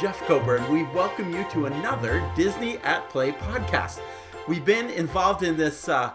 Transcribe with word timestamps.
Jeff 0.00 0.18
Kober. 0.22 0.64
We 0.70 0.84
welcome 0.84 1.30
you 1.30 1.44
to 1.50 1.66
another 1.66 2.26
Disney 2.34 2.78
at 2.78 3.06
Play 3.10 3.32
podcast. 3.32 4.00
We've 4.48 4.64
been 4.64 4.88
involved 4.88 5.42
in 5.42 5.58
this 5.58 5.90
uh, 5.90 6.14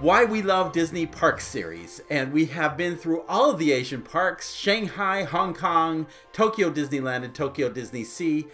Why 0.00 0.24
We 0.24 0.40
Love 0.40 0.72
Disney 0.72 1.04
Parks 1.04 1.46
series, 1.46 2.00
and 2.08 2.32
we 2.32 2.46
have 2.46 2.78
been 2.78 2.96
through 2.96 3.24
all 3.28 3.50
of 3.50 3.58
the 3.58 3.70
Asian 3.72 4.00
parks 4.00 4.54
Shanghai, 4.54 5.24
Hong 5.24 5.52
Kong, 5.52 6.06
Tokyo 6.32 6.70
Disneyland, 6.70 7.22
and 7.22 7.34
Tokyo 7.34 7.68
Disney 7.68 8.02
Sea. 8.02 8.46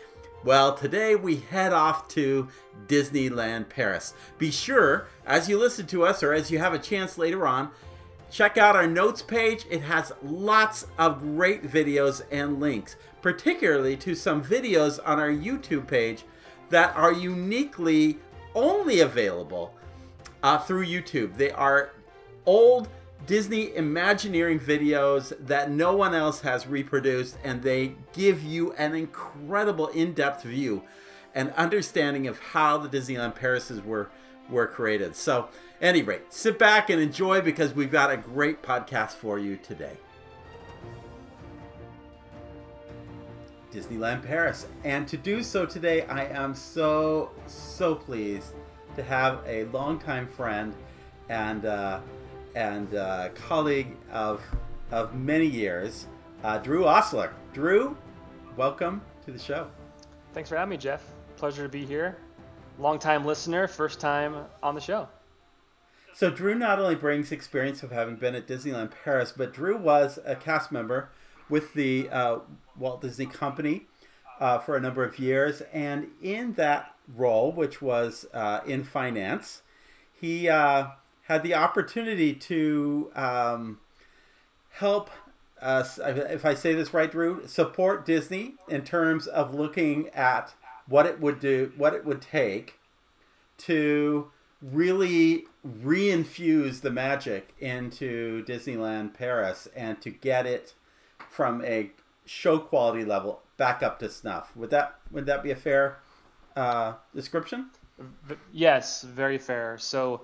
Well, 0.42 0.74
today 0.74 1.14
we 1.14 1.36
head 1.36 1.72
off 1.72 2.08
to 2.08 2.48
Disneyland 2.88 3.68
Paris. 3.68 4.12
Be 4.38 4.50
sure, 4.50 5.06
as 5.24 5.48
you 5.48 5.56
listen 5.56 5.86
to 5.86 6.04
us 6.04 6.20
or 6.20 6.32
as 6.32 6.50
you 6.50 6.58
have 6.58 6.74
a 6.74 6.80
chance 6.80 7.16
later 7.16 7.46
on, 7.46 7.70
check 8.30 8.58
out 8.58 8.76
our 8.76 8.86
notes 8.86 9.22
page. 9.22 9.66
It 9.70 9.82
has 9.82 10.12
lots 10.22 10.86
of 10.98 11.20
great 11.20 11.62
videos 11.62 12.22
and 12.30 12.60
links, 12.60 12.96
particularly 13.22 13.96
to 13.98 14.14
some 14.14 14.42
videos 14.44 14.98
on 15.04 15.18
our 15.18 15.30
YouTube 15.30 15.86
page 15.86 16.24
that 16.70 16.94
are 16.96 17.12
uniquely 17.12 18.18
only 18.54 19.00
available 19.00 19.74
uh, 20.42 20.58
through 20.58 20.86
YouTube. 20.86 21.36
They 21.36 21.50
are 21.50 21.92
old 22.46 22.88
Disney 23.26 23.74
Imagineering 23.74 24.60
videos 24.60 25.34
that 25.46 25.70
no 25.70 25.96
one 25.96 26.14
else 26.14 26.40
has 26.42 26.66
reproduced, 26.66 27.38
and 27.42 27.62
they 27.62 27.94
give 28.12 28.42
you 28.42 28.72
an 28.74 28.94
incredible 28.94 29.88
in 29.88 30.12
depth 30.12 30.42
view 30.42 30.82
and 31.34 31.50
understanding 31.52 32.26
of 32.26 32.38
how 32.38 32.78
the 32.78 32.88
Disneyland 32.88 33.36
Parises 33.36 33.84
were, 33.84 34.10
were 34.50 34.66
created. 34.66 35.16
So, 35.16 35.48
any 35.84 36.02
rate, 36.02 36.32
sit 36.32 36.58
back 36.58 36.88
and 36.88 37.00
enjoy 37.00 37.42
because 37.42 37.74
we've 37.74 37.92
got 37.92 38.10
a 38.10 38.16
great 38.16 38.62
podcast 38.62 39.10
for 39.10 39.38
you 39.38 39.58
today. 39.58 39.98
Disneyland 43.70 44.24
Paris. 44.24 44.66
And 44.82 45.06
to 45.08 45.18
do 45.18 45.42
so 45.42 45.66
today, 45.66 46.02
I 46.02 46.24
am 46.24 46.54
so, 46.54 47.32
so 47.46 47.94
pleased 47.94 48.54
to 48.96 49.02
have 49.02 49.42
a 49.46 49.64
longtime 49.64 50.26
friend 50.26 50.74
and 51.28 51.66
uh, 51.66 52.00
and 52.54 52.94
uh, 52.94 53.30
colleague 53.34 53.96
of 54.10 54.42
of 54.90 55.14
many 55.14 55.46
years, 55.46 56.06
uh, 56.44 56.58
Drew 56.58 56.84
Ostler. 56.84 57.32
Drew, 57.52 57.96
welcome 58.56 59.02
to 59.26 59.32
the 59.32 59.38
show. 59.38 59.66
Thanks 60.32 60.48
for 60.48 60.56
having 60.56 60.70
me, 60.70 60.76
Jeff. 60.76 61.02
Pleasure 61.36 61.64
to 61.64 61.68
be 61.68 61.84
here. 61.84 62.16
Long-time 62.78 63.24
listener, 63.24 63.66
first 63.66 64.00
time 64.00 64.36
on 64.62 64.74
the 64.74 64.80
show. 64.80 65.08
So 66.14 66.30
Drew 66.30 66.54
not 66.54 66.78
only 66.78 66.94
brings 66.94 67.32
experience 67.32 67.82
of 67.82 67.90
having 67.90 68.14
been 68.14 68.36
at 68.36 68.46
Disneyland 68.46 68.92
Paris, 69.02 69.32
but 69.36 69.52
Drew 69.52 69.76
was 69.76 70.20
a 70.24 70.36
cast 70.36 70.70
member 70.70 71.08
with 71.48 71.74
the 71.74 72.08
uh, 72.08 72.38
Walt 72.78 73.00
Disney 73.00 73.26
Company 73.26 73.86
uh, 74.38 74.58
for 74.60 74.76
a 74.76 74.80
number 74.80 75.02
of 75.04 75.18
years, 75.18 75.60
and 75.72 76.06
in 76.22 76.52
that 76.52 76.94
role, 77.16 77.50
which 77.50 77.82
was 77.82 78.26
uh, 78.32 78.60
in 78.64 78.84
finance, 78.84 79.62
he 80.12 80.48
uh, 80.48 80.86
had 81.24 81.42
the 81.42 81.54
opportunity 81.54 82.32
to 82.32 83.10
um, 83.16 83.80
help 84.70 85.10
us, 85.60 85.98
if 85.98 86.44
I 86.44 86.54
say 86.54 86.74
this 86.74 86.94
right, 86.94 87.10
Drew, 87.10 87.44
support 87.48 88.06
Disney 88.06 88.54
in 88.68 88.84
terms 88.84 89.26
of 89.26 89.52
looking 89.52 90.10
at 90.10 90.54
what 90.86 91.06
it 91.06 91.20
would 91.20 91.40
do, 91.40 91.72
what 91.76 91.92
it 91.92 92.04
would 92.04 92.22
take 92.22 92.78
to 93.58 94.30
really 94.62 95.46
reinfuse 95.82 96.80
the 96.80 96.90
magic 96.90 97.54
into 97.58 98.44
Disneyland 98.44 99.14
Paris 99.14 99.68
and 99.74 100.00
to 100.00 100.10
get 100.10 100.46
it 100.46 100.74
from 101.30 101.64
a 101.64 101.90
show 102.26 102.58
quality 102.58 103.04
level 103.04 103.42
back 103.56 103.82
up 103.82 103.98
to 103.98 104.08
snuff. 104.08 104.54
Would 104.56 104.70
that 104.70 104.98
would 105.10 105.26
that 105.26 105.42
be 105.42 105.50
a 105.50 105.56
fair 105.56 105.98
uh, 106.56 106.94
description? 107.14 107.70
Yes, 108.52 109.02
very 109.02 109.38
fair. 109.38 109.78
So 109.78 110.22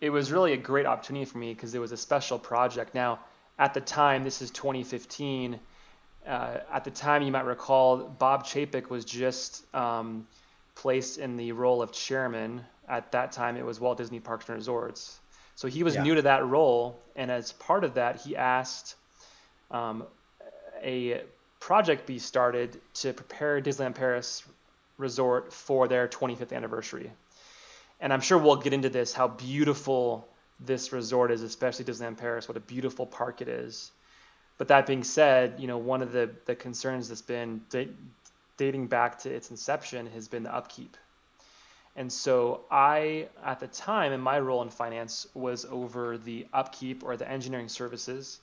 it 0.00 0.10
was 0.10 0.30
really 0.30 0.52
a 0.52 0.56
great 0.56 0.86
opportunity 0.86 1.24
for 1.24 1.38
me 1.38 1.54
because 1.54 1.74
it 1.74 1.78
was 1.78 1.92
a 1.92 1.96
special 1.96 2.38
project. 2.38 2.94
Now, 2.94 3.20
at 3.58 3.72
the 3.72 3.80
time, 3.80 4.24
this 4.24 4.42
is 4.42 4.50
2015. 4.50 5.58
Uh, 6.26 6.58
at 6.70 6.84
the 6.84 6.90
time, 6.90 7.22
you 7.22 7.32
might 7.32 7.44
recall, 7.44 7.96
Bob 7.96 8.44
Chapek 8.44 8.90
was 8.90 9.04
just 9.04 9.64
um, 9.74 10.26
placed 10.74 11.18
in 11.18 11.36
the 11.36 11.52
role 11.52 11.80
of 11.80 11.92
chairman. 11.92 12.64
At 12.88 13.12
that 13.12 13.32
time, 13.32 13.56
it 13.56 13.64
was 13.64 13.80
Walt 13.80 13.98
Disney 13.98 14.20
Parks 14.20 14.48
and 14.48 14.56
Resorts. 14.56 15.18
So 15.54 15.68
he 15.68 15.82
was 15.82 15.94
yeah. 15.94 16.02
new 16.02 16.14
to 16.16 16.22
that 16.22 16.46
role, 16.46 17.00
and 17.16 17.30
as 17.30 17.52
part 17.52 17.82
of 17.84 17.94
that, 17.94 18.20
he 18.20 18.36
asked 18.36 18.94
um, 19.70 20.04
a 20.82 21.22
project 21.60 22.06
be 22.06 22.18
started 22.18 22.78
to 22.94 23.12
prepare 23.12 23.60
Disneyland 23.60 23.94
Paris 23.94 24.42
Resort 24.98 25.52
for 25.52 25.88
their 25.88 26.08
25th 26.08 26.52
anniversary 26.52 27.10
and 28.00 28.12
I'm 28.12 28.20
sure 28.20 28.38
we'll 28.38 28.56
get 28.56 28.72
into 28.72 28.88
this 28.88 29.12
how 29.12 29.28
beautiful 29.28 30.28
this 30.60 30.92
resort 30.92 31.30
is, 31.30 31.42
especially 31.42 31.84
Disneyland 31.84 32.18
Paris. 32.18 32.48
What 32.48 32.56
a 32.56 32.60
beautiful 32.60 33.06
park 33.06 33.40
it 33.42 33.48
is. 33.48 33.90
But 34.58 34.68
that 34.68 34.86
being 34.86 35.04
said, 35.04 35.54
you 35.58 35.66
know 35.66 35.78
one 35.78 36.02
of 36.02 36.12
the 36.12 36.30
the 36.46 36.54
concerns 36.54 37.08
that's 37.08 37.22
been 37.22 37.62
da- 37.70 37.88
dating 38.56 38.86
back 38.86 39.18
to 39.20 39.30
its 39.30 39.50
inception 39.50 40.06
has 40.08 40.28
been 40.28 40.42
the 40.44 40.54
upkeep. 40.54 40.96
And 41.96 42.12
so 42.12 42.64
I, 42.70 43.28
at 43.42 43.58
the 43.58 43.66
time, 43.66 44.12
in 44.12 44.20
my 44.20 44.38
role 44.38 44.62
in 44.62 44.68
finance, 44.68 45.26
was 45.34 45.64
over 45.64 46.18
the 46.18 46.46
upkeep 46.52 47.02
or 47.02 47.16
the 47.16 47.28
engineering 47.28 47.68
services 47.68 48.38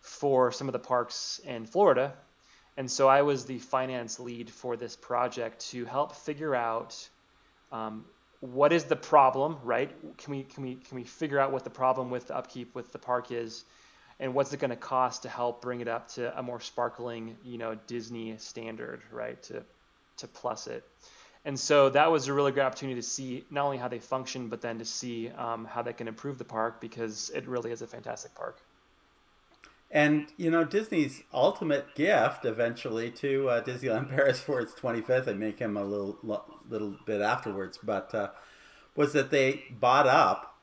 for 0.00 0.52
some 0.52 0.68
of 0.68 0.72
the 0.72 0.78
parks 0.78 1.40
in 1.44 1.66
Florida. 1.66 2.14
And 2.76 2.88
so 2.90 3.08
I 3.08 3.22
was 3.22 3.46
the 3.46 3.58
finance 3.58 4.20
lead 4.20 4.48
for 4.48 4.76
this 4.76 4.94
project 4.96 5.70
to 5.70 5.84
help 5.84 6.14
figure 6.14 6.54
out 6.54 7.08
um, 7.72 8.04
what 8.40 8.72
is 8.72 8.84
the 8.84 8.96
problem, 8.96 9.56
right? 9.64 9.90
Can 10.18 10.30
we 10.32 10.42
can 10.44 10.62
we 10.62 10.74
can 10.76 10.96
we 10.96 11.04
figure 11.04 11.38
out 11.38 11.50
what 11.50 11.64
the 11.64 11.70
problem 11.70 12.10
with 12.10 12.28
the 12.28 12.36
upkeep 12.36 12.74
with 12.74 12.92
the 12.92 12.98
park 12.98 13.32
is, 13.32 13.64
and 14.20 14.34
what's 14.34 14.52
it 14.52 14.60
going 14.60 14.70
to 14.70 14.76
cost 14.76 15.22
to 15.22 15.28
help 15.28 15.62
bring 15.62 15.80
it 15.80 15.88
up 15.88 16.08
to 16.08 16.38
a 16.38 16.42
more 16.42 16.60
sparkling, 16.60 17.36
you 17.42 17.58
know, 17.58 17.74
Disney 17.86 18.36
standard, 18.38 19.00
right? 19.10 19.42
To 19.44 19.64
to 20.18 20.28
plus 20.28 20.66
it, 20.66 20.84
and 21.44 21.58
so 21.58 21.90
that 21.90 22.10
was 22.10 22.28
a 22.28 22.32
really 22.32 22.52
great 22.52 22.64
opportunity 22.64 22.98
to 23.00 23.06
see 23.06 23.44
not 23.50 23.64
only 23.66 23.76
how 23.76 23.88
they 23.88 23.98
function, 23.98 24.48
but 24.48 24.62
then 24.62 24.78
to 24.78 24.84
see 24.84 25.28
um, 25.30 25.66
how 25.66 25.82
they 25.82 25.92
can 25.92 26.08
improve 26.08 26.38
the 26.38 26.44
park 26.44 26.80
because 26.80 27.30
it 27.34 27.46
really 27.46 27.70
is 27.70 27.82
a 27.82 27.86
fantastic 27.86 28.34
park. 28.34 28.60
And 29.90 30.26
you 30.36 30.50
know 30.50 30.64
Disney's 30.64 31.22
ultimate 31.32 31.94
gift 31.94 32.44
eventually 32.44 33.10
to 33.12 33.48
uh, 33.48 33.62
Disneyland 33.62 34.08
Paris 34.14 34.40
for 34.40 34.60
its 34.60 34.72
25th, 34.72 35.26
and 35.26 35.38
make 35.38 35.58
him 35.58 35.76
a 35.76 35.84
little 35.84 36.18
little 36.68 36.96
bit 37.04 37.20
afterwards, 37.20 37.78
but 37.82 38.14
uh, 38.14 38.30
was 38.96 39.12
that 39.12 39.30
they 39.30 39.64
bought 39.70 40.06
up 40.06 40.56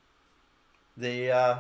the 0.98 1.32
uh, 1.32 1.60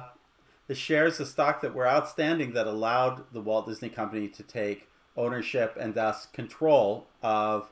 the 0.67 0.75
shares 0.75 1.19
of 1.19 1.27
stock 1.27 1.61
that 1.61 1.75
were 1.75 1.87
outstanding 1.87 2.53
that 2.53 2.67
allowed 2.67 3.31
the 3.31 3.41
Walt 3.41 3.67
Disney 3.67 3.89
Company 3.89 4.27
to 4.29 4.43
take 4.43 4.87
ownership 5.15 5.77
and 5.79 5.93
thus 5.93 6.25
control 6.27 7.07
of 7.21 7.69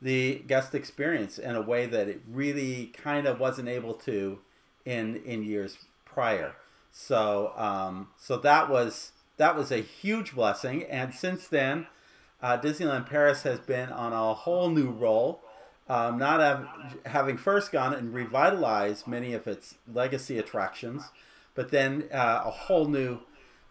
the 0.00 0.42
guest 0.46 0.74
experience 0.74 1.38
in 1.38 1.56
a 1.56 1.60
way 1.60 1.86
that 1.86 2.08
it 2.08 2.20
really 2.28 2.86
kind 2.86 3.26
of 3.26 3.40
wasn't 3.40 3.68
able 3.68 3.94
to 3.94 4.38
in 4.84 5.16
in 5.24 5.42
years 5.42 5.78
prior. 6.04 6.54
So 6.92 7.52
um, 7.56 8.08
so 8.16 8.36
that 8.38 8.70
was 8.70 9.12
that 9.36 9.56
was 9.56 9.70
a 9.70 9.78
huge 9.78 10.34
blessing. 10.34 10.84
And 10.84 11.14
since 11.14 11.48
then, 11.48 11.86
uh, 12.42 12.58
Disneyland 12.58 13.08
Paris 13.08 13.42
has 13.42 13.60
been 13.60 13.90
on 13.90 14.12
a 14.12 14.34
whole 14.34 14.70
new 14.70 14.90
roll. 14.90 15.42
Um, 15.88 16.18
not 16.18 16.40
have, 16.40 16.68
having 17.06 17.38
first 17.38 17.72
gone 17.72 17.94
and 17.94 18.12
revitalized 18.12 19.06
many 19.06 19.32
of 19.32 19.46
its 19.46 19.76
legacy 19.90 20.38
attractions, 20.38 21.02
but 21.54 21.70
then 21.70 22.10
uh, 22.12 22.42
a 22.44 22.50
whole 22.50 22.86
new 22.86 23.20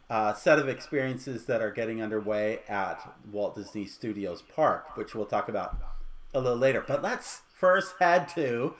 uh, 0.10 0.34
set 0.34 0.58
of 0.58 0.68
experiences 0.68 1.46
that 1.46 1.62
are 1.62 1.70
getting 1.70 2.02
underway 2.02 2.62
at 2.68 3.16
Walt 3.32 3.56
Disney 3.56 3.86
Studios 3.86 4.42
Park, 4.42 4.98
which 4.98 5.14
we'll 5.14 5.28
talk 5.28 5.48
about 5.48 5.78
a 6.34 6.40
little 6.40 6.58
later. 6.58 6.84
But 6.86 7.02
let's 7.02 7.42
first 7.54 7.96
head 8.00 8.28
to 8.30 8.76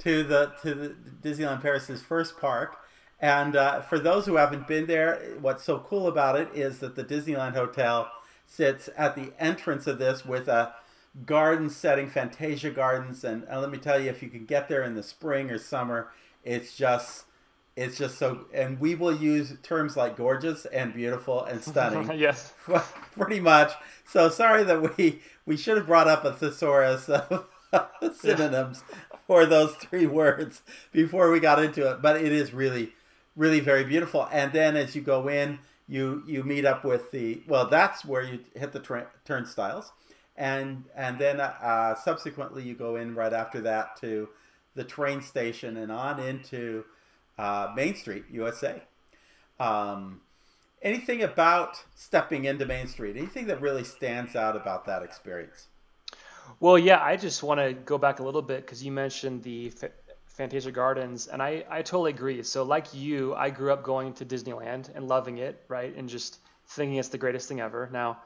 to 0.00 0.22
the 0.22 0.52
to 0.62 0.74
the 0.74 0.96
Disneyland 1.22 1.62
Paris's 1.62 2.02
first 2.02 2.38
park, 2.38 2.76
and 3.20 3.56
uh, 3.56 3.80
for 3.80 3.98
those 3.98 4.26
who 4.26 4.36
haven't 4.36 4.68
been 4.68 4.86
there, 4.86 5.36
what's 5.40 5.64
so 5.64 5.78
cool 5.78 6.06
about 6.06 6.38
it 6.38 6.48
is 6.54 6.78
that 6.78 6.94
the 6.94 7.04
Disneyland 7.04 7.54
Hotel 7.54 8.10
sits 8.46 8.88
at 8.96 9.14
the 9.14 9.32
entrance 9.38 9.86
of 9.86 9.98
this 9.98 10.24
with 10.24 10.48
a 10.48 10.74
garden 11.26 11.68
setting, 11.68 12.08
Fantasia 12.08 12.70
Gardens, 12.70 13.24
and 13.24 13.44
uh, 13.50 13.60
let 13.60 13.70
me 13.70 13.78
tell 13.78 14.00
you, 14.00 14.08
if 14.08 14.22
you 14.22 14.28
can 14.28 14.44
get 14.44 14.68
there 14.68 14.82
in 14.82 14.94
the 14.94 15.02
spring 15.02 15.50
or 15.50 15.58
summer, 15.58 16.10
it's 16.44 16.76
just 16.76 17.24
it's 17.78 17.96
just 17.96 18.18
so 18.18 18.46
and 18.52 18.78
we 18.80 18.94
will 18.94 19.14
use 19.14 19.54
terms 19.62 19.96
like 19.96 20.16
gorgeous 20.16 20.64
and 20.66 20.92
beautiful 20.94 21.44
and 21.44 21.62
stunning 21.62 22.10
yes 22.18 22.52
pretty 23.18 23.40
much 23.40 23.72
so 24.06 24.28
sorry 24.28 24.64
that 24.64 24.96
we 24.96 25.20
we 25.46 25.56
should 25.56 25.76
have 25.76 25.86
brought 25.86 26.08
up 26.08 26.24
a 26.24 26.32
thesaurus 26.32 27.08
of 27.08 27.46
synonyms 28.14 28.82
yeah. 28.90 29.18
for 29.26 29.46
those 29.46 29.74
three 29.76 30.06
words 30.06 30.62
before 30.92 31.30
we 31.30 31.40
got 31.40 31.62
into 31.62 31.90
it 31.90 32.02
but 32.02 32.16
it 32.16 32.32
is 32.32 32.52
really 32.52 32.92
really 33.38 33.60
very 33.60 33.84
beautiful. 33.84 34.28
And 34.30 34.52
then 34.52 34.76
as 34.76 34.94
you 34.94 35.00
go 35.00 35.28
in, 35.28 35.60
you 35.86 36.22
you 36.26 36.42
meet 36.42 36.66
up 36.66 36.84
with 36.84 37.10
the 37.12 37.42
well, 37.48 37.66
that's 37.66 38.04
where 38.04 38.22
you 38.22 38.40
hit 38.54 38.72
the 38.72 38.80
tra- 38.80 39.06
turnstiles, 39.24 39.92
and 40.36 40.84
and 40.94 41.18
then 41.18 41.40
uh, 41.40 41.94
subsequently 41.94 42.62
you 42.64 42.74
go 42.74 42.96
in 42.96 43.14
right 43.14 43.32
after 43.32 43.62
that 43.62 43.96
to 44.00 44.28
the 44.74 44.84
train 44.84 45.22
station 45.22 45.78
and 45.78 45.90
on 45.90 46.20
into 46.20 46.84
uh, 47.38 47.72
Main 47.74 47.94
Street, 47.94 48.24
USA. 48.30 48.82
Um, 49.60 50.20
anything 50.82 51.22
about 51.22 51.82
stepping 51.94 52.44
into 52.44 52.66
Main 52.66 52.86
Street? 52.86 53.16
Anything 53.16 53.46
that 53.46 53.60
really 53.60 53.84
stands 53.84 54.36
out 54.36 54.56
about 54.56 54.86
that 54.86 55.02
experience? 55.02 55.68
Well, 56.60 56.78
yeah, 56.78 57.02
I 57.02 57.16
just 57.16 57.42
want 57.42 57.60
to 57.60 57.72
go 57.72 57.98
back 57.98 58.20
a 58.20 58.22
little 58.22 58.42
bit 58.42 58.62
because 58.62 58.82
you 58.82 58.90
mentioned 58.90 59.42
the 59.42 59.72
F- 59.82 59.90
Fantasia 60.26 60.72
Gardens, 60.72 61.26
and 61.26 61.42
I, 61.42 61.64
I 61.68 61.82
totally 61.82 62.10
agree. 62.10 62.42
So, 62.42 62.62
like 62.62 62.94
you, 62.94 63.34
I 63.34 63.50
grew 63.50 63.72
up 63.72 63.82
going 63.82 64.14
to 64.14 64.24
Disneyland 64.24 64.90
and 64.94 65.06
loving 65.06 65.38
it, 65.38 65.62
right? 65.68 65.94
And 65.94 66.08
just 66.08 66.38
thinking 66.68 66.96
it's 66.96 67.08
the 67.08 67.18
greatest 67.18 67.48
thing 67.48 67.60
ever. 67.60 67.88
Now, 67.92 68.18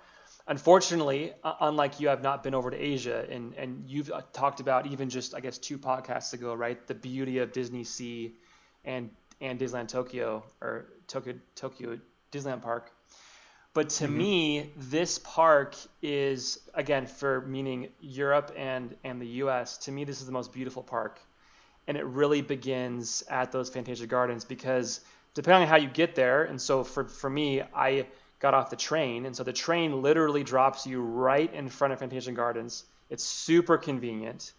unfortunately, 0.46 1.32
unlike 1.42 2.00
you, 2.00 2.10
I've 2.10 2.22
not 2.22 2.42
been 2.42 2.54
over 2.54 2.70
to 2.70 2.76
Asia, 2.76 3.26
and 3.28 3.54
and 3.54 3.84
you've 3.88 4.10
uh, 4.10 4.22
talked 4.32 4.60
about 4.60 4.86
even 4.86 5.10
just 5.10 5.34
I 5.34 5.40
guess 5.40 5.58
two 5.58 5.78
podcasts 5.78 6.32
ago, 6.32 6.54
right? 6.54 6.86
The 6.86 6.94
beauty 6.94 7.38
of 7.38 7.52
Disney 7.52 7.84
Sea 7.84 8.34
and 8.84 9.10
and 9.40 9.58
Disneyland 9.58 9.88
Tokyo 9.88 10.44
or 10.60 10.86
Tokyo 11.08 11.34
Tokyo 11.54 11.98
Disneyland 12.30 12.62
Park. 12.62 12.90
But 13.74 13.88
to 13.90 14.04
mm-hmm. 14.04 14.18
me, 14.18 14.70
this 14.76 15.18
park 15.18 15.76
is 16.02 16.58
again 16.74 17.06
for 17.06 17.40
meaning 17.42 17.88
Europe 18.00 18.52
and 18.56 18.94
and 19.04 19.20
the 19.20 19.26
U.S. 19.26 19.78
To 19.78 19.92
me, 19.92 20.04
this 20.04 20.20
is 20.20 20.26
the 20.26 20.32
most 20.32 20.52
beautiful 20.52 20.82
park, 20.82 21.20
and 21.86 21.96
it 21.96 22.04
really 22.04 22.42
begins 22.42 23.24
at 23.28 23.50
those 23.52 23.70
Fantasia 23.70 24.06
Gardens 24.06 24.44
because 24.44 25.00
depending 25.34 25.62
on 25.62 25.68
how 25.68 25.76
you 25.76 25.88
get 25.88 26.14
there, 26.14 26.44
and 26.44 26.60
so 26.60 26.84
for 26.84 27.04
for 27.04 27.30
me, 27.30 27.62
I 27.74 28.06
got 28.40 28.54
off 28.54 28.70
the 28.70 28.76
train, 28.76 29.24
and 29.24 29.34
so 29.34 29.42
the 29.42 29.52
train 29.52 30.02
literally 30.02 30.44
drops 30.44 30.86
you 30.86 31.00
right 31.00 31.52
in 31.54 31.68
front 31.68 31.92
of 31.92 32.00
Fantasia 32.00 32.32
Gardens. 32.32 32.84
It's 33.08 33.24
super 33.24 33.78
convenient. 33.78 34.52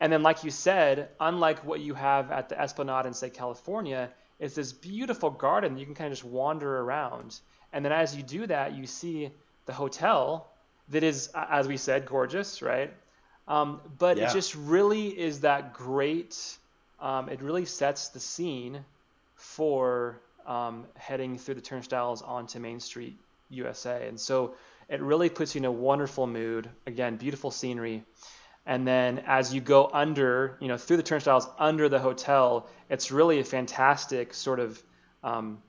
And 0.00 0.12
then, 0.12 0.22
like 0.22 0.44
you 0.44 0.50
said, 0.50 1.10
unlike 1.20 1.64
what 1.64 1.80
you 1.80 1.94
have 1.94 2.30
at 2.30 2.48
the 2.48 2.60
Esplanade 2.60 3.06
in, 3.06 3.12
say, 3.12 3.28
California, 3.28 4.10
it's 4.38 4.54
this 4.54 4.72
beautiful 4.72 5.30
garden 5.30 5.76
you 5.76 5.84
can 5.84 5.94
kind 5.94 6.10
of 6.10 6.18
just 6.18 6.24
wander 6.24 6.78
around. 6.78 7.38
And 7.72 7.84
then 7.84 7.92
as 7.92 8.16
you 8.16 8.22
do 8.22 8.46
that, 8.46 8.74
you 8.74 8.86
see 8.86 9.30
the 9.66 9.72
hotel 9.72 10.50
that 10.88 11.02
is, 11.02 11.30
as 11.34 11.68
we 11.68 11.76
said, 11.76 12.06
gorgeous, 12.06 12.62
right? 12.62 12.92
Um, 13.46 13.80
but 13.98 14.16
yeah. 14.16 14.30
it 14.30 14.32
just 14.32 14.54
really 14.54 15.08
is 15.08 15.40
that 15.40 15.74
great. 15.74 16.58
Um, 16.98 17.28
it 17.28 17.42
really 17.42 17.66
sets 17.66 18.08
the 18.08 18.20
scene 18.20 18.84
for 19.34 20.20
um, 20.46 20.86
heading 20.96 21.36
through 21.36 21.54
the 21.54 21.60
turnstiles 21.60 22.22
onto 22.22 22.58
Main 22.58 22.80
Street, 22.80 23.18
USA. 23.50 24.08
And 24.08 24.18
so 24.18 24.54
it 24.88 25.00
really 25.00 25.28
puts 25.28 25.54
you 25.54 25.60
in 25.60 25.64
a 25.66 25.72
wonderful 25.72 26.26
mood. 26.26 26.68
Again, 26.86 27.16
beautiful 27.16 27.50
scenery. 27.50 28.02
And 28.66 28.86
then 28.86 29.22
as 29.26 29.52
you 29.54 29.60
go 29.60 29.90
under, 29.92 30.56
you 30.60 30.68
know, 30.68 30.76
through 30.76 30.98
the 30.98 31.02
turnstiles 31.02 31.48
under 31.58 31.88
the 31.88 31.98
hotel, 31.98 32.68
it's 32.88 33.10
really 33.10 33.40
a 33.40 33.44
fantastic 33.44 34.34
sort 34.34 34.60
of 34.60 34.82
um, 35.24 35.62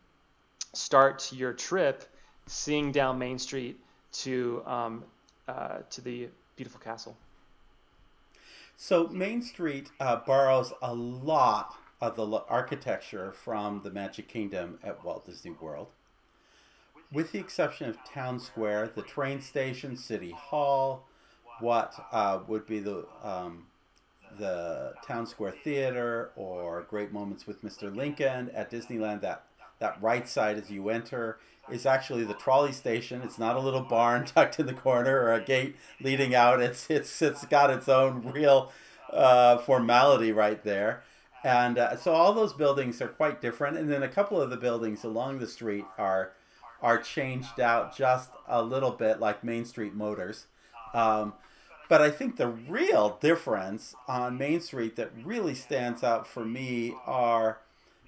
start 0.74 1.20
to 1.20 1.36
your 1.36 1.54
trip, 1.54 2.04
seeing 2.48 2.92
down 2.92 3.18
Main 3.18 3.40
Street 3.40 3.80
to 4.14 4.62
um, 4.66 5.04
uh, 5.48 5.80
to 5.90 6.02
the 6.02 6.28
beautiful 6.56 6.80
castle. 6.80 7.16
So 8.78 9.08
Main 9.08 9.42
Street 9.42 9.90
uh, 10.00 10.18
borrows 10.26 10.74
a 10.82 10.94
lot 10.94 11.76
of 12.02 12.16
the 12.16 12.26
architecture 12.50 13.32
from 13.32 13.82
the 13.84 13.92
Magic 13.92 14.28
Kingdom 14.28 14.80
at 14.84 15.04
Walt 15.04 15.26
Disney 15.26 15.52
World. 15.52 15.88
With 17.12 17.32
the 17.32 17.40
exception 17.40 17.90
of 17.90 18.04
Town 18.06 18.40
Square, 18.40 18.94
the 18.96 19.02
train 19.02 19.42
station, 19.42 19.96
City 19.98 20.32
Hall, 20.32 21.06
what 21.62 21.94
uh, 22.12 22.40
would 22.48 22.66
be 22.66 22.80
the 22.80 23.06
um, 23.24 23.66
the 24.40 24.94
Town 25.06 25.28
Square 25.28 25.56
Theater 25.64 26.32
or 26.36 26.86
Great 26.90 27.12
Moments 27.12 27.46
with 27.46 27.64
Mr. 27.64 27.94
Lincoln 27.96 28.50
at 28.54 28.72
Disneyland. 28.72 29.22
That 29.22 29.44
that 29.80 30.02
right 30.02 30.28
side 30.28 30.58
as 30.58 30.70
you 30.70 30.90
enter 30.90 31.40
is 31.72 31.86
actually 31.86 32.24
the 32.24 32.34
trolley 32.34 32.72
station. 32.72 33.22
It's 33.24 33.40
not 33.40 33.56
a 33.56 33.60
little 33.60 33.82
barn 33.82 34.26
tucked 34.26 34.60
in 34.60 34.66
the 34.66 34.74
corner 34.74 35.20
or 35.20 35.34
a 35.34 35.44
gate 35.44 35.76
leading 36.00 36.34
out. 36.34 36.62
It's 36.62 36.90
it's 36.90 37.22
it's 37.22 37.46
got 37.46 37.70
its 37.70 37.90
own 37.90 38.32
real 38.32 38.72
uh, 39.12 39.58
formality 39.58 40.32
right 40.32 40.64
there. 40.64 41.04
And 41.44 41.80
uh, 41.80 41.96
so 41.96 42.14
all 42.14 42.34
those 42.34 42.54
buildings 42.54 43.02
are 43.02 43.08
quite 43.08 43.42
different. 43.42 43.78
And 43.78 43.92
then 43.92 44.04
a 44.04 44.08
couple 44.08 44.40
of 44.40 44.52
the 44.52 44.58
buildings 44.58 45.04
along 45.04 45.40
the 45.40 45.48
street 45.48 45.86
are 45.98 46.34
are 46.82 46.98
changed 46.98 47.60
out 47.60 47.96
just 47.96 48.32
a 48.48 48.62
little 48.64 48.92
bit, 48.92 49.20
like 49.20 49.44
Main 49.44 49.66
Street 49.66 49.94
Motors. 49.94 50.48
Um, 50.94 51.34
but 51.92 52.02
I 52.02 52.10
think 52.10 52.38
the 52.38 52.48
real 52.48 53.18
difference 53.20 53.96
on 54.08 54.38
Main 54.38 54.62
Street 54.62 54.96
that 54.96 55.12
really 55.26 55.54
stands 55.54 56.06
out 56.06 56.26
for 56.26 56.46
me 56.46 56.96
are 57.06 57.60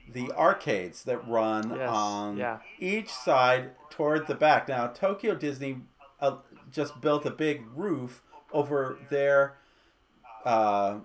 the 0.09 0.31
arcades 0.31 1.03
that 1.03 1.27
run 1.27 1.69
yes, 1.69 1.89
on 1.89 2.37
yeah. 2.37 2.59
each 2.79 3.09
side 3.09 3.71
toward 3.89 4.27
the 4.27 4.35
back. 4.35 4.69
Now, 4.69 4.87
Tokyo 4.87 5.35
Disney 5.35 5.81
uh, 6.21 6.37
just 6.71 7.01
built 7.01 7.25
a 7.25 7.29
big 7.29 7.65
roof 7.75 8.21
over 8.53 8.99
their 9.09 9.57
uh, 10.45 10.99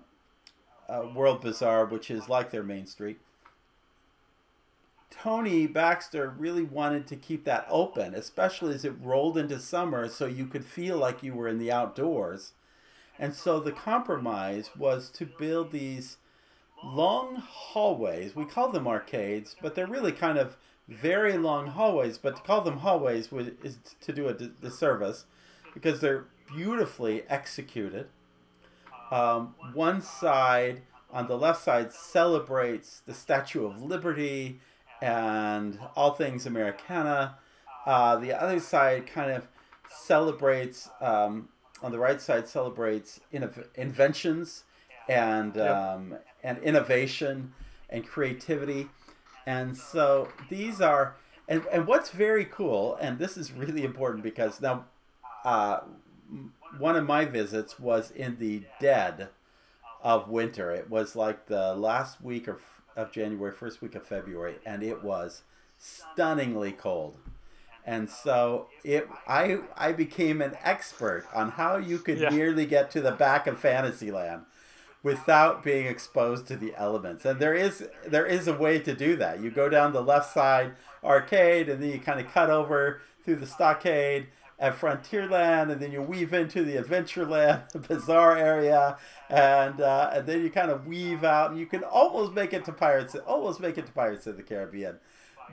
uh, 0.87 1.05
World 1.13 1.41
Bazaar, 1.41 1.85
which 1.85 2.09
is 2.09 2.29
like 2.29 2.49
their 2.49 2.63
Main 2.63 2.87
Street. 2.87 3.19
Tony 5.09 5.67
Baxter 5.67 6.33
really 6.37 6.63
wanted 6.63 7.07
to 7.07 7.17
keep 7.17 7.43
that 7.43 7.67
open, 7.69 8.15
especially 8.15 8.73
as 8.73 8.85
it 8.85 8.93
rolled 9.01 9.37
into 9.37 9.59
summer, 9.59 10.07
so 10.07 10.27
you 10.27 10.45
could 10.45 10.63
feel 10.63 10.95
like 10.95 11.21
you 11.21 11.33
were 11.33 11.49
in 11.49 11.57
the 11.57 11.73
outdoors. 11.73 12.53
And 13.19 13.35
so 13.35 13.59
the 13.59 13.73
compromise 13.73 14.69
was 14.77 15.09
to 15.11 15.25
build 15.25 15.71
these 15.71 16.17
long 16.83 17.35
hallways. 17.35 18.35
We 18.35 18.45
call 18.45 18.71
them 18.71 18.87
arcades, 18.87 19.57
but 19.61 19.75
they're 19.75 19.85
really 19.85 20.13
kind 20.13 20.37
of 20.37 20.55
very 20.87 21.37
long 21.37 21.67
hallways. 21.67 22.17
But 22.17 22.37
to 22.37 22.41
call 22.41 22.61
them 22.61 22.77
hallways 22.77 23.29
is 23.61 23.77
to 24.01 24.13
do 24.13 24.29
a 24.29 24.33
disservice 24.33 25.25
because 25.73 25.99
they're 25.99 26.27
beautifully 26.47 27.23
executed. 27.27 28.07
Um, 29.11 29.55
one 29.73 30.01
side, 30.01 30.83
on 31.11 31.27
the 31.27 31.37
left 31.37 31.61
side, 31.61 31.91
celebrates 31.91 33.01
the 33.05 33.13
Statue 33.13 33.65
of 33.65 33.81
Liberty 33.81 34.61
and 35.01 35.79
all 35.95 36.13
things 36.13 36.45
Americana. 36.45 37.37
Uh, 37.85 38.15
the 38.15 38.33
other 38.33 38.59
side 38.59 39.07
kind 39.07 39.31
of 39.31 39.47
celebrates 39.89 40.89
um, 41.01 41.49
on 41.81 41.91
the 41.91 41.99
right 41.99 42.21
side 42.21 42.47
celebrates 42.47 43.19
innov- 43.33 43.67
inventions 43.75 44.63
and 45.07 45.55
yep. 45.55 45.75
um, 45.75 46.15
and 46.43 46.57
innovation 46.59 47.53
and 47.89 48.05
creativity. 48.05 48.87
And 49.45 49.75
so 49.75 50.29
these 50.49 50.81
are 50.81 51.15
and, 51.47 51.65
and 51.71 51.87
what's 51.87 52.11
very 52.11 52.45
cool, 52.45 52.95
and 53.01 53.17
this 53.17 53.35
is 53.35 53.51
really 53.51 53.83
important 53.83 54.23
because 54.23 54.61
now 54.61 54.85
uh, 55.43 55.79
one 56.77 56.95
of 56.95 57.05
my 57.07 57.25
visits 57.25 57.79
was 57.79 58.11
in 58.11 58.37
the 58.37 58.63
dead 58.79 59.29
of 60.03 60.29
winter. 60.29 60.71
It 60.71 60.89
was 60.89 61.15
like 61.15 61.47
the 61.47 61.73
last 61.73 62.21
week 62.21 62.47
of, 62.47 62.61
of 62.95 63.11
January, 63.11 63.51
first 63.51 63.81
week 63.81 63.95
of 63.95 64.05
February, 64.05 64.59
and 64.63 64.83
it 64.83 65.03
was 65.03 65.41
stunningly 65.79 66.71
cold 66.71 67.17
and 67.85 68.09
so 68.09 68.67
it 68.83 69.07
I 69.27 69.59
I 69.75 69.91
became 69.91 70.41
an 70.41 70.57
expert 70.63 71.25
on 71.33 71.51
how 71.51 71.77
you 71.77 71.99
could 71.99 72.19
yeah. 72.19 72.29
nearly 72.29 72.65
get 72.65 72.91
to 72.91 73.01
the 73.01 73.11
back 73.11 73.47
of 73.47 73.59
Fantasyland 73.59 74.43
without 75.01 75.63
being 75.63 75.87
exposed 75.87 76.45
to 76.47 76.57
the 76.57 76.73
elements. 76.75 77.25
And 77.25 77.39
there 77.39 77.55
is 77.55 77.87
there 78.05 78.25
is 78.25 78.47
a 78.47 78.53
way 78.53 78.79
to 78.79 78.93
do 78.93 79.15
that. 79.17 79.41
You 79.41 79.49
go 79.49 79.69
down 79.69 79.93
the 79.93 80.03
left 80.03 80.33
side 80.33 80.73
arcade 81.03 81.69
and 81.69 81.81
then 81.81 81.89
you 81.89 81.99
kind 81.99 82.19
of 82.19 82.31
cut 82.31 82.49
over 82.49 83.01
through 83.23 83.37
the 83.37 83.47
stockade 83.47 84.27
at 84.59 84.77
Frontierland, 84.77 85.71
and 85.71 85.79
then 85.79 85.91
you 85.91 86.01
weave 86.01 86.33
into 86.33 86.65
the 86.65 86.75
Adventureland 86.75 87.63
Bazaar 87.87 88.37
area, 88.37 88.97
and 89.29 89.79
uh, 89.79 90.11
and 90.13 90.27
then 90.27 90.41
you 90.41 90.49
kind 90.49 90.69
of 90.69 90.85
weave 90.85 91.23
out, 91.23 91.51
and 91.51 91.59
you 91.59 91.65
can 91.65 91.83
almost 91.83 92.33
make 92.33 92.51
it 92.51 92.65
to 92.65 92.73
Pirates, 92.73 93.15
almost 93.25 93.61
make 93.61 93.77
it 93.77 93.85
to 93.85 93.91
Pirates 93.93 94.27
of 94.27 94.35
the 94.35 94.43
Caribbean 94.43 94.97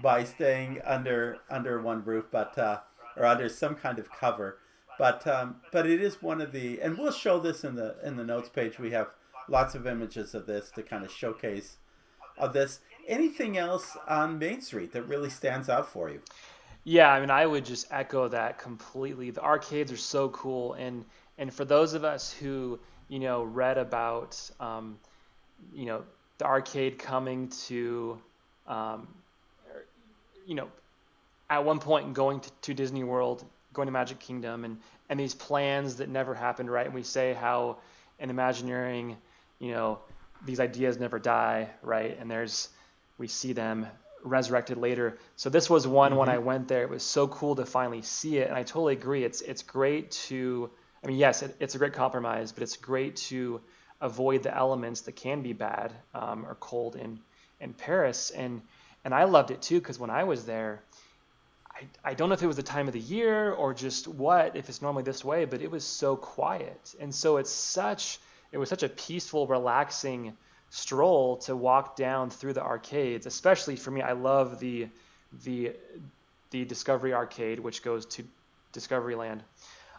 by 0.03 0.25
staying 0.25 0.81
under 0.85 1.39
under 1.51 1.81
one 1.81 2.05
roof, 2.05 2.27
but 2.31 2.57
uh, 2.59 2.81
or 3.17 3.25
under 3.25 3.49
some 3.49 3.75
kind 3.75 3.99
of 3.99 4.11
cover. 4.11 4.59
But 4.99 5.27
um, 5.27 5.57
but 5.73 5.87
it 5.87 6.01
is 6.01 6.23
one 6.23 6.41
of 6.41 6.53
the, 6.53 6.81
and 6.81 6.97
we'll 6.97 7.13
show 7.13 7.39
this 7.39 7.65
in 7.65 7.75
the 7.75 7.97
in 8.05 8.17
the 8.17 8.25
notes 8.25 8.49
page. 8.49 8.79
We 8.79 8.91
have 8.93 9.09
lots 9.49 9.75
of 9.75 9.87
images 9.87 10.35
of 10.35 10.47
this 10.47 10.71
to 10.73 10.83
kind 10.83 11.05
of 11.05 11.13
showcase 11.13 11.77
of 12.39 12.53
this. 12.53 12.81
Anything 13.07 13.57
else 13.57 13.97
on 14.09 14.39
Main 14.39 14.61
Street 14.61 14.93
that 14.93 15.03
really 15.03 15.31
stands 15.31 15.69
out 15.69 15.89
for 15.89 16.11
you? 16.11 16.21
Yeah, 16.85 17.11
I 17.13 17.21
mean, 17.21 17.31
I 17.31 17.47
would 17.47 17.65
just 17.65 17.87
echo 17.91 18.29
that 18.29 18.59
completely. 18.59 19.31
The 19.31 19.43
arcades 19.43 19.93
are 19.93 19.97
so 19.97 20.29
cool, 20.31 20.75
and 20.75 21.05
and 21.39 21.53
for 21.53 21.65
those 21.65 21.95
of 21.95 22.05
us 22.05 22.33
who 22.33 22.79
you 23.09 23.19
know 23.19 23.43
read 23.43 23.77
about 23.77 24.41
um, 24.61 24.99
you 25.75 25.87
know 25.87 26.05
the 26.39 26.47
arcade 26.47 26.99
coming 26.99 27.49
to 27.67 28.19
um, 28.67 29.09
you 30.47 30.55
know, 30.55 30.69
at 31.51 31.65
one 31.65 31.79
point 31.79 32.15
going 32.15 32.41
to, 32.41 32.51
to 32.63 32.75
Disney 32.75 33.05
World, 33.05 33.45
going 33.73 33.87
to 33.87 33.93
Magic 33.93 34.19
Kingdom 34.19 34.65
and 34.65 34.79
and 35.09 35.21
these 35.21 35.35
plans 35.35 35.97
that 35.97 36.09
never 36.09 36.35
happened, 36.35 36.71
right? 36.71 36.87
And 36.87 36.95
we 36.95 37.03
say 37.03 37.35
how 37.35 37.77
in 38.19 38.31
Imagineering, 38.31 39.17
you 39.59 39.73
know, 39.73 40.01
these 40.45 40.59
ideas 40.59 40.99
never 40.99 41.19
die, 41.19 41.71
right? 41.83 42.17
And 42.19 42.31
there's 42.31 42.69
we 43.19 43.29
see 43.29 43.53
them 43.53 43.87
resurrected 44.23 44.77
later. 44.77 45.19
So 45.37 45.51
this 45.51 45.71
was 45.71 45.87
one 45.87 46.11
mm-hmm. 46.11 46.19
when 46.19 46.29
I 46.29 46.39
went 46.39 46.69
there. 46.69 46.83
It 46.83 46.91
was 46.91 47.03
so 47.03 47.29
cool 47.29 47.57
to 47.57 47.67
finally 47.67 48.03
see 48.03 48.39
it, 48.39 48.49
and 48.49 48.57
I 48.57 48.63
totally 48.63 48.95
agree. 48.95 49.25
It's 49.25 49.41
it's 49.41 49.63
great 49.63 50.11
to. 50.29 50.71
I 51.05 51.09
mean, 51.09 51.19
yes, 51.19 51.43
it, 51.43 51.55
it's 51.61 51.75
a 51.75 51.79
great 51.79 51.93
compromise, 51.93 52.51
but 52.53 52.63
it's 52.63 52.77
great 52.77 53.17
to 53.17 53.61
avoid 54.01 54.43
the 54.43 54.55
elements 54.55 55.03
that 55.03 55.15
can 55.15 55.43
be 55.43 55.53
bad 55.53 55.93
um, 56.15 56.45
or 56.45 56.57
cold 56.57 56.97
in 56.97 57.21
in 57.61 57.73
Paris. 57.75 58.31
And 58.31 58.63
and 59.07 59.15
I 59.15 59.23
loved 59.23 59.53
it 59.53 59.63
too 59.63 59.79
because 59.79 60.01
when 60.01 60.11
I 60.11 60.25
was 60.25 60.47
there, 60.47 60.83
I, 61.71 62.11
I 62.11 62.15
don't 62.15 62.29
know 62.29 62.35
if 62.35 62.43
it 62.43 62.49
was 62.49 62.57
the 62.57 62.65
time 62.65 62.89
of 62.89 62.93
the 62.93 62.99
year 62.99 63.53
or 63.53 63.73
just 63.73 64.09
what, 64.09 64.57
if 64.57 64.69
it's 64.69 64.83
normally 64.83 65.05
this 65.05 65.25
way, 65.25 65.45
but 65.45 65.63
it 65.63 65.71
was 65.71 65.85
so 65.85 66.17
quiet. 66.17 66.93
And 66.99 67.15
so 67.15 67.37
it's 67.37 67.53
such, 67.53 68.19
it 68.51 68.59
was 68.59 68.69
such 68.69 68.83
a 68.83 68.89
peaceful, 68.89 69.47
relaxing 69.47 70.37
stroll 70.71 71.37
to 71.37 71.55
walk 71.55 71.95
down 71.95 72.31
through 72.31 72.55
the 72.55 72.65
arcades, 72.65 73.27
especially 73.27 73.77
for 73.77 73.93
me. 73.93 74.03
I 74.03 74.11
love 74.11 74.59
the, 74.59 74.89
the, 75.45 75.77
the 76.51 76.65
Discovery 76.65 77.15
Arcade, 77.15 77.61
which 77.61 77.85
goes 77.85 78.07
to 78.07 78.25
Discoveryland. 78.73 79.39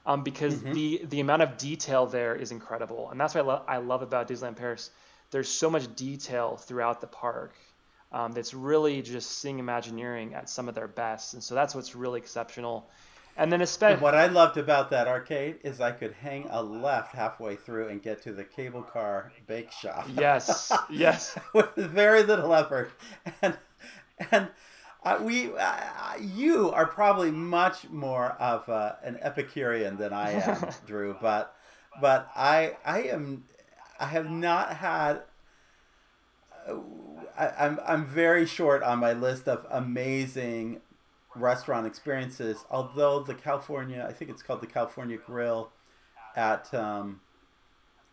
Um, 0.06 0.22
because 0.24 0.56
mm-hmm. 0.56 0.74
the, 0.74 1.02
the 1.06 1.20
amount 1.22 1.44
of 1.44 1.58
detail 1.58 2.08
there 2.08 2.36
is 2.36 2.52
incredible. 2.52 3.10
And 3.10 3.18
that's 3.18 3.36
what 3.36 3.46
I, 3.46 3.48
lo- 3.48 3.64
I 3.70 3.78
love 3.78 4.02
about 4.02 4.28
Disneyland 4.28 4.58
Paris. 4.58 4.92
There's 5.32 5.48
so 5.48 5.70
much 5.70 5.96
detail 5.96 6.58
throughout 6.58 7.00
the 7.00 7.08
park 7.08 7.54
um, 8.12 8.32
that's 8.32 8.54
really 8.54 9.02
just 9.02 9.40
seeing 9.40 9.60
Imagineering 9.60 10.34
at 10.34 10.50
some 10.50 10.70
of 10.70 10.76
their 10.76 10.88
best. 10.88 11.34
And 11.34 11.44
so 11.44 11.56
that's 11.56 11.76
what's 11.76 11.96
really 11.96 12.20
exceptional. 12.20 12.90
And 13.38 13.52
then 13.52 13.62
especially 13.62 14.02
what 14.02 14.16
I 14.16 14.26
loved 14.26 14.58
about 14.58 14.90
that 14.90 15.08
arcade 15.08 15.60
is 15.64 15.80
I 15.80 15.92
could 15.92 16.14
hang 16.14 16.48
a 16.50 16.62
left 16.62 17.14
halfway 17.14 17.56
through 17.56 17.90
and 17.90 18.02
get 18.02 18.24
to 18.24 18.34
the 18.34 18.44
cable 18.44 18.82
car 18.82 19.32
bake 19.46 19.72
shop. 19.72 20.08
Yes, 20.18 20.72
yes, 20.90 21.38
with 21.54 21.76
very 21.76 22.24
little 22.24 22.52
effort, 22.52 22.92
and 23.44 23.56
and 24.32 24.48
uh, 25.04 25.20
we 25.22 25.52
uh, 25.56 26.18
you 26.20 26.72
are 26.72 26.88
probably 26.88 27.30
much 27.30 27.88
more 27.92 28.32
of 28.40 28.68
uh, 28.70 28.96
an 29.04 29.20
Epicurean 29.22 29.98
than 29.98 30.14
I 30.14 30.32
am, 30.32 30.70
Drew. 30.88 31.16
But 31.22 31.56
but 32.02 32.32
I 32.36 32.76
I 32.84 33.04
am 33.04 33.44
I 34.00 34.06
have 34.08 34.32
not 34.32 34.76
had 34.76 35.22
I, 37.38 37.66
I'm 37.66 37.80
I'm 37.86 38.06
very 38.06 38.46
short 38.46 38.84
on 38.84 39.00
my 39.00 39.14
list 39.14 39.48
of 39.48 39.66
amazing 39.70 40.82
restaurant 41.36 41.86
experiences. 41.86 42.66
Although 42.70 43.22
the 43.22 43.36
California, 43.36 44.06
I 44.08 44.14
think 44.14 44.32
it's 44.32 44.42
called 44.42 44.62
the 44.62 44.68
California 44.68 45.18
Grill, 45.18 45.72
at 46.36 46.74
um, 46.74 47.22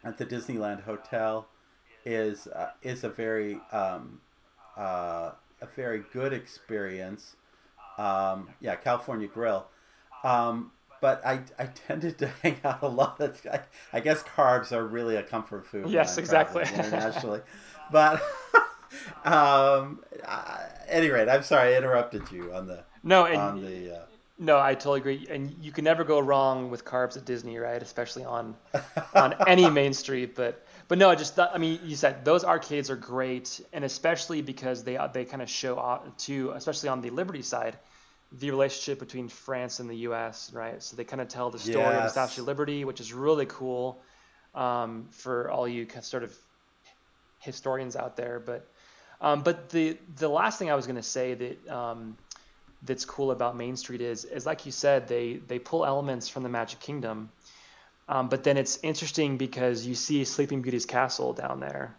at 0.02 0.18
the 0.18 0.26
Disneyland 0.26 0.82
Hotel, 0.84 1.46
is 2.04 2.46
uh, 2.48 2.70
is 2.82 3.04
a 3.04 3.08
very 3.08 3.60
um, 3.72 4.20
uh, 4.76 5.32
a 5.60 5.66
very 5.74 6.04
good 6.12 6.32
experience. 6.32 7.36
Um, 7.98 8.48
yeah, 8.60 8.74
California 8.76 9.28
Grill. 9.28 9.66
Um, 10.24 10.72
but 11.00 11.24
I, 11.24 11.40
I 11.58 11.66
tended 11.66 12.18
to 12.18 12.26
hang 12.42 12.56
out 12.64 12.82
a 12.82 12.88
lot. 12.88 13.20
Of, 13.20 13.40
I, 13.50 13.60
I 13.92 14.00
guess 14.00 14.22
carbs 14.22 14.72
are 14.72 14.86
really 14.86 15.16
a 15.16 15.22
comfort 15.22 15.66
food. 15.66 15.90
Yes, 15.90 16.18
exactly. 16.18 16.62
Internationally, 16.62 17.40
but 17.92 18.22
um, 19.24 20.00
at 20.26 20.86
any 20.88 21.10
rate, 21.10 21.28
I'm 21.28 21.42
sorry 21.42 21.74
I 21.74 21.78
interrupted 21.78 22.30
you 22.30 22.52
on 22.52 22.66
the 22.66 22.84
no 23.02 23.26
and, 23.26 23.36
on 23.36 23.60
the. 23.62 23.96
Uh, 23.96 24.00
no, 24.38 24.58
I 24.58 24.74
totally 24.74 25.00
agree, 25.00 25.26
and 25.30 25.54
you 25.60 25.70
can 25.70 25.84
never 25.84 26.02
go 26.02 26.18
wrong 26.18 26.68
with 26.68 26.84
carbs 26.84 27.16
at 27.16 27.24
Disney, 27.24 27.56
right? 27.58 27.80
Especially 27.80 28.24
on 28.24 28.56
on 29.14 29.34
any 29.46 29.70
main 29.70 29.92
street. 29.92 30.34
But 30.34 30.66
but 30.88 30.98
no, 30.98 31.08
I 31.08 31.14
just 31.14 31.38
I 31.38 31.56
mean, 31.58 31.78
you 31.84 31.94
said 31.94 32.24
those 32.24 32.44
arcades 32.44 32.90
are 32.90 32.96
great, 32.96 33.60
and 33.72 33.84
especially 33.84 34.42
because 34.42 34.82
they 34.82 34.98
they 35.12 35.24
kind 35.24 35.42
of 35.42 35.48
show 35.48 35.78
off 35.78 36.16
too, 36.16 36.50
especially 36.54 36.88
on 36.88 37.00
the 37.00 37.10
Liberty 37.10 37.42
side, 37.42 37.78
the 38.32 38.50
relationship 38.50 38.98
between 38.98 39.28
France 39.28 39.78
and 39.78 39.88
the 39.88 39.98
U.S. 40.08 40.52
Right? 40.52 40.82
So 40.82 40.96
they 40.96 41.04
kind 41.04 41.22
of 41.22 41.28
tell 41.28 41.50
the 41.50 41.58
story 41.58 41.78
yes. 41.78 41.96
of 41.96 42.02
the 42.02 42.08
Statue 42.08 42.42
of 42.42 42.48
Liberty, 42.48 42.84
which 42.84 43.00
is 43.00 43.12
really 43.12 43.46
cool 43.46 44.02
um, 44.54 45.06
for 45.10 45.48
all 45.48 45.68
you 45.68 45.86
sort 46.00 46.24
of 46.24 46.36
historians 47.38 47.94
out 47.94 48.16
there. 48.16 48.40
But 48.40 48.68
um, 49.20 49.42
but 49.42 49.70
the 49.70 49.96
the 50.16 50.28
last 50.28 50.58
thing 50.58 50.70
I 50.70 50.74
was 50.74 50.86
going 50.86 50.96
to 50.96 51.02
say 51.02 51.34
that 51.34 51.68
um, 51.68 52.16
that's 52.82 53.04
cool 53.04 53.30
about 53.30 53.56
Main 53.56 53.76
Street 53.76 54.00
is 54.00 54.24
is 54.24 54.46
like 54.46 54.66
you 54.66 54.72
said 54.72 55.08
they 55.08 55.34
they 55.34 55.58
pull 55.58 55.84
elements 55.84 56.28
from 56.28 56.42
the 56.42 56.48
Magic 56.48 56.80
Kingdom, 56.80 57.30
um, 58.08 58.28
but 58.28 58.44
then 58.44 58.56
it's 58.56 58.78
interesting 58.82 59.36
because 59.36 59.86
you 59.86 59.94
see 59.94 60.24
Sleeping 60.24 60.62
Beauty's 60.62 60.86
castle 60.86 61.32
down 61.32 61.60
there, 61.60 61.94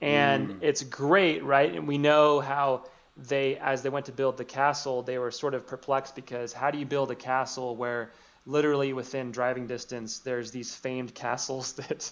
and 0.00 0.48
mm. 0.48 0.58
it's 0.62 0.82
great, 0.82 1.42
right? 1.44 1.74
And 1.74 1.88
we 1.88 1.98
know 1.98 2.40
how 2.40 2.84
they 3.16 3.56
as 3.58 3.82
they 3.82 3.88
went 3.88 4.06
to 4.06 4.12
build 4.12 4.36
the 4.36 4.44
castle 4.44 5.02
they 5.02 5.18
were 5.18 5.30
sort 5.30 5.54
of 5.54 5.66
perplexed 5.66 6.14
because 6.14 6.52
how 6.52 6.70
do 6.70 6.78
you 6.78 6.86
build 6.86 7.10
a 7.10 7.14
castle 7.14 7.76
where 7.76 8.10
literally 8.46 8.92
within 8.92 9.30
driving 9.30 9.66
distance 9.66 10.20
there's 10.20 10.50
these 10.50 10.74
famed 10.74 11.14
castles 11.24 11.74
that 11.74 12.10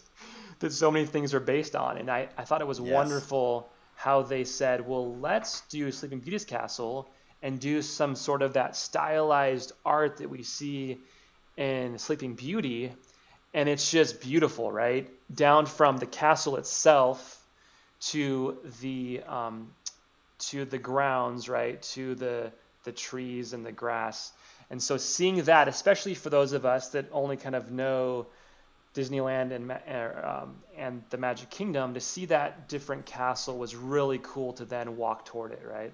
that 0.58 0.72
so 0.72 0.90
many 0.90 1.06
things 1.06 1.32
are 1.32 1.40
based 1.40 1.74
on 1.74 1.96
and 1.96 2.10
i, 2.10 2.28
I 2.36 2.44
thought 2.44 2.60
it 2.60 2.66
was 2.66 2.80
yes. 2.80 2.92
wonderful 2.92 3.70
how 4.02 4.22
they 4.22 4.44
said, 4.44 4.88
well, 4.88 5.14
let's 5.16 5.60
do 5.68 5.92
Sleeping 5.92 6.20
Beauty's 6.20 6.46
castle 6.46 7.06
and 7.42 7.60
do 7.60 7.82
some 7.82 8.14
sort 8.14 8.40
of 8.40 8.54
that 8.54 8.74
stylized 8.74 9.72
art 9.84 10.16
that 10.16 10.30
we 10.30 10.42
see 10.42 10.96
in 11.58 11.98
Sleeping 11.98 12.34
Beauty. 12.34 12.92
And 13.52 13.68
it's 13.68 13.90
just 13.90 14.22
beautiful, 14.22 14.72
right? 14.72 15.10
Down 15.34 15.66
from 15.66 15.98
the 15.98 16.06
castle 16.06 16.56
itself 16.56 17.44
to 18.12 18.56
the 18.80 19.20
um, 19.28 19.70
to 20.50 20.64
the 20.64 20.78
grounds, 20.78 21.50
right? 21.50 21.82
To 21.94 22.14
the 22.14 22.52
the 22.84 22.92
trees 22.92 23.52
and 23.52 23.66
the 23.66 23.72
grass. 23.72 24.32
And 24.70 24.82
so 24.82 24.96
seeing 24.96 25.42
that, 25.42 25.68
especially 25.68 26.14
for 26.14 26.30
those 26.30 26.54
of 26.54 26.64
us 26.64 26.88
that 26.90 27.04
only 27.12 27.36
kind 27.36 27.54
of 27.54 27.70
know 27.70 28.28
Disneyland 28.94 29.52
and 29.52 29.70
um, 30.24 30.56
and 30.76 31.02
the 31.10 31.16
Magic 31.16 31.50
Kingdom 31.50 31.94
to 31.94 32.00
see 32.00 32.26
that 32.26 32.68
different 32.68 33.06
castle 33.06 33.58
was 33.58 33.76
really 33.76 34.18
cool 34.22 34.52
to 34.54 34.64
then 34.64 34.96
walk 34.96 35.24
toward 35.24 35.52
it, 35.52 35.62
right? 35.64 35.92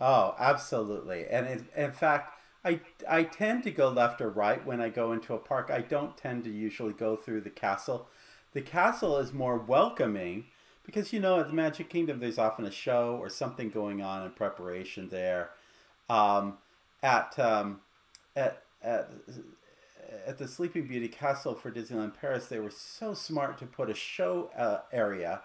Oh, 0.00 0.34
absolutely. 0.38 1.26
And 1.28 1.46
in, 1.46 1.68
in 1.76 1.92
fact, 1.92 2.38
I 2.64 2.80
I 3.08 3.22
tend 3.22 3.62
to 3.64 3.70
go 3.70 3.88
left 3.88 4.20
or 4.20 4.30
right 4.30 4.64
when 4.66 4.80
I 4.80 4.88
go 4.88 5.12
into 5.12 5.34
a 5.34 5.38
park. 5.38 5.70
I 5.70 5.80
don't 5.80 6.16
tend 6.16 6.44
to 6.44 6.50
usually 6.50 6.92
go 6.92 7.14
through 7.16 7.42
the 7.42 7.50
castle. 7.50 8.08
The 8.52 8.62
castle 8.62 9.18
is 9.18 9.32
more 9.32 9.56
welcoming 9.56 10.46
because 10.84 11.12
you 11.12 11.20
know 11.20 11.38
at 11.38 11.46
the 11.46 11.52
Magic 11.52 11.88
Kingdom 11.88 12.18
there's 12.18 12.38
often 12.38 12.64
a 12.64 12.70
show 12.70 13.16
or 13.20 13.28
something 13.28 13.70
going 13.70 14.02
on 14.02 14.24
in 14.24 14.32
preparation 14.32 15.08
there. 15.08 15.50
Um, 16.08 16.58
at 17.02 17.38
um, 17.38 17.80
at 18.34 18.62
at 18.82 19.10
at 20.26 20.38
the 20.38 20.48
Sleeping 20.48 20.86
Beauty 20.86 21.08
Castle 21.08 21.54
for 21.54 21.70
Disneyland 21.70 22.14
Paris, 22.20 22.46
they 22.46 22.58
were 22.58 22.70
so 22.70 23.14
smart 23.14 23.58
to 23.58 23.66
put 23.66 23.90
a 23.90 23.94
show 23.94 24.50
uh, 24.56 24.80
area 24.92 25.42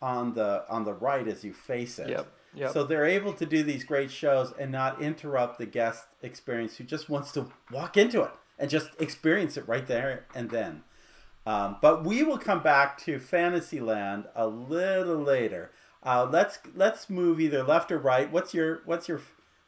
on 0.00 0.34
the 0.34 0.64
on 0.68 0.84
the 0.84 0.94
right 0.94 1.26
as 1.28 1.44
you 1.44 1.52
face 1.52 1.98
it. 1.98 2.08
Yep. 2.08 2.26
Yep. 2.54 2.72
So 2.72 2.84
they're 2.84 3.06
able 3.06 3.32
to 3.34 3.46
do 3.46 3.62
these 3.62 3.84
great 3.84 4.10
shows 4.10 4.52
and 4.58 4.70
not 4.70 5.00
interrupt 5.00 5.58
the 5.58 5.66
guest 5.66 6.04
experience 6.20 6.76
who 6.76 6.84
just 6.84 7.08
wants 7.08 7.32
to 7.32 7.46
walk 7.70 7.96
into 7.96 8.22
it 8.22 8.30
and 8.58 8.68
just 8.70 8.90
experience 9.00 9.56
it 9.56 9.66
right 9.66 9.86
there 9.86 10.26
and 10.34 10.50
then. 10.50 10.82
Um, 11.46 11.76
but 11.80 12.04
we 12.04 12.22
will 12.22 12.38
come 12.38 12.62
back 12.62 12.98
to 13.04 13.18
Fantasyland 13.18 14.26
a 14.34 14.46
little 14.46 15.16
later. 15.16 15.70
Uh, 16.02 16.28
let's 16.30 16.58
let's 16.74 17.08
move 17.08 17.40
either 17.40 17.62
left 17.62 17.90
or 17.90 17.98
right. 17.98 18.30
What's 18.30 18.52
your 18.52 18.82
what's 18.84 19.08
your 19.08 19.22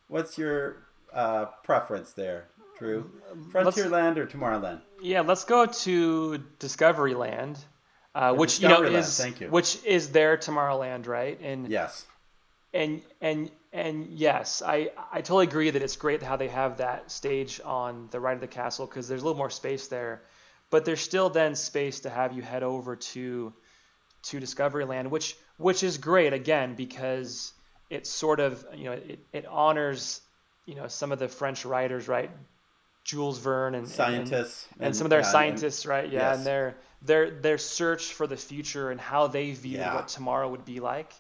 what's 0.09 0.37
your 0.37 0.85
uh, 1.13 1.47
preference 1.63 2.13
there? 2.13 2.49
Drew. 2.79 3.11
Frontierland 3.51 4.17
or 4.17 4.27
Tomorrowland? 4.27 4.81
Yeah, 5.01 5.21
let's 5.21 5.45
go 5.45 5.67
to 5.67 6.43
Discoveryland, 6.59 7.59
uh, 8.15 8.35
which 8.35 8.61
you 8.61 8.69
know 8.69 8.83
is 8.83 9.25
you. 9.41 9.49
which 9.49 9.83
is 9.85 10.11
their 10.11 10.37
Tomorrowland, 10.37 11.07
right? 11.07 11.39
And 11.41 11.69
yes, 11.69 12.05
and 12.73 13.03
and 13.21 13.51
and 13.73 14.07
yes, 14.07 14.63
I 14.65 14.91
I 15.13 15.21
totally 15.21 15.47
agree 15.47 15.71
that 15.71 15.83
it's 15.83 15.97
great 15.97 16.23
how 16.23 16.37
they 16.37 16.49
have 16.49 16.79
that 16.79 17.11
stage 17.11 17.61
on 17.65 18.09
the 18.11 18.21
right 18.21 18.35
of 18.35 18.41
the 18.41 18.49
castle 18.49 18.87
because 18.87 19.09
there's 19.09 19.23
a 19.23 19.25
little 19.25 19.39
more 19.39 19.51
space 19.51 19.89
there, 19.89 20.23
but 20.71 20.85
there's 20.85 21.01
still 21.01 21.31
then 21.31 21.55
space 21.55 22.01
to 22.01 22.11
have 22.11 22.33
you 22.33 22.43
head 22.43 22.63
over 22.63 22.97
to 22.97 23.53
to 24.25 24.41
Discoveryland, 24.41 25.09
which 25.09 25.37
which 25.57 25.83
is 25.83 25.99
great 25.99 26.33
again 26.33 26.75
because 26.75 27.53
it 27.91 28.07
sort 28.07 28.41
of 28.41 28.65
you 28.75 28.85
know 28.85 28.93
it, 28.93 29.21
it 29.33 29.47
honors 29.47 30.21
you 30.67 30.75
know 30.75 30.89
some 30.89 31.13
of 31.13 31.19
the 31.19 31.29
French 31.29 31.65
writers, 31.65 32.09
right? 32.09 32.31
Jules 33.05 33.39
Verne 33.39 33.75
and 33.75 33.87
scientists 33.89 34.67
and, 34.73 34.81
and, 34.81 34.87
and 34.87 34.97
some 34.97 35.05
of 35.05 35.11
their 35.11 35.23
scientists, 35.23 35.85
and, 35.85 35.91
right? 35.91 36.11
Yeah, 36.11 36.31
yes. 36.31 36.39
and 36.39 36.47
their 36.47 36.77
their 37.03 37.31
their 37.31 37.59
search 37.59 38.15
for 38.15 38.27
the 38.27 38.37
future 38.37 38.91
and 38.91 39.01
how 39.01 39.27
they 39.27 39.53
view 39.53 39.79
yeah. 39.79 39.95
what 39.95 40.09
tomorrow 40.09 40.49
would 40.49 40.65
be 40.65 40.81
like. 40.81 41.13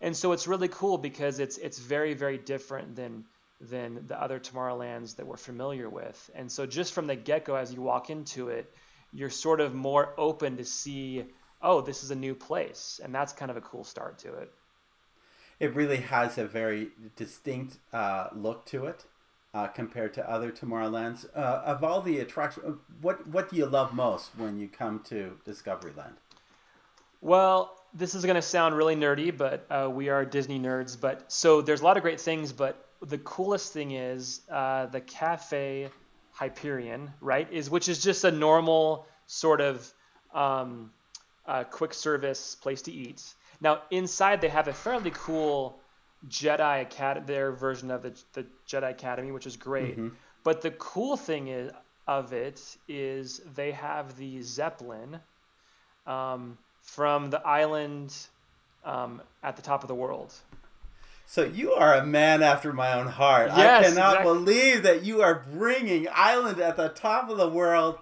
And 0.00 0.16
so 0.16 0.32
it's 0.32 0.46
really 0.46 0.68
cool 0.68 0.96
because 0.96 1.40
it's 1.40 1.58
it's 1.58 1.78
very 1.78 2.14
very 2.14 2.38
different 2.38 2.96
than 2.96 3.24
than 3.60 4.06
the 4.06 4.20
other 4.20 4.38
Tomorrowlands 4.38 5.16
that 5.16 5.26
we're 5.26 5.36
familiar 5.36 5.88
with. 5.88 6.30
And 6.34 6.50
so 6.50 6.66
just 6.66 6.92
from 6.92 7.06
the 7.06 7.16
get-go, 7.16 7.54
as 7.54 7.72
you 7.72 7.80
walk 7.80 8.10
into 8.10 8.48
it, 8.48 8.72
you're 9.12 9.30
sort 9.30 9.60
of 9.60 9.74
more 9.74 10.12
open 10.18 10.56
to 10.56 10.64
see, 10.64 11.24
oh, 11.62 11.80
this 11.80 12.02
is 12.02 12.10
a 12.10 12.16
new 12.16 12.34
place, 12.34 13.00
and 13.02 13.14
that's 13.14 13.32
kind 13.32 13.50
of 13.50 13.56
a 13.56 13.60
cool 13.60 13.84
start 13.84 14.18
to 14.18 14.34
it. 14.34 14.52
It 15.60 15.74
really 15.74 15.98
has 15.98 16.36
a 16.36 16.46
very 16.46 16.88
distinct 17.16 17.78
uh, 17.92 18.28
look 18.34 18.66
to 18.66 18.86
it. 18.86 19.04
Uh, 19.54 19.68
compared 19.68 20.12
to 20.12 20.28
other 20.28 20.50
Tomorrowlands, 20.50 21.26
uh, 21.36 21.62
of 21.64 21.84
all 21.84 22.00
the 22.00 22.18
attractions, 22.18 22.76
what 23.00 23.24
what 23.28 23.48
do 23.48 23.54
you 23.54 23.66
love 23.66 23.94
most 23.94 24.32
when 24.36 24.58
you 24.58 24.66
come 24.66 24.98
to 25.04 25.38
Discoveryland? 25.46 26.14
Well, 27.20 27.78
this 27.94 28.16
is 28.16 28.24
going 28.24 28.34
to 28.34 28.42
sound 28.42 28.76
really 28.76 28.96
nerdy, 28.96 29.30
but 29.36 29.64
uh, 29.70 29.88
we 29.88 30.08
are 30.08 30.24
Disney 30.24 30.58
nerds. 30.58 31.00
But 31.00 31.30
so 31.30 31.62
there's 31.62 31.82
a 31.82 31.84
lot 31.84 31.96
of 31.96 32.02
great 32.02 32.20
things, 32.20 32.52
but 32.52 32.84
the 33.00 33.18
coolest 33.18 33.72
thing 33.72 33.92
is 33.92 34.40
uh, 34.50 34.86
the 34.86 35.00
Cafe 35.00 35.88
Hyperion, 36.32 37.12
right? 37.20 37.50
Is 37.52 37.70
which 37.70 37.88
is 37.88 38.02
just 38.02 38.24
a 38.24 38.32
normal 38.32 39.06
sort 39.28 39.60
of 39.60 39.88
um, 40.34 40.90
uh, 41.46 41.62
quick 41.62 41.94
service 41.94 42.56
place 42.56 42.82
to 42.82 42.92
eat. 42.92 43.22
Now 43.60 43.82
inside 43.92 44.40
they 44.40 44.48
have 44.48 44.66
a 44.66 44.72
fairly 44.72 45.12
cool 45.14 45.78
Jedi 46.28 46.82
Academy, 46.82 47.26
their 47.26 47.52
version 47.52 47.90
of 47.90 48.02
the, 48.02 48.14
the 48.32 48.46
Jedi 48.68 48.90
Academy, 48.90 49.32
which 49.32 49.46
is 49.46 49.56
great. 49.56 49.92
Mm-hmm. 49.92 50.08
But 50.42 50.62
the 50.62 50.72
cool 50.72 51.16
thing 51.16 51.48
is, 51.48 51.70
of 52.06 52.32
it 52.32 52.76
is 52.88 53.40
they 53.54 53.72
have 53.72 54.16
the 54.16 54.42
Zeppelin 54.42 55.20
um, 56.06 56.58
from 56.82 57.30
the 57.30 57.40
island 57.46 58.14
um, 58.84 59.22
at 59.42 59.56
the 59.56 59.62
top 59.62 59.82
of 59.82 59.88
the 59.88 59.94
world. 59.94 60.34
So 61.26 61.44
you 61.44 61.72
are 61.72 61.94
a 61.94 62.04
man 62.04 62.42
after 62.42 62.72
my 62.72 62.92
own 62.92 63.06
heart. 63.06 63.50
Yes, 63.56 63.86
I 63.86 63.88
cannot 63.88 64.16
exactly. 64.16 64.32
believe 64.32 64.82
that 64.82 65.04
you 65.04 65.22
are 65.22 65.42
bringing 65.52 66.06
Island 66.12 66.60
at 66.60 66.76
the 66.76 66.88
top 66.88 67.30
of 67.30 67.38
the 67.38 67.48
world. 67.48 67.98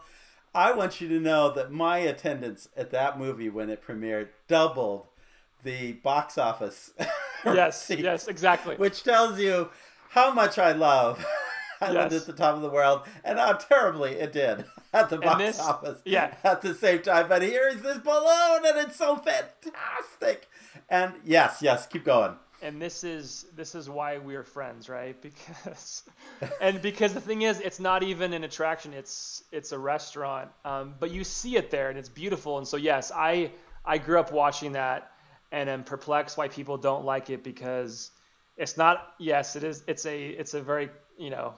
I 0.55 0.73
want 0.73 1.01
you 1.01 1.09
to 1.09 1.21
know 1.21 1.53
that 1.55 1.71
my 1.71 1.99
attendance 1.99 2.69
at 2.77 2.91
that 2.91 3.19
movie 3.19 3.49
when 3.49 3.71
it 3.71 3.87
premiered 3.87 4.29
doubled 4.49 5.07
the 5.63 5.93
box 5.93 6.37
office. 6.37 6.91
yes, 7.45 7.91
yes, 7.99 8.29
exactly. 8.29 8.77
Which 8.77 9.03
tells 9.03 9.39
you 9.39 9.71
how 10.11 10.33
much 10.33 10.59
I 10.59 10.73
love 10.73 11.25
Island 11.81 12.13
yes. 12.13 12.23
at 12.23 12.27
the 12.27 12.33
top 12.33 12.55
of 12.55 12.63
the 12.63 12.71
world 12.71 13.03
and 13.25 13.39
how 13.39 13.55
terribly 13.55 14.13
it 14.13 14.33
did 14.33 14.65
at 14.93 15.11
the 15.11 15.19
box 15.19 15.39
this, 15.39 15.61
office. 15.61 16.01
Yeah. 16.05 16.35
At 16.45 16.63
the 16.63 16.75
same 16.75 17.03
time, 17.03 17.29
but 17.29 17.43
here 17.43 17.69
is 17.69 17.83
this 17.83 17.99
balloon 17.99 18.65
and 18.65 18.79
it's 18.87 18.97
so 18.97 19.17
fantastic. 19.17 20.49
And 20.89 21.15
yes, 21.25 21.59
yes, 21.61 21.87
keep 21.87 22.05
going 22.05 22.37
and 22.63 22.81
this 22.81 23.03
is 23.03 23.47
this 23.57 23.75
is 23.75 23.91
why 23.91 24.19
we're 24.19 24.45
friends 24.45 24.89
right 24.89 25.21
because 25.21 26.05
and 26.61 26.81
because 26.81 27.13
the 27.13 27.21
thing 27.21 27.43
is 27.43 27.61
it's 27.61 27.81
not 27.81 28.03
even 28.03 28.33
an 28.33 28.45
attraction 28.45 28.93
it's 28.93 29.43
it's 29.51 29.73
a 29.73 29.79
restaurant 29.79 30.49
um, 30.65 30.95
but 31.01 31.11
you 31.11 31.25
see 31.25 31.57
it 31.57 31.71
there 31.71 31.91
and 31.91 31.99
it's 31.99 32.09
beautiful 32.09 32.59
and 32.59 32.67
so 32.67 32.77
yes 32.77 33.11
i 33.15 33.51
i 33.85 33.99
grew 33.99 34.19
up 34.19 34.33
watching 34.33 34.73
that 34.73 35.12
and 35.53 35.71
am 35.71 35.85
perplexed 35.85 36.37
why 36.37 36.49
people 36.49 36.77
don't 36.77 37.05
like 37.05 37.31
it 37.31 37.45
because 37.45 38.11
it's 38.57 38.77
not 38.77 39.15
yes 39.19 39.55
it 39.55 39.63
is 39.63 39.85
it's 39.87 40.05
a 40.07 40.27
it's 40.27 40.55
a 40.55 40.61
very 40.61 40.89
you 41.17 41.31
know 41.31 41.55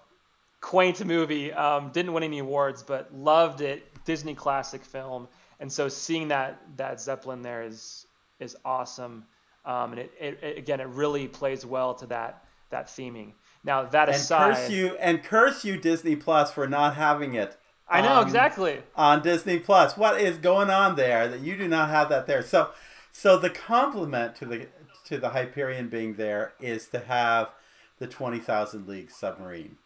quaint 0.60 1.04
movie 1.04 1.52
um, 1.52 1.90
didn't 1.92 2.12
win 2.12 2.22
any 2.22 2.38
awards 2.40 2.82
but 2.82 3.14
loved 3.14 3.60
it 3.62 3.86
disney 4.04 4.34
classic 4.34 4.84
film 4.84 5.26
and 5.60 5.72
so 5.72 5.88
seeing 5.88 6.28
that 6.28 6.60
that 6.76 7.00
zeppelin 7.00 7.40
there 7.40 7.62
is 7.62 8.06
is 8.40 8.57
awesome 8.64 9.24
um, 9.64 9.92
and 9.92 10.00
it, 10.00 10.12
it, 10.20 10.38
it, 10.42 10.59
again, 10.59 10.80
it 10.80 10.88
really 10.88 11.26
plays 11.26 11.64
well 11.64 11.94
to 11.94 12.07
that 12.07 12.44
that 12.70 12.88
theming. 12.88 13.33
Now 13.62 13.85
that 13.85 14.09
and 14.09 14.16
aside, 14.16 14.54
curse 14.54 14.70
you 14.70 14.96
and 15.00 15.22
curse 15.22 15.64
you 15.64 15.78
Disney 15.78 16.16
Plus 16.16 16.50
for 16.50 16.66
not 16.66 16.96
having 16.96 17.35
it. 17.35 17.57
I 17.88 18.00
know 18.00 18.14
on, 18.14 18.26
exactly 18.26 18.78
on 18.94 19.22
Disney 19.22 19.59
Plus. 19.59 19.96
What 19.96 20.20
is 20.20 20.38
going 20.38 20.70
on 20.70 20.96
there 20.96 21.28
that 21.28 21.40
you 21.40 21.57
do 21.57 21.68
not 21.68 21.90
have 21.90 22.09
that 22.11 22.26
there? 22.26 22.42
So, 22.42 22.70
so 23.14 23.38
the 23.38 23.48
compliment 23.48 24.35
to 24.37 24.44
the 24.44 24.66
to 25.05 25.18
the 25.18 25.31
Hyperion 25.31 25.88
being 25.88 26.14
there 26.14 26.53
is 26.61 26.88
to 26.88 26.98
have 26.98 27.50
the 27.98 28.07
twenty 28.09 28.40
thousand 28.40 28.88
league 28.88 29.11
submarine 29.11 29.77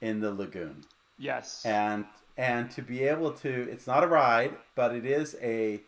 in 0.00 0.20
the 0.20 0.32
lagoon. 0.32 0.84
Yes, 1.18 1.62
and 1.64 2.06
and 2.36 2.70
to 2.70 2.80
be 2.80 3.02
able 3.04 3.32
to, 3.32 3.68
it's 3.70 3.86
not 3.86 4.02
a 4.02 4.06
ride, 4.06 4.56
but 4.74 4.94
it 4.94 5.04
is 5.04 5.36
a 5.42 5.82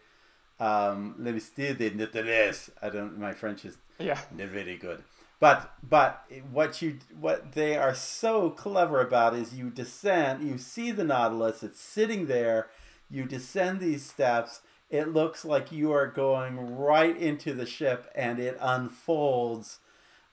um, 0.60 1.14
Les 1.18 1.32
Mystères 1.32 1.78
du 1.78 1.90
Nautilus. 1.94 2.70
I 2.82 2.90
don't. 2.90 3.18
My 3.18 3.32
French 3.32 3.64
is 3.64 3.78
yeah 3.98 4.20
not 4.36 4.48
very 4.48 4.76
good. 4.76 5.02
But 5.40 5.72
but 5.82 6.24
what 6.52 6.82
you 6.82 6.98
what 7.18 7.52
they 7.52 7.76
are 7.76 7.94
so 7.94 8.50
clever 8.50 9.00
about 9.00 9.34
is 9.34 9.54
you 9.54 9.70
descend. 9.70 10.46
You 10.46 10.58
see 10.58 10.92
the 10.92 11.04
Nautilus. 11.04 11.62
It's 11.62 11.80
sitting 11.80 12.26
there. 12.26 12.68
You 13.10 13.24
descend 13.24 13.80
these 13.80 14.04
steps. 14.04 14.60
It 14.92 15.08
looks 15.08 15.42
like 15.42 15.72
you 15.72 15.90
are 15.92 16.06
going 16.06 16.76
right 16.76 17.16
into 17.16 17.54
the 17.54 17.64
ship, 17.64 18.10
and 18.14 18.38
it 18.38 18.58
unfolds. 18.60 19.78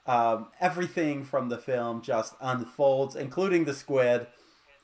Um, 0.06 0.48
everything 0.60 1.24
from 1.24 1.48
the 1.48 1.58
film 1.58 2.02
just 2.02 2.36
unfolds, 2.42 3.16
including 3.16 3.64
the 3.64 3.74
squid. 3.74 4.28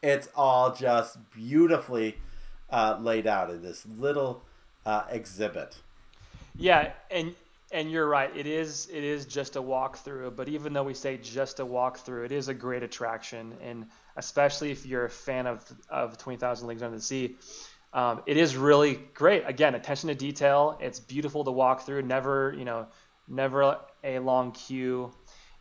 It's 0.01 0.29
all 0.33 0.73
just 0.73 1.17
beautifully 1.29 2.15
uh, 2.69 2.97
laid 3.01 3.27
out 3.27 3.49
in 3.49 3.61
this 3.61 3.85
little 3.85 4.43
uh, 4.85 5.03
exhibit. 5.09 5.75
Yeah, 6.55 6.93
and 7.11 7.35
and 7.71 7.91
you're 7.91 8.07
right. 8.07 8.31
It 8.33 8.47
is 8.47 8.87
it 8.93 9.03
is 9.03 9.25
just 9.25 9.57
a 9.57 9.61
walkthrough, 9.61 10.37
but 10.37 10.47
even 10.47 10.71
though 10.71 10.83
we 10.83 10.93
say 10.93 11.17
just 11.17 11.59
a 11.59 11.65
walkthrough, 11.65 12.23
it 12.23 12.31
is 12.31 12.47
a 12.47 12.53
great 12.53 12.81
attraction, 12.81 13.53
and 13.61 13.87
especially 14.15 14.71
if 14.71 14.85
you're 14.85 15.05
a 15.05 15.09
fan 15.09 15.47
of 15.47 15.65
of 15.89 16.17
Twenty 16.17 16.37
Thousand 16.37 16.69
Leagues 16.69 16.81
Under 16.81 16.95
the 16.95 17.03
Sea, 17.03 17.35
um, 17.95 18.21
it 18.27 18.37
is 18.37 18.55
really 18.55 18.99
great. 19.15 19.43
Again, 19.47 19.73
attention 19.73 20.09
to 20.09 20.15
detail. 20.15 20.77
It's 20.79 20.99
beautiful 20.99 21.43
to 21.45 21.51
walk 21.51 21.87
through. 21.87 22.03
Never 22.03 22.53
you 22.55 22.65
know, 22.65 22.85
never 23.27 23.79
a 24.03 24.19
long 24.19 24.51
queue, 24.51 25.11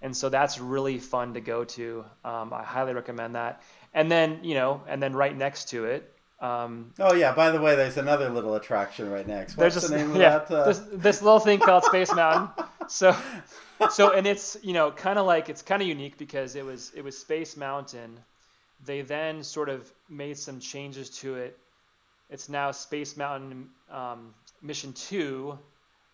and 0.02 0.14
so 0.14 0.28
that's 0.28 0.60
really 0.60 0.98
fun 0.98 1.32
to 1.32 1.40
go 1.40 1.64
to. 1.64 2.04
Um, 2.24 2.52
I 2.52 2.62
highly 2.62 2.92
recommend 2.92 3.36
that. 3.36 3.62
And 3.94 4.10
then 4.12 4.40
you 4.42 4.54
know, 4.54 4.82
and 4.86 5.02
then 5.02 5.14
right 5.14 5.34
next 5.34 5.70
to 5.70 5.86
it 5.86 6.14
um, 6.44 6.92
oh 6.98 7.14
yeah. 7.14 7.34
By 7.34 7.50
the 7.50 7.60
way, 7.60 7.74
there's 7.74 7.96
another 7.96 8.28
little 8.28 8.54
attraction 8.54 9.10
right 9.10 9.26
next. 9.26 9.56
What's 9.56 9.76
there's 9.76 9.88
the 9.88 9.96
name 9.96 10.14
yeah, 10.20 10.36
of 10.36 10.48
that? 10.48 10.54
Uh... 10.54 10.64
This, 10.66 10.82
this 10.92 11.22
little 11.22 11.40
thing 11.40 11.58
called 11.58 11.84
Space 11.92 12.12
Mountain. 12.14 12.66
So, 12.88 13.16
so 13.90 14.12
and 14.12 14.26
it's 14.26 14.56
you 14.62 14.74
know 14.74 14.90
kind 14.90 15.18
of 15.18 15.26
like 15.26 15.48
it's 15.48 15.62
kind 15.62 15.80
of 15.80 15.88
unique 15.88 16.18
because 16.18 16.54
it 16.54 16.64
was 16.64 16.92
it 16.94 17.02
was 17.02 17.16
Space 17.16 17.56
Mountain. 17.56 18.18
They 18.84 19.00
then 19.00 19.42
sort 19.42 19.70
of 19.70 19.90
made 20.10 20.36
some 20.36 20.60
changes 20.60 21.08
to 21.20 21.36
it. 21.36 21.58
It's 22.30 22.48
now 22.48 22.70
Space 22.70 23.16
Mountain 23.16 23.68
um, 23.90 24.34
Mission 24.62 24.92
Two. 24.92 25.58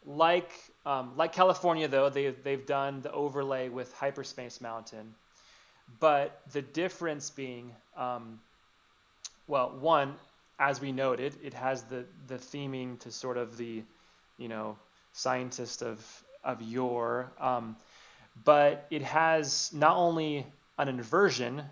Like 0.06 0.50
um, 0.86 1.12
like 1.16 1.32
California 1.32 1.88
though, 1.88 2.08
they 2.08 2.30
they've 2.30 2.66
done 2.66 3.02
the 3.02 3.12
overlay 3.12 3.68
with 3.68 3.92
Hyperspace 3.92 4.60
Mountain, 4.60 5.14
but 6.00 6.40
the 6.52 6.62
difference 6.62 7.30
being 7.30 7.72
um, 7.96 8.40
well, 9.50 9.76
one, 9.80 10.14
as 10.60 10.80
we 10.80 10.92
noted, 10.92 11.34
it 11.42 11.54
has 11.54 11.82
the 11.84 12.04
the 12.28 12.36
theming 12.36 12.98
to 13.00 13.10
sort 13.10 13.36
of 13.36 13.56
the, 13.56 13.82
you 14.38 14.48
know, 14.48 14.78
scientist 15.12 15.82
of 15.82 16.24
of 16.44 16.62
yore, 16.62 17.32
um, 17.40 17.76
but 18.44 18.86
it 18.90 19.02
has 19.02 19.70
not 19.74 19.96
only 19.96 20.46
an 20.78 20.88
inversion, 20.88 21.62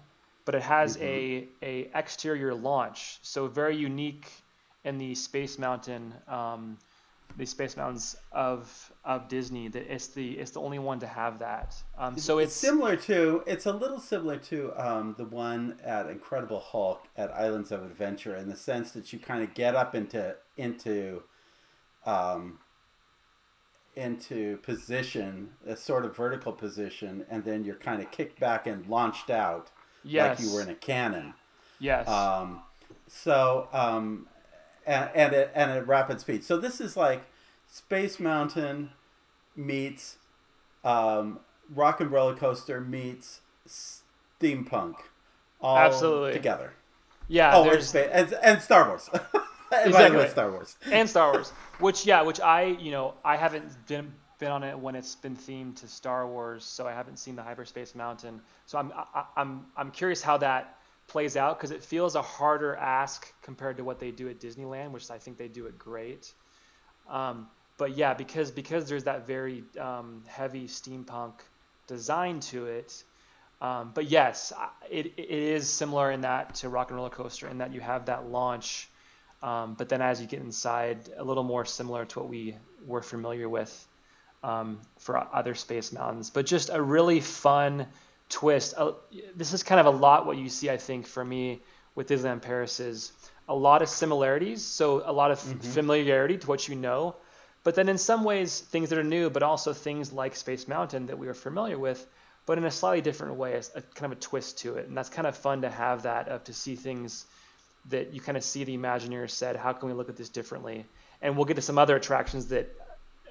but 0.48 0.54
it 0.54 0.62
has 0.62 0.96
mm-hmm. 0.96 1.04
a 1.04 1.48
a 1.62 1.90
exterior 1.94 2.54
launch. 2.54 3.18
So 3.20 3.48
very 3.48 3.76
unique 3.76 4.30
in 4.82 4.96
the 4.96 5.14
Space 5.14 5.58
Mountain 5.58 6.14
um, 6.26 6.78
the 7.36 7.44
Space 7.44 7.76
Mountains 7.76 8.16
of 8.32 8.90
of 9.04 9.28
Disney. 9.28 9.68
That 9.68 9.92
it's 9.92 10.06
the 10.06 10.38
it's 10.38 10.52
the 10.52 10.62
only 10.62 10.78
one 10.78 11.00
to 11.00 11.06
have 11.06 11.38
that. 11.40 11.76
Um, 11.98 12.16
so 12.16 12.38
it's, 12.38 12.52
it's, 12.52 12.56
similar 12.58 12.96
to 12.96 13.42
it's 13.46 13.66
a 13.66 13.72
little 13.74 14.00
similar 14.00 14.38
to 14.38 14.72
um, 14.82 15.14
the 15.18 15.26
one 15.26 15.76
at 15.84 16.08
Incredible 16.08 16.60
Hulk 16.60 17.06
at 17.14 17.30
Islands 17.30 17.70
of 17.70 17.82
Adventure 17.82 18.34
in 18.34 18.48
the 18.48 18.56
sense 18.56 18.92
that 18.92 19.12
you 19.12 19.18
kind 19.18 19.42
of 19.42 19.52
get 19.52 19.76
up 19.76 19.94
into 19.94 20.34
into 20.56 21.24
um, 22.06 22.58
into 23.96 24.56
position, 24.62 25.50
a 25.66 25.76
sort 25.76 26.06
of 26.06 26.16
vertical 26.16 26.54
position, 26.54 27.26
and 27.28 27.44
then 27.44 27.64
you're 27.64 27.74
kind 27.74 28.00
of 28.00 28.10
kicked 28.10 28.40
back 28.40 28.66
and 28.66 28.86
launched 28.86 29.28
out 29.28 29.72
yes. 30.08 30.38
like 30.38 30.46
you 30.46 30.54
were 30.54 30.62
in 30.62 30.68
a 30.68 30.74
cannon. 30.74 31.34
Yes. 31.78 32.08
Um, 32.08 32.62
so 33.06 33.68
um, 33.72 34.26
and 34.86 35.10
and 35.14 35.34
at, 35.34 35.52
and 35.54 35.70
at 35.70 35.86
rapid 35.86 36.20
speed. 36.20 36.44
So 36.44 36.58
this 36.58 36.80
is 36.80 36.96
like 36.96 37.22
Space 37.68 38.18
Mountain 38.18 38.90
meets 39.56 40.16
um, 40.84 41.40
Rock 41.74 42.00
and 42.00 42.10
Roller 42.10 42.34
Coaster 42.34 42.80
meets 42.80 43.40
steampunk, 43.68 44.94
all 45.60 45.78
Absolutely. 45.78 46.32
together. 46.32 46.72
Yeah. 47.28 47.54
Oh, 47.54 47.68
and, 47.68 47.94
and, 47.94 48.32
and 48.42 48.62
Star 48.62 48.88
Wars. 48.88 49.10
and 49.72 49.86
exactly. 49.86 50.28
Star 50.28 50.50
Wars. 50.50 50.76
and 50.90 51.08
Star 51.08 51.32
Wars, 51.32 51.50
which 51.78 52.06
yeah, 52.06 52.22
which 52.22 52.40
I 52.40 52.64
you 52.64 52.90
know 52.90 53.14
I 53.24 53.36
haven't 53.36 53.86
been 53.86 54.12
been 54.38 54.50
on 54.50 54.62
it 54.62 54.78
when 54.78 54.94
it's 54.94 55.16
been 55.16 55.36
themed 55.36 55.76
to 55.76 55.88
Star 55.88 56.26
Wars, 56.26 56.64
so 56.64 56.86
I 56.86 56.92
haven't 56.92 57.18
seen 57.18 57.36
the 57.36 57.42
Hyperspace 57.42 57.94
Mountain. 57.94 58.40
So 58.66 58.78
I'm 58.78 58.92
I, 58.92 59.24
I'm 59.36 59.66
I'm 59.76 59.90
curious 59.90 60.22
how 60.22 60.38
that 60.38 60.78
plays 61.08 61.36
out 61.36 61.58
because 61.58 61.70
it 61.70 61.82
feels 61.82 62.14
a 62.14 62.22
harder 62.22 62.76
ask 62.76 63.32
compared 63.42 63.78
to 63.78 63.84
what 63.84 63.98
they 63.98 64.10
do 64.10 64.28
at 64.28 64.38
Disneyland, 64.38 64.92
which 64.92 65.10
I 65.10 65.18
think 65.18 65.38
they 65.38 65.48
do 65.48 65.66
it 65.66 65.78
great. 65.78 66.32
Um, 67.08 67.48
but 67.78 67.96
yeah, 67.96 68.14
because 68.14 68.50
because 68.50 68.88
there's 68.88 69.04
that 69.04 69.26
very 69.26 69.64
um, 69.80 70.22
heavy 70.26 70.68
steampunk 70.68 71.32
design 71.86 72.40
to 72.40 72.66
it. 72.66 73.02
Um, 73.60 73.90
but 73.92 74.08
yes, 74.08 74.52
it, 74.88 75.06
it 75.16 75.30
is 75.30 75.68
similar 75.68 76.12
in 76.12 76.20
that 76.20 76.54
to 76.56 76.68
Rock 76.68 76.90
and 76.90 76.96
Roller 76.96 77.10
Coaster 77.10 77.48
in 77.48 77.58
that 77.58 77.72
you 77.72 77.80
have 77.80 78.06
that 78.06 78.28
launch, 78.30 78.88
um, 79.42 79.74
but 79.74 79.88
then 79.88 80.00
as 80.00 80.20
you 80.20 80.28
get 80.28 80.40
inside, 80.40 81.10
a 81.16 81.24
little 81.24 81.42
more 81.42 81.64
similar 81.64 82.04
to 82.04 82.20
what 82.20 82.28
we 82.28 82.56
were 82.86 83.02
familiar 83.02 83.48
with 83.48 83.88
um, 84.42 84.80
for 84.98 85.16
other 85.34 85.54
Space 85.54 85.92
Mountains. 85.92 86.30
But 86.30 86.46
just 86.46 86.70
a 86.72 86.80
really 86.80 87.20
fun 87.20 87.86
twist. 88.28 88.74
Uh, 88.76 88.92
this 89.34 89.52
is 89.52 89.62
kind 89.62 89.80
of 89.80 89.86
a 89.86 89.96
lot 89.96 90.26
what 90.26 90.36
you 90.36 90.48
see, 90.48 90.70
I 90.70 90.76
think, 90.76 91.06
for 91.06 91.24
me 91.24 91.60
with 91.94 92.08
Disneyland 92.08 92.42
Paris 92.42 92.80
is 92.80 93.12
a 93.48 93.54
lot 93.54 93.82
of 93.82 93.88
similarities, 93.88 94.62
so 94.62 95.02
a 95.04 95.12
lot 95.12 95.30
of 95.30 95.40
mm-hmm. 95.40 95.58
familiarity 95.58 96.36
to 96.36 96.46
what 96.46 96.68
you 96.68 96.74
know, 96.74 97.16
but 97.64 97.74
then 97.74 97.88
in 97.88 97.98
some 97.98 98.24
ways 98.24 98.60
things 98.60 98.90
that 98.90 98.98
are 98.98 99.04
new, 99.04 99.30
but 99.30 99.42
also 99.42 99.72
things 99.72 100.12
like 100.12 100.36
Space 100.36 100.68
Mountain 100.68 101.06
that 101.06 101.18
we 101.18 101.28
are 101.28 101.34
familiar 101.34 101.78
with, 101.78 102.06
but 102.46 102.58
in 102.58 102.64
a 102.64 102.70
slightly 102.70 103.00
different 103.00 103.34
way, 103.34 103.54
a, 103.54 103.80
kind 103.80 104.12
of 104.12 104.18
a 104.18 104.20
twist 104.20 104.58
to 104.58 104.76
it, 104.76 104.86
and 104.86 104.96
that's 104.96 105.08
kind 105.08 105.26
of 105.26 105.36
fun 105.36 105.62
to 105.62 105.70
have 105.70 106.02
that 106.02 106.28
of 106.28 106.44
to 106.44 106.52
see 106.52 106.76
things 106.76 107.26
that 107.88 108.12
you 108.12 108.20
kind 108.20 108.36
of 108.36 108.44
see 108.44 108.64
the 108.64 108.76
Imagineers 108.76 109.30
said, 109.30 109.56
how 109.56 109.72
can 109.72 109.88
we 109.88 109.94
look 109.94 110.08
at 110.08 110.16
this 110.16 110.28
differently? 110.28 110.84
And 111.22 111.36
we'll 111.36 111.46
get 111.46 111.56
to 111.56 111.62
some 111.62 111.78
other 111.78 111.96
attractions 111.96 112.48
that 112.48 112.74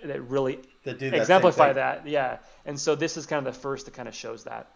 that 0.03 0.21
really 0.29 0.59
that 0.83 0.99
that 0.99 1.13
exemplify 1.13 1.73
that. 1.73 2.07
Yeah, 2.07 2.37
and 2.65 2.79
so 2.79 2.95
this 2.95 3.17
is 3.17 3.25
kind 3.25 3.45
of 3.45 3.53
the 3.53 3.59
first 3.59 3.85
that 3.85 3.93
kind 3.93 4.07
of 4.07 4.15
shows 4.15 4.43
that. 4.45 4.71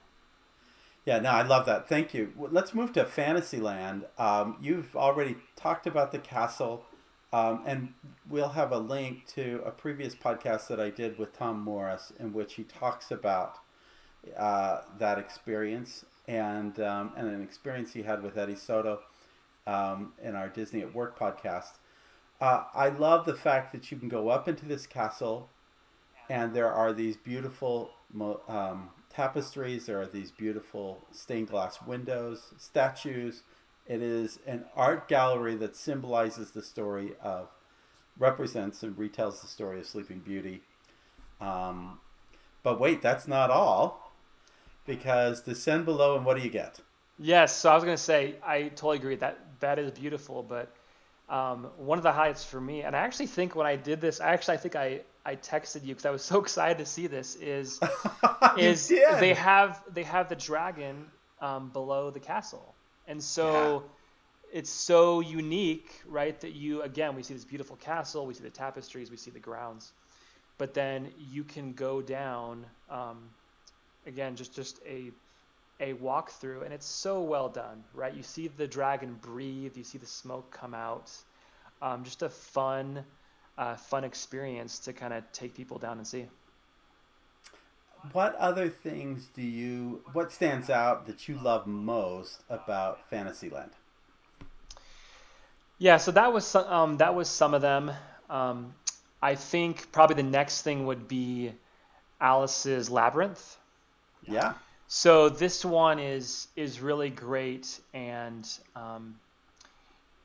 Yeah, 1.06 1.20
no, 1.20 1.30
I 1.30 1.42
love 1.42 1.66
that. 1.66 1.90
Thank 1.90 2.14
you. 2.14 2.32
Let's 2.38 2.76
move 2.76 2.94
to 2.94 3.06
Fantasyland. 3.06 4.06
Um, 4.20 4.58
you've 4.62 4.96
already 4.96 5.36
talked 5.56 5.88
about 5.88 6.12
the 6.12 6.20
castle, 6.20 6.86
um, 7.34 7.64
and 7.66 7.94
we'll 8.30 8.50
have 8.50 8.72
a 8.72 8.78
link 8.78 9.26
to 9.34 9.64
a 9.66 9.72
previous 9.72 10.14
podcast 10.14 10.68
that 10.68 10.80
I 10.80 10.92
did 10.92 11.18
with 11.18 11.36
Tom 11.36 11.60
Morris 11.60 12.14
in 12.20 12.34
which 12.34 12.54
he 12.54 12.64
talks 12.64 13.10
about 13.10 13.58
uh, 14.38 14.82
that 15.00 15.18
experience 15.18 16.06
and 16.28 16.80
um, 16.80 17.14
and 17.18 17.28
an 17.28 17.42
experience 17.42 17.94
he 17.94 18.04
had 18.04 18.22
with 18.22 18.38
Eddie 18.38 18.56
Soto 18.56 19.00
um, 19.66 20.14
in 20.24 20.36
our 20.36 20.50
Disney 20.50 20.82
at 20.82 20.94
Work 20.94 21.18
podcast. 21.18 21.80
Uh, 22.42 22.64
I 22.74 22.90
love 22.90 23.26
the 23.26 23.36
fact 23.36 23.72
that 23.72 23.92
you 23.92 23.98
can 23.98 24.10
go 24.10 24.30
up 24.30 24.48
into 24.48 24.66
this 24.66 24.88
castle, 24.88 25.48
and 26.28 26.56
there 26.56 26.74
are 26.74 26.92
these 26.92 27.16
beautiful 27.16 27.92
um, 28.48 28.90
tapestries. 29.12 29.86
There 29.86 30.02
are 30.02 30.08
these 30.08 30.32
beautiful 30.32 31.06
stained 31.12 31.50
glass 31.50 31.80
windows, 31.84 32.54
statues. 32.58 33.44
It 33.88 34.02
is 34.02 34.40
an 34.48 34.66
art 34.76 35.08
gallery 35.08 35.56
that 35.58 35.76
symbolizes 35.76 36.52
the 36.52 36.64
story 36.64 37.14
of, 37.22 37.50
represents 38.18 38.82
and 38.82 38.96
retells 38.98 39.42
the 39.42 39.48
story 39.48 39.80
of 39.80 39.86
Sleeping 39.86 40.20
Beauty. 40.20 40.62
Um, 41.40 42.00
but 42.64 42.80
wait, 42.80 43.04
that's 43.04 43.28
not 43.28 43.52
all, 43.52 44.14
because 44.88 45.42
descend 45.42 45.86
below 45.86 46.16
and 46.16 46.26
what 46.26 46.38
do 46.38 46.44
you 46.44 46.50
get? 46.50 46.80
Yes, 47.20 47.56
so 47.56 47.70
I 47.70 47.76
was 47.76 47.84
going 47.84 47.98
to 47.98 48.02
say 48.02 48.36
I 48.44 48.64
totally 48.70 48.98
agree 48.98 49.16
that 49.18 49.40
that 49.60 49.78
is 49.78 49.92
beautiful, 49.92 50.42
but 50.42 50.74
um, 51.32 51.70
one 51.78 51.98
of 51.98 52.04
the 52.04 52.12
highlights 52.12 52.44
for 52.44 52.60
me, 52.60 52.82
and 52.82 52.94
I 52.94 53.00
actually 53.00 53.28
think 53.28 53.56
when 53.56 53.65
I 53.65 53.78
did 53.78 54.02
this, 54.02 54.20
I 54.20 54.34
actually 54.34 54.56
I 54.56 54.58
think 54.58 54.76
I 54.76 55.02
I 55.26 55.38
texted 55.38 55.84
you 55.84 55.96
because 55.96 56.06
I 56.06 56.12
was 56.12 56.22
so 56.32 56.41
excited 56.41 56.78
to 56.80 56.86
see 56.86 57.08
this. 57.08 57.36
Is 57.36 57.80
is 58.58 58.89
did. 58.89 59.20
they 59.20 59.34
have 59.34 59.82
they 59.91 60.04
have 60.04 60.28
the 60.28 60.36
dragon 60.36 61.06
um, 61.39 61.70
below 61.70 62.12
the 62.12 62.20
castle, 62.20 62.76
and 63.08 63.24
so 63.24 63.86
yeah. 64.52 64.60
it's 64.60 64.70
so 64.70 65.22
unique, 65.22 66.02
right? 66.06 66.38
That 66.41 66.52
you 66.52 66.82
again 66.82 67.15
we 67.15 67.24
see 67.24 67.34
this 67.34 67.46
beautiful 67.46 67.78
castle, 67.78 68.26
we 68.26 68.34
see 68.34 68.44
the 68.44 68.50
tapestries, 68.50 69.10
we 69.10 69.15
see 69.15 69.32
the 69.32 69.39
grounds, 69.39 69.94
but 70.58 70.74
then 70.74 71.08
you 71.17 71.46
can 71.46 71.72
go 71.72 72.02
down. 72.02 72.65
Um, 72.89 73.30
again, 74.06 74.36
just 74.36 74.54
just 74.54 74.82
a 74.86 75.12
a 75.82 75.94
walkthrough, 75.96 76.63
and 76.63 76.74
it's 76.74 76.86
so 76.86 77.22
well 77.22 77.50
done, 77.50 77.84
right? 77.94 78.13
You 78.13 78.24
see 78.24 78.48
the 78.48 78.67
dragon 78.67 79.17
breathe, 79.22 79.76
you 79.76 79.84
see 79.84 79.98
the 79.98 80.06
smoke 80.06 80.52
come 80.52 80.74
out. 80.74 81.12
Um, 81.82 82.04
just 82.04 82.22
a 82.22 82.30
fun 82.30 83.04
uh, 83.58 83.76
fun 83.76 84.04
experience 84.04 84.80
to 84.80 84.94
kind 84.94 85.13
of 85.13 85.24
take 85.34 85.56
people 85.56 85.78
down 85.78 85.98
and 85.98 86.08
see. 86.08 86.26
What 88.13 88.36
other 88.36 88.70
things 88.70 89.28
do 89.36 89.41
you? 89.41 90.02
What 90.13 90.32
stands 90.32 90.70
out 90.70 91.06
that 91.08 91.28
you 91.28 91.38
love 91.38 91.67
most 91.67 92.41
about 92.50 93.08
Fantasyland? 93.10 93.72
Yeah, 95.78 95.98
so 95.98 96.12
that 96.12 96.32
was 96.32 96.56
um, 96.56 96.98
that 96.98 97.13
was 97.13 97.28
some 97.28 97.54
of 97.54 97.62
them. 97.62 97.91
Um, 98.30 98.74
I 99.22 99.36
think 99.36 99.91
probably 99.91 100.15
the 100.15 100.24
next 100.24 100.63
thing 100.63 100.86
would 100.88 101.08
be 101.08 101.54
Alice's 102.20 102.89
Labyrinth. 102.89 103.58
Yeah. 104.28 104.54
So 104.94 105.30
this 105.30 105.64
one 105.64 106.00
is 106.00 106.50
is 106.58 106.82
really 106.82 107.10
great, 107.10 107.80
and 107.94 108.46
um, 108.76 109.16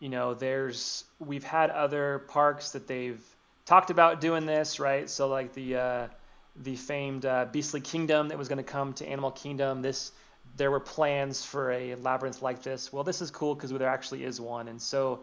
you 0.01 0.09
know, 0.09 0.35
there's 0.35 1.05
we've 1.21 1.45
had 1.45 1.71
other 1.71 2.25
parks 2.27 2.73
that 2.73 2.89
they've 2.89 3.25
talked 3.65 3.91
about 3.91 4.21
doing 4.21 4.45
this, 4.45 4.81
right? 4.81 5.09
So 5.09 5.29
like 5.29 5.55
the 5.55 5.77
uh, 5.77 6.09
the 6.57 6.75
famed 6.75 7.25
uh, 7.25 7.47
Beastly 7.53 7.81
Kingdom 7.81 8.27
that 8.27 8.39
was 8.39 8.49
going 8.49 8.59
to 8.59 8.65
come 8.65 8.93
to 8.95 9.07
Animal 9.07 9.31
Kingdom. 9.31 9.83
This 9.83 10.11
there 10.57 10.73
were 10.73 10.81
plans 10.81 11.45
for 11.45 11.71
a 11.71 11.95
labyrinth 11.95 12.43
like 12.43 12.65
this. 12.65 12.93
Well, 12.93 13.05
this 13.05 13.23
is 13.23 13.31
cool 13.31 13.55
because 13.55 13.71
there 13.71 13.89
actually 13.89 14.25
is 14.25 14.41
one, 14.41 14.67
and 14.67 14.83
so 14.83 15.21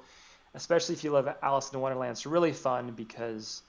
especially 0.53 0.95
if 0.95 1.03
you 1.03 1.11
love 1.11 1.27
Alice 1.41 1.69
in 1.73 1.81
Wonderland, 1.81 2.11
it's 2.11 2.25
really 2.25 2.53
fun 2.53 2.91
because 2.91 3.61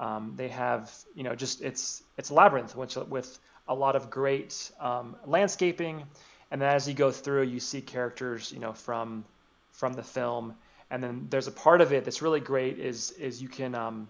um, 0.00 0.32
they 0.34 0.48
have 0.48 0.92
you 1.14 1.22
know 1.22 1.36
just 1.36 1.62
it's 1.62 2.02
it's 2.18 2.30
a 2.30 2.34
labyrinth 2.34 2.74
which 2.74 2.96
with 2.96 3.38
a 3.70 3.74
lot 3.74 3.96
of 3.96 4.10
great 4.10 4.70
um, 4.80 5.16
landscaping, 5.24 6.02
and 6.50 6.60
then 6.60 6.74
as 6.74 6.86
you 6.86 6.92
go 6.92 7.10
through, 7.10 7.44
you 7.44 7.60
see 7.60 7.80
characters 7.80 8.52
you 8.52 8.58
know 8.58 8.74
from 8.74 9.24
from 9.72 9.94
the 9.94 10.02
film. 10.02 10.54
And 10.90 11.02
then 11.02 11.28
there's 11.30 11.46
a 11.46 11.52
part 11.52 11.80
of 11.80 11.92
it 11.92 12.04
that's 12.04 12.20
really 12.20 12.40
great 12.40 12.78
is 12.78 13.12
is 13.12 13.40
you 13.40 13.48
can 13.48 13.74
um, 13.74 14.08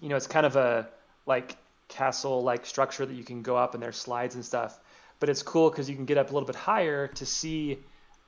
you 0.00 0.08
know 0.08 0.16
it's 0.16 0.28
kind 0.28 0.46
of 0.46 0.56
a 0.56 0.88
like 1.26 1.56
castle 1.88 2.42
like 2.42 2.64
structure 2.64 3.04
that 3.04 3.14
you 3.14 3.24
can 3.24 3.42
go 3.42 3.56
up 3.56 3.74
and 3.74 3.82
there's 3.82 3.96
slides 3.96 4.36
and 4.36 4.44
stuff. 4.44 4.78
But 5.20 5.28
it's 5.28 5.42
cool 5.42 5.68
because 5.68 5.90
you 5.90 5.96
can 5.96 6.04
get 6.04 6.16
up 6.16 6.30
a 6.30 6.32
little 6.32 6.46
bit 6.46 6.56
higher 6.56 7.08
to 7.08 7.26
see 7.26 7.78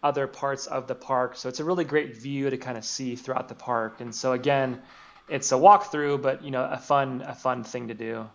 other 0.02 0.26
parts 0.26 0.66
of 0.66 0.86
the 0.86 0.94
park. 0.94 1.36
So 1.36 1.48
it's 1.48 1.60
a 1.60 1.64
really 1.64 1.84
great 1.84 2.16
view 2.16 2.50
to 2.50 2.56
kind 2.56 2.76
of 2.76 2.84
see 2.84 3.16
throughout 3.16 3.48
the 3.48 3.54
park. 3.54 4.00
And 4.00 4.14
so 4.14 4.32
again, 4.32 4.82
it's 5.28 5.52
a 5.52 5.56
walkthrough, 5.56 6.22
but 6.22 6.44
you 6.44 6.50
know, 6.50 6.64
a 6.64 6.78
fun 6.78 7.22
a 7.22 7.34
fun 7.34 7.62
thing 7.62 7.88
to 7.88 7.94
do. 7.94 8.28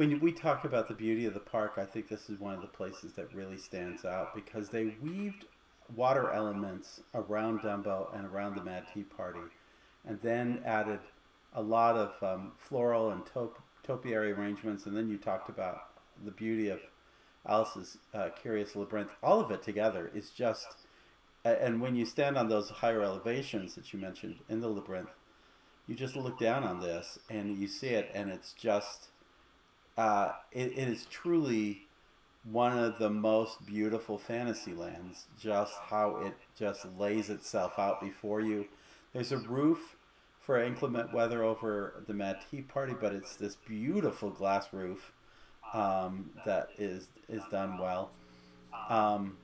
When 0.00 0.18
we 0.18 0.32
talk 0.32 0.64
about 0.64 0.88
the 0.88 0.94
beauty 0.94 1.26
of 1.26 1.34
the 1.34 1.40
park, 1.40 1.74
I 1.76 1.84
think 1.84 2.08
this 2.08 2.30
is 2.30 2.40
one 2.40 2.54
of 2.54 2.62
the 2.62 2.68
places 2.68 3.12
that 3.16 3.34
really 3.34 3.58
stands 3.58 4.06
out 4.06 4.34
because 4.34 4.70
they 4.70 4.94
weaved 5.02 5.44
water 5.94 6.32
elements 6.32 7.02
around 7.14 7.60
Dumbo 7.60 8.06
and 8.16 8.24
around 8.26 8.56
the 8.56 8.64
Mad 8.64 8.84
Tea 8.94 9.02
Party, 9.02 9.40
and 10.08 10.18
then 10.22 10.62
added 10.64 11.00
a 11.52 11.60
lot 11.60 11.96
of 11.96 12.14
um, 12.22 12.52
floral 12.56 13.10
and 13.10 13.26
top- 13.26 13.62
topiary 13.82 14.32
arrangements. 14.32 14.86
And 14.86 14.96
then 14.96 15.10
you 15.10 15.18
talked 15.18 15.50
about 15.50 15.90
the 16.24 16.30
beauty 16.30 16.70
of 16.70 16.80
Alice's 17.46 17.98
uh, 18.14 18.30
Curious 18.40 18.74
Labyrinth. 18.74 19.12
All 19.22 19.38
of 19.38 19.50
it 19.50 19.62
together 19.62 20.10
is 20.14 20.30
just. 20.30 20.66
And 21.44 21.78
when 21.78 21.94
you 21.94 22.06
stand 22.06 22.38
on 22.38 22.48
those 22.48 22.70
higher 22.70 23.02
elevations 23.02 23.74
that 23.74 23.92
you 23.92 23.98
mentioned 23.98 24.36
in 24.48 24.62
the 24.62 24.68
labyrinth, 24.68 25.10
you 25.86 25.94
just 25.94 26.16
look 26.16 26.38
down 26.38 26.64
on 26.64 26.80
this 26.80 27.18
and 27.28 27.58
you 27.58 27.68
see 27.68 27.88
it, 27.88 28.10
and 28.14 28.30
it's 28.30 28.54
just. 28.54 29.08
Uh, 30.00 30.32
it, 30.50 30.72
it 30.78 30.88
is 30.88 31.04
truly 31.10 31.86
one 32.50 32.78
of 32.78 32.98
the 32.98 33.10
most 33.10 33.66
beautiful 33.66 34.16
fantasy 34.16 34.72
lands. 34.72 35.26
Just 35.38 35.74
how 35.74 36.16
it 36.24 36.32
just 36.58 36.86
lays 36.98 37.28
itself 37.28 37.78
out 37.78 38.00
before 38.00 38.40
you. 38.40 38.66
There's 39.12 39.30
a 39.30 39.36
roof 39.36 39.96
for 40.40 40.58
inclement 40.62 41.12
weather 41.12 41.42
over 41.42 42.02
the 42.06 42.14
Mad 42.14 42.38
Tea 42.50 42.62
Party, 42.62 42.94
but 42.98 43.12
it's 43.12 43.36
this 43.36 43.56
beautiful 43.68 44.30
glass 44.30 44.68
roof 44.72 45.12
um, 45.74 46.30
that 46.46 46.70
is 46.78 47.08
is 47.28 47.42
done 47.50 47.76
well. 47.76 48.10
Um, 48.88 49.36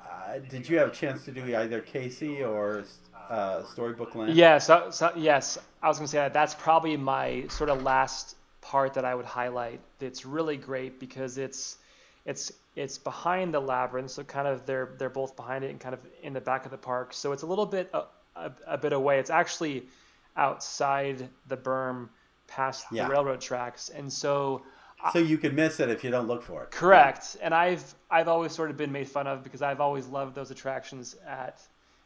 uh, 0.00 0.38
did 0.48 0.68
you 0.68 0.78
have 0.78 0.90
a 0.90 0.94
chance 0.94 1.24
to 1.24 1.32
do 1.32 1.42
either 1.56 1.80
Casey 1.80 2.44
or 2.44 2.84
uh, 3.28 3.64
Storybook 3.64 4.14
Land? 4.14 4.36
Yeah, 4.36 4.58
so, 4.58 4.90
so, 4.92 5.10
yes, 5.16 5.58
I 5.82 5.88
was 5.88 5.98
going 5.98 6.06
to 6.06 6.12
say 6.12 6.18
that. 6.18 6.32
That's 6.32 6.54
probably 6.54 6.96
my 6.96 7.44
sort 7.48 7.70
of 7.70 7.82
last 7.82 8.36
part 8.68 8.94
that 8.94 9.04
I 9.04 9.14
would 9.14 9.24
highlight. 9.26 9.80
It's 10.00 10.24
really 10.26 10.56
great 10.56 11.00
because 11.00 11.38
it's 11.38 11.78
it's 12.24 12.52
it's 12.76 12.98
behind 12.98 13.54
the 13.54 13.60
labyrinth, 13.60 14.10
so 14.10 14.24
kind 14.24 14.46
of 14.48 14.66
they're 14.66 14.90
they're 14.98 15.08
both 15.10 15.36
behind 15.36 15.64
it 15.64 15.70
and 15.70 15.80
kind 15.80 15.94
of 15.94 16.00
in 16.22 16.32
the 16.34 16.40
back 16.40 16.64
of 16.66 16.70
the 16.70 16.78
park. 16.78 17.12
So 17.14 17.32
it's 17.32 17.42
a 17.42 17.46
little 17.46 17.66
bit 17.66 17.90
a, 17.94 18.02
a, 18.36 18.52
a 18.66 18.78
bit 18.78 18.92
away. 18.92 19.18
It's 19.18 19.30
actually 19.30 19.88
outside 20.36 21.28
the 21.46 21.56
berm 21.56 22.10
past 22.46 22.86
Yeah. 22.90 23.04
the 23.04 23.06
railroad 23.06 23.40
tracks, 23.40 23.88
and 23.88 24.12
so 24.12 24.62
So 25.04 25.18
you 25.18 25.38
could 25.38 25.54
miss 25.54 25.80
it 25.80 25.90
if 25.90 26.04
you 26.04 26.10
don't 26.10 26.28
look 26.28 26.42
for 26.42 26.62
it. 26.62 26.70
correct. 26.70 27.36
And 27.40 27.54
I've 27.54 27.94
I've 28.10 28.28
always 28.28 28.52
sort 28.52 28.70
of 28.70 28.76
been 28.76 28.92
made 28.92 29.08
fun 29.08 29.26
of 29.26 29.42
because 29.42 29.62
I've 29.62 29.80
always 29.80 30.06
loved 30.06 30.34
those 30.34 30.50
attractions 30.50 31.16
at 31.26 31.60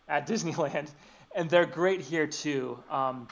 at 0.08 0.26
Disneyland, 0.28 0.90
and 1.34 1.48
they're 1.50 1.66
great 1.66 2.00
here 2.00 2.26
too. 2.26 2.82
Um, 2.90 3.28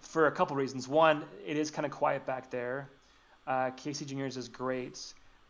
for 0.00 0.26
a 0.26 0.32
couple 0.32 0.56
reasons. 0.56 0.88
One, 0.88 1.24
it 1.46 1.56
is 1.56 1.70
kind 1.70 1.86
of 1.86 1.92
quiet 1.92 2.26
back 2.26 2.50
there. 2.50 2.88
Uh, 3.46 3.70
Casey 3.70 4.04
Juniors 4.04 4.36
is 4.36 4.48
great, 4.48 5.00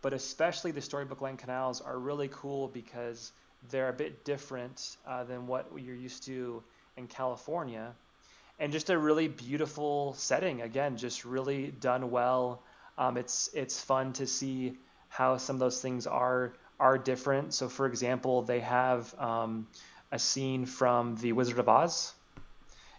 but 0.02 0.12
especially 0.12 0.70
the 0.70 0.80
Storybook 0.80 1.20
Land 1.20 1.38
canals 1.38 1.80
are 1.80 1.98
really 1.98 2.28
cool 2.32 2.68
because 2.68 3.32
they're 3.70 3.88
a 3.88 3.92
bit 3.92 4.24
different 4.24 4.96
uh, 5.06 5.24
than 5.24 5.46
what 5.46 5.66
you're 5.76 5.94
used 5.94 6.24
to 6.24 6.62
in 6.96 7.06
California, 7.06 7.94
and 8.58 8.72
just 8.72 8.90
a 8.90 8.98
really 8.98 9.28
beautiful 9.28 10.14
setting. 10.14 10.62
Again, 10.62 10.96
just 10.96 11.24
really 11.24 11.68
done 11.80 12.10
well. 12.10 12.62
Um, 12.98 13.16
it's 13.16 13.50
it's 13.54 13.80
fun 13.80 14.12
to 14.14 14.26
see 14.26 14.78
how 15.08 15.36
some 15.36 15.56
of 15.56 15.60
those 15.60 15.80
things 15.80 16.06
are 16.06 16.52
are 16.78 16.98
different. 16.98 17.54
So, 17.54 17.68
for 17.68 17.86
example, 17.86 18.42
they 18.42 18.60
have 18.60 19.14
um, 19.18 19.66
a 20.12 20.18
scene 20.18 20.66
from 20.66 21.16
The 21.16 21.32
Wizard 21.32 21.58
of 21.58 21.68
Oz, 21.68 22.12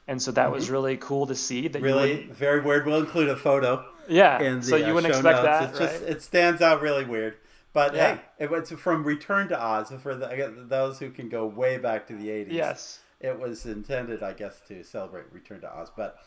and 0.07 0.21
so 0.21 0.31
that 0.31 0.51
was 0.51 0.69
really 0.69 0.97
cool 0.97 1.27
to 1.27 1.35
see. 1.35 1.67
That 1.67 1.81
Really, 1.81 2.27
very 2.31 2.61
weird. 2.61 2.85
We'll 2.85 2.99
include 2.99 3.29
a 3.29 3.35
photo 3.35 3.85
yeah. 4.07 4.41
in 4.41 4.59
the 4.59 4.65
so 4.65 4.75
you 4.75 4.85
uh, 4.85 4.93
wouldn't 4.93 5.13
expect 5.13 5.43
notes. 5.43 5.45
that, 5.45 5.69
It's 5.69 5.79
right? 5.79 5.89
just 5.89 6.03
it 6.03 6.21
stands 6.21 6.61
out 6.61 6.81
really 6.81 7.05
weird. 7.05 7.35
But 7.73 7.93
Yeah. 7.93 8.15
hey, 8.15 8.21
it 8.39 8.49
was 8.49 8.71
from 8.71 9.03
Return 9.03 9.49
to 9.49 9.61
Oz 9.61 9.91
for 10.01 10.15
the, 10.15 10.65
those 10.67 10.97
who 10.99 11.11
can 11.11 11.29
go 11.29 11.45
way 11.45 11.77
back 11.77 12.07
to 12.07 12.15
the 12.15 12.29
80s. 12.29 12.51
yes. 12.51 12.99
it 13.19 13.37
was 13.37 13.65
intended, 13.65 14.23
I 14.23 14.33
guess, 14.33 14.61
to 14.67 14.83
celebrate 14.83 15.25
Return 15.31 15.61
to 15.61 15.71
Oz. 15.71 15.91
But 15.95 16.17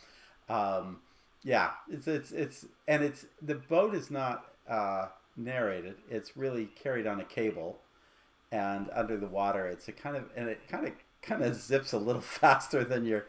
um, 0.48 1.00
yeah, 1.42 1.70
it's 1.88 2.06
it's 2.06 2.32
it's 2.32 2.66
and 2.86 3.02
it's 3.02 3.26
the 3.40 3.54
boat 3.54 3.94
is 3.94 4.10
not 4.10 4.46
uh, 4.68 5.08
narrated. 5.36 5.96
It's 6.08 6.36
really 6.36 6.66
carried 6.66 7.06
on 7.06 7.20
a 7.20 7.24
cable, 7.24 7.80
and 8.52 8.90
under 8.94 9.16
the 9.16 9.26
water, 9.26 9.66
it's 9.66 9.88
a 9.88 9.92
kind 9.92 10.16
of 10.16 10.24
and 10.36 10.48
it 10.48 10.60
kind 10.68 10.86
of 10.86 10.92
kind 11.22 11.42
of 11.42 11.54
zips 11.60 11.92
a 11.92 11.98
little 11.98 12.20
faster 12.40 12.84
than 12.84 13.04
your. 13.04 13.26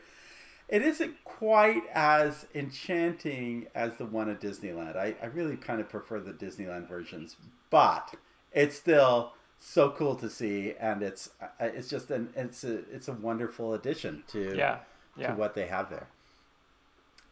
It 0.72 0.82
isn't 0.84 1.22
quite 1.26 1.84
as 1.94 2.48
enchanting 2.56 3.68
as 3.76 3.98
the 3.98 4.06
one 4.06 4.30
at 4.30 4.40
Disneyland. 4.40 4.96
I, 4.96 5.16
I 5.22 5.26
really 5.26 5.58
kind 5.58 5.82
of 5.82 5.90
prefer 5.90 6.22
the 6.22 6.32
Disneyland 6.32 6.88
versions, 6.88 7.36
but 7.70 8.16
it's 8.54 8.78
still 8.78 9.34
so 9.60 9.92
cool 9.92 10.16
to 10.16 10.30
see, 10.30 10.74
and 10.80 11.04
it's 11.04 11.30
uh, 11.42 11.48
it's 11.60 11.90
just 11.90 12.10
an 12.10 12.30
it's 12.38 12.64
a 12.64 12.80
it's 12.90 13.10
a 13.10 13.14
wonderful 13.14 13.74
addition 13.74 14.24
to 14.30 14.56
Yeah. 14.56 14.80
to 15.28 15.34
what 15.34 15.56
they 15.56 15.68
have 15.68 15.90
there. 15.90 16.08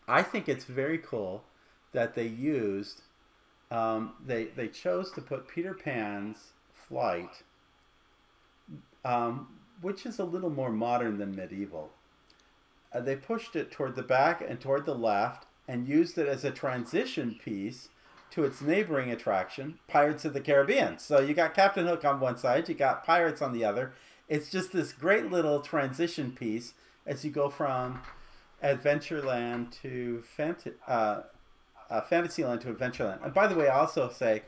I 0.05 0.21
think 0.21 0.49
it's 0.49 0.65
very 0.65 0.97
cool 0.97 1.43
that 1.93 2.15
they 2.15 2.27
used 2.27 3.03
um, 3.71 4.15
they 4.25 4.45
they 4.45 4.67
chose 4.67 5.11
to 5.11 5.21
put 5.21 5.47
Peter 5.47 5.73
Pan's 5.73 6.51
flight, 6.73 7.43
um, 9.05 9.47
which 9.81 10.05
is 10.05 10.19
a 10.19 10.25
little 10.25 10.49
more 10.49 10.71
modern 10.71 11.17
than 11.19 11.33
medieval. 11.33 11.91
Uh, 12.91 12.99
they 12.99 13.15
pushed 13.15 13.55
it 13.55 13.71
toward 13.71 13.95
the 13.95 14.03
back 14.03 14.41
and 14.41 14.59
toward 14.59 14.85
the 14.85 14.95
left, 14.95 15.45
and 15.67 15.87
used 15.87 16.17
it 16.17 16.27
as 16.27 16.43
a 16.43 16.51
transition 16.51 17.39
piece 17.43 17.89
to 18.31 18.43
its 18.43 18.61
neighboring 18.61 19.11
attraction, 19.11 19.79
Pirates 19.87 20.25
of 20.25 20.33
the 20.33 20.41
Caribbean. 20.41 20.97
So 20.97 21.19
you 21.19 21.33
got 21.33 21.53
Captain 21.53 21.87
Hook 21.87 22.05
on 22.05 22.19
one 22.19 22.37
side, 22.37 22.69
you 22.69 22.75
got 22.75 23.05
Pirates 23.05 23.41
on 23.41 23.53
the 23.53 23.65
other. 23.65 23.93
It's 24.27 24.49
just 24.49 24.71
this 24.71 24.93
great 24.93 25.31
little 25.31 25.61
transition 25.61 26.31
piece 26.31 26.73
as 27.05 27.25
you 27.25 27.31
go 27.31 27.49
from 27.49 28.01
Adventureland 28.63 29.71
to 29.81 30.23
Fant- 30.37 30.73
uh, 30.87 31.21
uh, 31.89 32.01
Fantasyland 32.01 32.61
to 32.61 32.73
Adventureland. 32.73 33.23
And 33.23 33.33
by 33.33 33.47
the 33.47 33.55
way, 33.55 33.67
I 33.67 33.79
also 33.79 34.09
say 34.09 34.43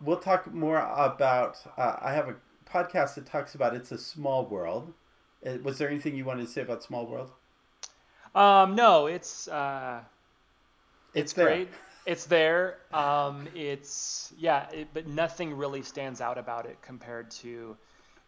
we'll 0.00 0.18
talk 0.18 0.52
more 0.52 0.78
about. 0.78 1.58
Uh, 1.76 1.96
I 2.00 2.12
have 2.12 2.28
a 2.28 2.36
podcast 2.68 3.14
that 3.14 3.26
talks 3.26 3.54
about 3.54 3.74
it's 3.74 3.92
a 3.92 3.98
small 3.98 4.44
world. 4.46 4.92
Uh, 5.44 5.58
Was 5.62 5.78
there 5.78 5.88
anything 5.88 6.16
you 6.16 6.24
wanted 6.24 6.46
to 6.46 6.52
say 6.52 6.62
about 6.62 6.82
Small 6.82 7.06
World? 7.06 7.30
Um, 8.34 8.74
no, 8.74 9.06
it's 9.06 9.48
uh, 9.48 10.00
it's, 11.14 11.32
there. 11.32 11.46
great. 11.46 11.68
It's 12.04 12.26
there. 12.26 12.78
Um, 12.92 13.48
it's 13.54 14.32
yeah, 14.38 14.68
it, 14.70 14.88
but 14.92 15.06
nothing 15.06 15.56
really 15.56 15.82
stands 15.82 16.20
out 16.20 16.38
about 16.38 16.66
it 16.66 16.76
compared 16.82 17.30
to, 17.32 17.76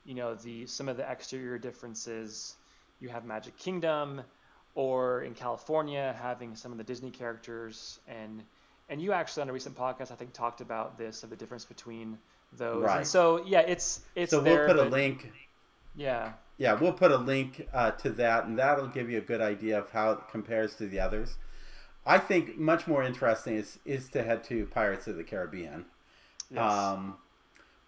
you 0.04 0.14
know, 0.14 0.34
the 0.34 0.66
some 0.66 0.88
of 0.88 0.96
the 0.96 1.10
exterior 1.10 1.58
differences. 1.58 2.56
You 3.00 3.10
have 3.10 3.24
Magic 3.24 3.56
Kingdom, 3.58 4.22
or 4.74 5.22
in 5.22 5.34
California 5.34 6.16
having 6.20 6.56
some 6.56 6.72
of 6.72 6.78
the 6.78 6.84
Disney 6.84 7.10
characters, 7.10 8.00
and 8.08 8.42
and 8.88 9.02
you 9.02 9.12
actually 9.12 9.42
on 9.42 9.50
a 9.50 9.52
recent 9.52 9.76
podcast 9.76 10.10
I 10.10 10.14
think 10.14 10.32
talked 10.32 10.60
about 10.60 10.96
this 10.96 11.22
of 11.22 11.30
the 11.30 11.36
difference 11.36 11.64
between 11.64 12.18
those. 12.54 12.82
Right. 12.82 12.98
And 12.98 13.06
so 13.06 13.44
yeah, 13.44 13.60
it's 13.60 14.00
it's 14.14 14.30
so 14.30 14.42
we'll 14.42 14.66
put 14.66 14.78
a 14.78 14.84
link. 14.84 15.30
Yeah. 15.94 16.32
Yeah, 16.58 16.74
we'll 16.74 16.92
put 16.92 17.12
a 17.12 17.16
link 17.16 17.68
uh, 17.72 17.92
to 17.92 18.10
that, 18.10 18.44
and 18.44 18.58
that'll 18.58 18.88
give 18.88 19.08
you 19.08 19.18
a 19.18 19.22
good 19.22 19.40
idea 19.40 19.78
of 19.78 19.90
how 19.90 20.10
it 20.12 20.18
compares 20.30 20.74
to 20.76 20.86
the 20.86 21.00
others. 21.00 21.36
I 22.04 22.18
think 22.18 22.58
much 22.58 22.86
more 22.86 23.02
interesting 23.02 23.54
is 23.56 23.78
is 23.84 24.08
to 24.10 24.22
head 24.22 24.44
to 24.44 24.66
Pirates 24.66 25.06
of 25.06 25.16
the 25.16 25.24
Caribbean. 25.24 25.86
Yes. 26.50 26.72
um, 26.72 27.16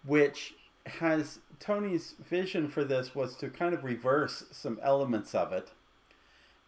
which 0.05 0.53
has 0.85 1.39
Tony's 1.59 2.15
vision 2.27 2.67
for 2.67 2.83
this 2.83 3.13
was 3.15 3.35
to 3.37 3.49
kind 3.49 3.73
of 3.73 3.83
reverse 3.83 4.45
some 4.51 4.79
elements 4.81 5.35
of 5.35 5.51
it 5.51 5.71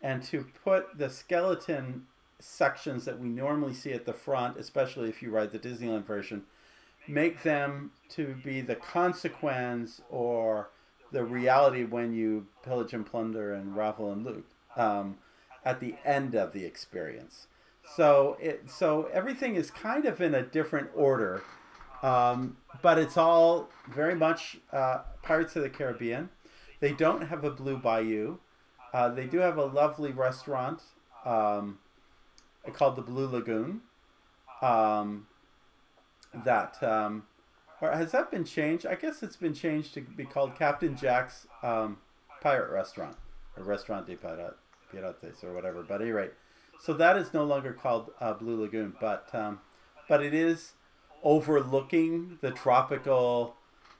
and 0.01 0.21
to 0.23 0.45
put 0.63 0.97
the 0.97 1.09
skeleton 1.09 2.05
sections 2.39 3.05
that 3.05 3.19
we 3.19 3.29
normally 3.29 3.73
see 3.73 3.93
at 3.93 4.05
the 4.05 4.13
front, 4.13 4.57
especially 4.57 5.09
if 5.09 5.21
you 5.21 5.31
ride 5.31 5.51
the 5.51 5.59
Disneyland 5.59 6.05
version, 6.05 6.43
make 7.07 7.41
them 7.43 7.91
to 8.09 8.35
be 8.43 8.61
the 8.61 8.75
consequence 8.75 10.01
or 10.09 10.69
the 11.13 11.23
reality 11.23 11.85
when 11.85 12.13
you 12.13 12.47
pillage 12.63 12.93
and 12.93 13.05
plunder 13.05 13.53
and 13.53 13.77
ravel 13.77 14.11
and 14.11 14.25
loot 14.25 14.45
um, 14.75 15.17
at 15.63 15.79
the 15.79 15.95
end 16.03 16.35
of 16.35 16.51
the 16.51 16.65
experience. 16.65 17.47
So 17.95 18.37
it 18.41 18.69
so 18.69 19.09
everything 19.13 19.55
is 19.55 19.69
kind 19.69 20.05
of 20.05 20.19
in 20.21 20.33
a 20.33 20.41
different 20.41 20.89
order, 20.95 21.43
um, 22.01 22.57
but 22.81 22.97
it's 22.97 23.17
all 23.17 23.69
very 23.93 24.15
much 24.15 24.57
uh, 24.71 24.99
Pirates 25.21 25.55
of 25.55 25.63
the 25.63 25.69
Caribbean. 25.69 26.29
They 26.79 26.93
don't 26.93 27.27
have 27.27 27.43
a 27.43 27.51
Blue 27.51 27.77
Bayou. 27.77 28.37
Uh, 28.93 29.09
they 29.09 29.25
do 29.25 29.39
have 29.39 29.57
a 29.57 29.65
lovely 29.65 30.11
restaurant 30.11 30.81
um, 31.25 31.79
called 32.73 32.95
the 32.95 33.01
Blue 33.01 33.27
Lagoon. 33.27 33.81
Um, 34.61 35.27
that 36.45 36.81
um, 36.81 37.23
or 37.83 37.91
has 37.91 38.11
that 38.11 38.31
been 38.31 38.45
changed? 38.45 38.85
I 38.85 38.95
guess 38.95 39.21
it's 39.23 39.35
been 39.35 39.53
changed 39.53 39.93
to 39.95 40.01
be 40.01 40.25
called 40.25 40.55
Captain 40.55 40.95
Jack's 40.95 41.47
um, 41.61 41.97
Pirate 42.41 42.71
Restaurant 42.71 43.15
or 43.57 43.63
Restaurant 43.63 44.07
de 44.07 44.15
Pirate, 44.15 44.55
Pirates 44.91 45.43
or 45.43 45.53
whatever. 45.53 45.83
But 45.83 45.95
at 45.95 46.01
any 46.03 46.11
rate, 46.11 46.31
so 46.79 46.93
that 46.93 47.17
is 47.17 47.33
no 47.33 47.43
longer 47.43 47.73
called 47.73 48.11
uh, 48.21 48.33
Blue 48.33 48.61
Lagoon, 48.61 48.93
but 48.99 49.27
um, 49.33 49.59
but 50.07 50.23
it 50.23 50.33
is 50.33 50.73
overlooking 51.23 52.37
the 52.41 52.51
tropical 52.51 53.55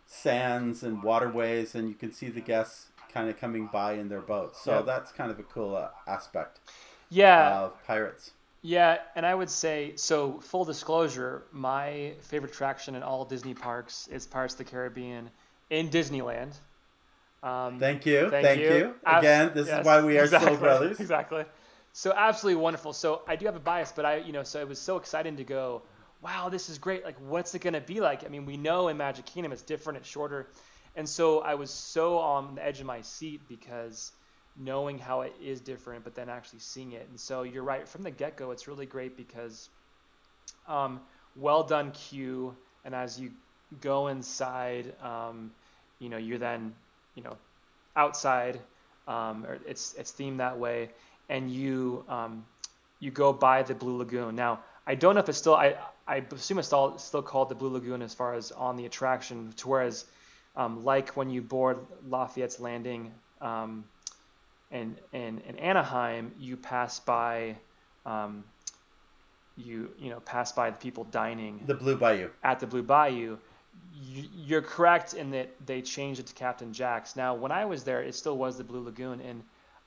sands 0.05 0.83
and 0.83 1.01
waterways, 1.03 1.75
and 1.75 1.87
you 1.89 1.95
can 1.95 2.11
see 2.11 2.29
the 2.29 2.41
guests 2.41 2.87
kind 3.11 3.29
of 3.29 3.37
coming 3.37 3.69
by 3.71 3.93
in 3.93 4.09
their 4.09 4.21
boats. 4.21 4.61
So 4.61 4.77
Yep. 4.77 4.85
that's 4.85 5.11
kind 5.11 5.31
of 5.31 5.39
a 5.39 5.43
cool 5.43 5.75
uh, 5.75 5.89
aspect 6.07 6.59
Yeah. 7.09 7.59
of 7.59 7.83
pirates. 7.85 8.31
Yeah, 8.65 8.99
and 9.17 9.25
I 9.25 9.35
would 9.35 9.49
say 9.49 9.93
so. 9.97 10.39
Full 10.39 10.63
disclosure: 10.63 11.43
my 11.51 12.13
favorite 12.21 12.53
attraction 12.53 12.95
in 12.95 13.03
all 13.03 13.25
Disney 13.25 13.53
parks 13.53 14.07
is 14.07 14.25
Pirates 14.25 14.53
of 14.53 14.59
the 14.59 14.63
Caribbean 14.63 15.29
in 15.69 15.89
Disneyland. 15.89 16.53
Um, 17.43 17.77
Thank 17.77 18.05
you, 18.05 18.29
Thank 18.29 18.45
thank, 18.45 18.61
you. 18.61 18.69
you. 18.69 18.95
Again, 19.05 19.51
this 19.53 19.67
yes, 19.67 19.81
is 19.81 19.85
why 19.85 20.01
we 20.01 20.17
are 20.17 20.23
exactly, 20.23 20.51
soul 20.51 20.57
brothers. 20.57 20.99
Exactly. 21.01 21.43
So 21.91 22.13
absolutely 22.15 22.61
wonderful. 22.61 22.93
So 22.93 23.21
I 23.27 23.35
do 23.35 23.45
have 23.47 23.57
a 23.57 23.59
bias, 23.59 23.91
but 23.93 24.05
I, 24.05 24.17
you 24.17 24.31
know, 24.31 24.43
so 24.43 24.61
it 24.61 24.67
was 24.67 24.79
so 24.79 24.95
exciting 24.95 25.35
to 25.35 25.43
go. 25.43 25.81
Wow, 26.21 26.47
this 26.47 26.69
is 26.69 26.77
great. 26.77 27.03
Like, 27.03 27.17
what's 27.19 27.53
it 27.53 27.59
gonna 27.59 27.81
be 27.81 27.99
like? 27.99 28.23
I 28.25 28.29
mean, 28.29 28.45
we 28.45 28.55
know 28.55 28.87
in 28.87 28.95
Magic 28.95 29.25
Kingdom 29.25 29.51
it's 29.51 29.61
different, 29.61 29.97
it's 29.97 30.07
shorter, 30.07 30.47
and 30.95 31.07
so 31.07 31.41
I 31.41 31.55
was 31.55 31.69
so 31.69 32.17
on 32.17 32.55
the 32.55 32.65
edge 32.65 32.79
of 32.79 32.85
my 32.85 33.01
seat 33.01 33.41
because 33.49 34.13
knowing 34.57 34.99
how 34.99 35.21
it 35.21 35.33
is 35.41 35.61
different, 35.61 36.03
but 36.03 36.15
then 36.15 36.29
actually 36.29 36.59
seeing 36.59 36.91
it. 36.91 37.07
And 37.09 37.19
so 37.19 37.43
you're 37.43 37.63
right 37.63 37.87
from 37.87 38.03
the 38.03 38.11
get 38.11 38.37
go. 38.37 38.51
It's 38.51 38.67
really 38.67 38.85
great 38.85 39.17
because, 39.17 39.69
um, 40.67 40.99
well 41.35 41.63
done 41.63 41.91
queue, 41.91 42.55
and 42.85 42.93
as 42.93 43.19
you 43.19 43.31
go 43.81 44.07
inside, 44.07 44.93
um, 45.01 45.51
you 45.99 46.09
know, 46.09 46.17
you're 46.17 46.37
then, 46.37 46.73
you 47.15 47.23
know, 47.23 47.37
outside, 47.95 48.59
um, 49.07 49.45
or 49.45 49.57
it's 49.67 49.95
it's 49.95 50.11
themed 50.11 50.37
that 50.37 50.59
way, 50.59 50.89
and 51.29 51.51
you 51.51 52.05
um, 52.07 52.45
you 52.99 53.11
go 53.11 53.33
by 53.33 53.63
the 53.63 53.73
Blue 53.73 53.97
Lagoon. 53.97 54.35
Now, 54.35 54.59
I 54.85 54.95
don't 54.95 55.15
know 55.15 55.21
if 55.21 55.29
it's 55.29 55.37
still 55.37 55.55
I 55.55 55.75
I 56.07 56.23
assume 56.31 56.59
it's 56.59 56.67
still 56.67 56.97
still 56.97 57.21
called 57.21 57.49
the 57.49 57.55
Blue 57.55 57.69
Lagoon 57.69 58.01
as 58.01 58.13
far 58.13 58.35
as 58.35 58.51
on 58.51 58.77
the 58.77 58.85
attraction, 58.85 59.53
to 59.57 59.69
whereas 59.69 60.05
um, 60.55 60.83
like 60.83 61.17
when 61.17 61.29
you 61.29 61.41
board 61.41 61.79
Laffite's 62.07 62.59
Landing 62.59 63.11
um, 63.41 63.83
in, 64.73 64.97
in 65.13 65.39
in 65.47 65.57
Anaheim, 65.59 66.31
you 66.39 66.57
pass 66.57 66.99
by 66.99 67.55
um, 68.05 68.43
you 69.55 69.89
you 69.97 70.09
know 70.09 70.19
pass 70.19 70.51
by 70.51 70.71
the 70.71 70.77
people 70.77 71.05
dining 71.05 71.61
the 71.65 71.75
Blue 71.75 71.95
Bayou 71.95 72.29
at 72.43 72.59
the 72.59 72.67
Blue 72.67 72.83
Bayou. 72.83 73.37
You're 74.35 74.61
correct 74.61 75.13
in 75.13 75.31
that 75.31 75.49
they 75.65 75.81
changed 75.81 76.19
it 76.19 76.27
to 76.27 76.33
Captain 76.33 76.73
Jack's. 76.73 77.15
Now, 77.15 77.35
when 77.35 77.51
I 77.51 77.65
was 77.65 77.83
there, 77.83 78.01
it 78.01 78.15
still 78.15 78.37
was 78.37 78.57
the 78.57 78.63
Blue 78.63 78.83
Lagoon, 78.83 79.21
and 79.21 79.43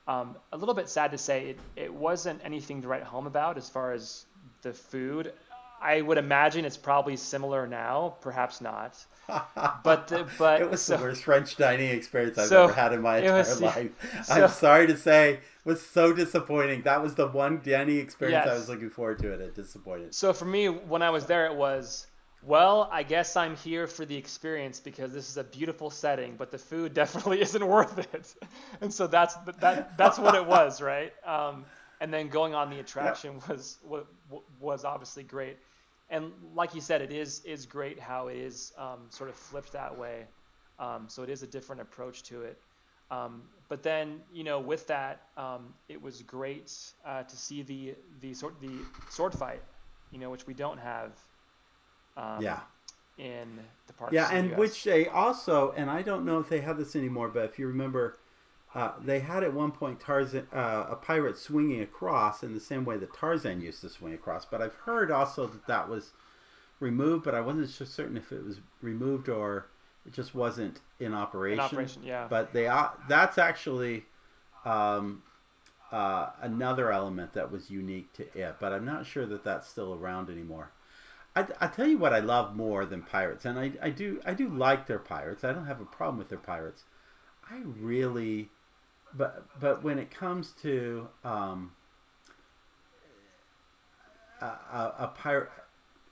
um, 0.07 0.35
a 0.53 0.57
little 0.57 0.73
bit 0.73 0.89
sad 0.89 1.11
to 1.11 1.17
say, 1.17 1.49
it, 1.49 1.59
it 1.75 1.93
wasn't 1.93 2.41
anything 2.43 2.81
to 2.81 2.87
write 2.87 3.03
home 3.03 3.27
about 3.27 3.57
as 3.57 3.69
far 3.69 3.91
as 3.91 4.25
the 4.61 4.73
food. 4.73 5.33
I 5.81 6.01
would 6.01 6.17
imagine 6.17 6.65
it's 6.65 6.77
probably 6.77 7.15
similar 7.15 7.67
now, 7.67 8.15
perhaps 8.21 8.61
not. 8.61 9.03
But 9.83 10.07
the, 10.07 10.25
but 10.37 10.61
it 10.61 10.69
was 10.69 10.81
so, 10.81 10.95
the 10.95 11.03
worst 11.03 11.23
French 11.23 11.57
dining 11.57 11.89
experience 11.89 12.37
I've 12.37 12.47
so 12.47 12.65
ever 12.65 12.73
had 12.73 12.93
in 12.93 13.01
my 13.01 13.17
entire 13.17 13.37
was, 13.39 13.61
life. 13.61 13.91
So, 14.23 14.43
I'm 14.43 14.49
sorry 14.49 14.87
to 14.87 14.97
say, 14.97 15.33
it 15.33 15.41
was 15.65 15.85
so 15.85 16.13
disappointing. 16.13 16.83
That 16.83 17.01
was 17.01 17.15
the 17.15 17.27
one 17.27 17.61
dining 17.63 17.97
experience 17.97 18.45
yes. 18.45 18.53
I 18.53 18.57
was 18.57 18.69
looking 18.69 18.89
forward 18.89 19.19
to, 19.19 19.33
and 19.33 19.41
it 19.41 19.53
disappointed. 19.53 20.15
So 20.15 20.31
for 20.31 20.45
me, 20.45 20.67
when 20.67 21.01
I 21.01 21.09
was 21.09 21.25
there, 21.25 21.45
it 21.47 21.55
was 21.55 22.07
well, 22.43 22.87
I 22.91 23.03
guess 23.03 23.35
I'm 23.35 23.55
here 23.57 23.87
for 23.87 24.05
the 24.05 24.15
experience 24.15 24.79
because 24.79 25.11
this 25.11 25.29
is 25.29 25.37
a 25.37 25.43
beautiful 25.43 25.89
setting, 25.89 26.35
but 26.37 26.51
the 26.51 26.57
food 26.57 26.93
definitely 27.01 27.41
isn't 27.41 27.65
worth 27.65 27.97
it. 27.99 28.35
And 28.81 28.93
so 28.93 29.07
that's 29.07 29.35
that 29.59 29.97
that's 29.97 30.17
what 30.17 30.35
it 30.35 30.45
was, 30.45 30.81
right? 30.81 31.13
Um, 31.25 31.65
and 31.99 32.13
then 32.13 32.29
going 32.29 32.53
on 32.53 32.69
the 32.69 32.79
attraction 32.79 33.41
was 33.47 33.77
was 34.59 34.85
obviously 34.85 35.23
great. 35.23 35.57
And 36.09 36.31
like 36.55 36.73
you 36.73 36.81
said, 36.81 37.01
it 37.01 37.11
is 37.11 37.41
is 37.43 37.65
great 37.65 37.99
how 37.99 38.27
it 38.27 38.37
is 38.37 38.73
um, 38.77 38.99
sort 39.09 39.29
of 39.29 39.35
flipped 39.35 39.71
that 39.73 39.97
way. 39.97 40.25
Um, 40.79 41.05
so 41.07 41.23
it 41.23 41.29
is 41.29 41.43
a 41.43 41.47
different 41.47 41.81
approach 41.81 42.23
to 42.23 42.43
it. 42.43 42.57
Um, 43.09 43.43
but 43.69 43.83
then, 43.83 44.21
you 44.33 44.43
know, 44.43 44.59
with 44.59 44.85
that, 44.87 45.21
um, 45.37 45.73
it 45.89 46.01
was 46.01 46.21
great 46.21 46.73
uh, 47.05 47.23
to 47.23 47.37
see 47.37 47.61
the 47.61 47.95
the 48.21 48.33
sword 48.33 48.55
the 48.61 48.71
sword 49.09 49.33
fight, 49.33 49.61
you 50.11 50.19
know, 50.19 50.29
which 50.29 50.47
we 50.47 50.53
don't 50.53 50.79
have 50.79 51.11
um, 52.17 52.41
yeah. 52.41 52.59
In 53.17 53.59
the 53.87 53.93
parks. 53.93 54.13
Yeah, 54.13 54.29
and 54.31 54.51
the 54.51 54.55
which 54.55 54.83
they 54.83 55.07
also, 55.07 55.73
and 55.75 55.89
I 55.89 56.03
don't 56.03 56.23
know 56.23 56.39
if 56.39 56.49
they 56.49 56.61
have 56.61 56.77
this 56.77 56.95
anymore, 56.95 57.29
but 57.29 57.45
if 57.45 57.57
you 57.57 57.67
remember, 57.67 58.17
uh, 58.75 58.91
they 59.03 59.19
had 59.19 59.43
at 59.43 59.53
one 59.53 59.71
point 59.71 59.99
Tarzan, 59.99 60.47
uh, 60.53 60.85
a 60.89 60.95
pirate 60.95 61.37
swinging 61.37 61.81
across 61.81 62.43
in 62.43 62.53
the 62.53 62.59
same 62.59 62.85
way 62.85 62.97
that 62.97 63.13
Tarzan 63.13 63.61
used 63.61 63.81
to 63.81 63.89
swing 63.89 64.13
across. 64.13 64.45
But 64.45 64.61
I've 64.61 64.75
heard 64.75 65.09
also 65.11 65.47
that 65.47 65.67
that 65.67 65.89
was 65.89 66.11
removed, 66.79 67.23
but 67.23 67.33
I 67.33 67.41
wasn't 67.41 67.69
so 67.69 67.85
certain 67.85 68.17
if 68.17 68.31
it 68.31 68.43
was 68.43 68.59
removed 68.81 69.29
or 69.29 69.67
it 70.05 70.13
just 70.13 70.35
wasn't 70.35 70.79
in 70.99 71.13
operation. 71.13 71.59
In 71.59 71.65
operation, 71.65 72.03
yeah. 72.03 72.27
But 72.29 72.53
they 72.53 72.67
uh, 72.67 72.89
that's 73.07 73.37
actually 73.37 74.05
um, 74.65 75.23
uh, 75.91 76.29
another 76.41 76.91
element 76.91 77.33
that 77.33 77.51
was 77.51 77.69
unique 77.69 78.11
to 78.13 78.23
it, 78.37 78.57
but 78.59 78.73
I'm 78.73 78.85
not 78.85 79.05
sure 79.05 79.25
that 79.25 79.43
that's 79.43 79.67
still 79.67 79.93
around 79.93 80.29
anymore. 80.29 80.71
I, 81.35 81.45
I 81.61 81.67
tell 81.67 81.87
you 81.87 81.97
what 81.97 82.13
I 82.13 82.19
love 82.19 82.55
more 82.55 82.85
than 82.85 83.03
pirates, 83.03 83.45
and 83.45 83.59
I, 83.59 83.71
I 83.81 83.89
do 83.89 84.19
I 84.25 84.33
do 84.33 84.49
like 84.49 84.87
their 84.87 84.99
pirates. 84.99 85.43
I 85.43 85.53
don't 85.53 85.67
have 85.67 85.79
a 85.79 85.85
problem 85.85 86.17
with 86.17 86.29
their 86.29 86.37
pirates. 86.37 86.83
I 87.49 87.59
really, 87.79 88.49
but 89.13 89.45
but 89.59 89.83
when 89.83 89.99
it 89.99 90.11
comes 90.11 90.53
to 90.61 91.07
um, 91.23 91.71
a, 94.41 94.45
a, 94.45 94.93
a 94.99 95.07
pirate 95.15 95.49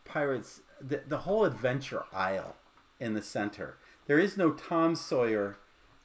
pirates 0.03 0.61
the, 0.81 1.01
the 1.07 1.19
whole 1.19 1.45
adventure 1.45 2.03
isle 2.13 2.55
in 2.99 3.13
the 3.13 3.21
center. 3.21 3.77
There 4.07 4.19
is 4.19 4.37
no 4.37 4.51
Tom 4.51 4.95
Sawyer 4.95 5.57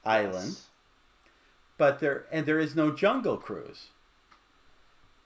Island, 0.04 0.48
yes. 0.48 0.68
but 1.76 2.00
there 2.00 2.26
and 2.32 2.46
there 2.46 2.58
is 2.58 2.74
no 2.74 2.90
Jungle 2.90 3.36
Cruise. 3.36 3.88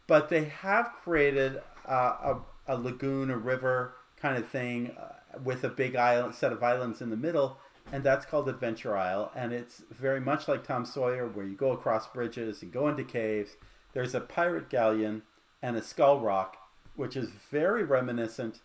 But 0.07 0.29
they 0.29 0.45
have 0.45 0.93
created 1.03 1.63
uh, 1.87 1.93
a 2.23 2.37
a 2.67 2.77
lagoon, 2.77 3.31
a 3.31 3.37
river 3.37 3.95
kind 4.21 4.37
of 4.39 4.49
thing 4.49 4.97
uh, 4.99 5.39
with 5.43 5.65
a 5.65 5.69
big 5.69 5.97
island 5.97 6.35
set 6.35 6.53
of 6.53 6.63
islands 6.63 7.01
in 7.01 7.11
the 7.11 7.17
middle, 7.17 7.59
and 7.93 8.03
that's 8.03 8.27
called 8.27 8.49
Adventure 8.49 8.97
Isle. 8.97 9.31
And 9.35 9.53
it's 9.53 9.83
very 9.91 10.21
much 10.21 10.49
like 10.49 10.65
Tom 10.65 10.85
Sawyer, 10.85 11.27
where 11.29 11.47
you 11.47 11.55
go 11.55 11.73
across 11.73 12.07
bridges 12.09 12.63
and 12.63 12.73
go 12.73 12.89
into 12.89 13.05
caves. 13.05 13.57
There's 13.93 14.15
a 14.15 14.21
pirate 14.21 14.69
galleon 14.69 15.23
and 15.63 15.77
a 15.77 15.83
skull 15.83 16.21
rock, 16.21 16.57
which 16.97 17.17
is 17.17 17.31
very 17.51 17.85
reminiscent 17.85 18.61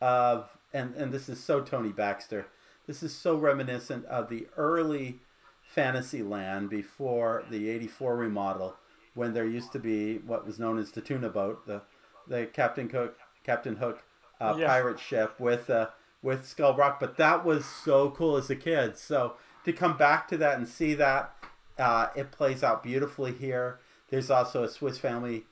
of, 0.00 0.48
and, 0.72 0.94
and 0.94 1.12
this 1.12 1.28
is 1.28 1.42
so 1.42 1.60
Tony 1.60 1.90
Baxter, 1.90 2.46
this 2.86 3.02
is 3.02 3.14
so 3.14 3.36
reminiscent 3.36 4.04
of 4.06 4.28
the 4.28 4.48
early 4.56 5.20
Fantasyland 5.62 6.68
before 6.68 7.44
the 7.50 7.68
84 7.68 8.16
remodel, 8.16 8.76
when 9.14 9.32
there 9.32 9.46
used 9.46 9.72
to 9.72 9.78
be 9.78 10.18
what 10.18 10.46
was 10.46 10.58
known 10.58 10.78
as 10.78 10.90
the 10.90 11.00
tuna 11.00 11.28
boat, 11.28 11.64
the, 11.66 11.82
the 12.26 12.46
Captain 12.46 12.88
Cook 12.88 13.16
Captain 13.44 13.76
Hook 13.76 14.02
uh, 14.40 14.54
yeah. 14.58 14.66
pirate 14.66 14.98
ship 14.98 15.38
with 15.38 15.68
uh, 15.70 15.88
with 16.22 16.46
Skull 16.46 16.76
Rock. 16.76 17.00
But 17.00 17.16
that 17.18 17.44
was 17.44 17.64
so 17.64 18.10
cool 18.10 18.36
as 18.36 18.50
a 18.50 18.56
kid. 18.56 18.96
So 18.96 19.34
to 19.64 19.72
come 19.72 19.96
back 19.96 20.28
to 20.28 20.36
that 20.38 20.56
and 20.58 20.68
see 20.68 20.94
that, 20.94 21.34
uh, 21.78 22.08
it 22.14 22.30
plays 22.30 22.62
out 22.62 22.82
beautifully 22.82 23.32
here. 23.32 23.80
There's 24.08 24.30
also 24.30 24.62
a 24.62 24.68
Swiss 24.68 24.98
Family 24.98 25.44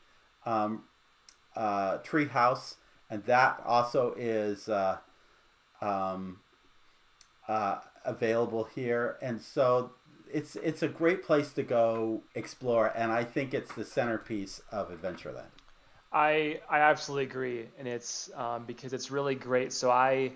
um, 0.45 0.85
uh, 1.57 1.99
tree 1.99 2.27
house, 2.29 2.77
and 3.09 3.25
that 3.25 3.63
also 3.65 4.15
is 4.17 4.69
uh, 4.69 4.99
um, 5.81 6.41
uh, 7.49 7.79
available 8.05 8.65
here. 8.65 9.17
And 9.23 9.41
so 9.41 9.93
it's 10.33 10.57
it's 10.57 10.83
a 10.83 10.89
great 10.89 11.25
place 11.25 11.53
to 11.55 11.63
go 11.63 12.23
explore, 12.35 12.93
and 12.95 13.11
I 13.11 13.25
think 13.25 13.55
it's 13.55 13.73
the 13.73 13.85
centerpiece 13.85 14.63
of 14.71 14.91
Adventureland. 14.91 15.51
I 16.13 16.61
I 16.69 16.81
absolutely 16.81 17.25
agree, 17.25 17.67
and 17.79 17.87
it's 17.87 18.31
um, 18.35 18.65
because 18.67 18.93
it's 18.93 19.11
really 19.11 19.35
great. 19.35 19.73
So 19.73 19.91
I, 19.91 20.33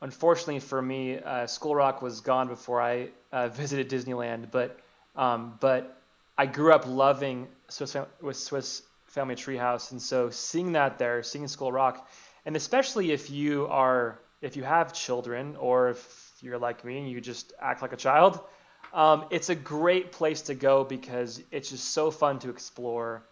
unfortunately 0.00 0.60
for 0.60 0.80
me, 0.80 1.18
uh, 1.18 1.46
Skull 1.46 1.74
Rock 1.74 2.02
was 2.02 2.20
gone 2.20 2.48
before 2.48 2.80
I 2.80 3.08
uh, 3.32 3.48
visited 3.62 3.88
Disneyland, 3.88 4.50
but 4.50 4.78
um, 5.16 5.58
but 5.60 6.00
I 6.38 6.46
grew 6.46 6.72
up 6.72 6.86
loving 6.86 7.48
Swiss 7.68 7.96
with 8.20 8.36
Swiss 8.36 8.82
Family 9.06 9.34
Treehouse, 9.34 9.90
and 9.90 10.00
so 10.00 10.30
seeing 10.30 10.72
that 10.72 10.98
there, 10.98 11.22
seeing 11.22 11.48
Skull 11.48 11.72
Rock, 11.72 12.08
and 12.46 12.56
especially 12.56 13.12
if 13.12 13.30
you 13.30 13.66
are 13.66 14.18
if 14.40 14.56
you 14.56 14.62
have 14.62 14.92
children 14.92 15.56
or 15.56 15.90
if 15.90 16.32
you're 16.40 16.58
like 16.58 16.84
me 16.84 16.98
and 16.98 17.10
you 17.10 17.20
just 17.20 17.52
act 17.60 17.82
like 17.82 17.92
a 17.92 17.96
child, 17.96 18.40
um, 18.94 19.26
it's 19.30 19.50
a 19.50 19.54
great 19.54 20.12
place 20.12 20.42
to 20.42 20.54
go 20.54 20.84
because 20.84 21.42
it's 21.50 21.70
just 21.70 21.92
so 21.92 22.10
fun 22.10 22.38
to 22.38 22.50
explore 22.50 23.22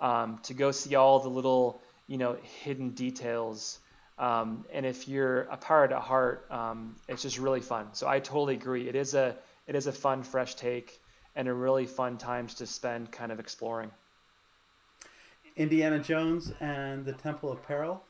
um, 0.00 0.38
to 0.42 0.54
go 0.54 0.72
see 0.72 0.96
all 0.96 1.20
the 1.20 1.28
little 1.28 1.80
you 2.06 2.18
know 2.18 2.36
hidden 2.62 2.90
details. 2.90 3.78
Um, 4.22 4.64
and 4.72 4.86
if 4.86 5.08
you're 5.08 5.42
a 5.50 5.56
pirate 5.56 5.90
at 5.90 6.00
heart, 6.00 6.46
um, 6.48 6.94
it's 7.08 7.22
just 7.22 7.40
really 7.40 7.60
fun. 7.60 7.88
So 7.92 8.06
I 8.06 8.20
totally 8.20 8.54
agree. 8.54 8.88
It 8.88 8.94
is 8.94 9.14
a 9.14 9.34
it 9.66 9.74
is 9.74 9.88
a 9.88 9.92
fun, 9.92 10.22
fresh 10.22 10.54
take, 10.54 11.00
and 11.34 11.48
a 11.48 11.52
really 11.52 11.86
fun 11.86 12.18
times 12.18 12.54
to 12.54 12.66
spend 12.66 13.10
kind 13.10 13.32
of 13.32 13.40
exploring. 13.40 13.90
Indiana 15.56 15.98
Jones 15.98 16.52
and 16.60 17.04
the 17.04 17.12
Temple 17.12 17.50
of 17.50 17.66
Peril. 17.66 18.00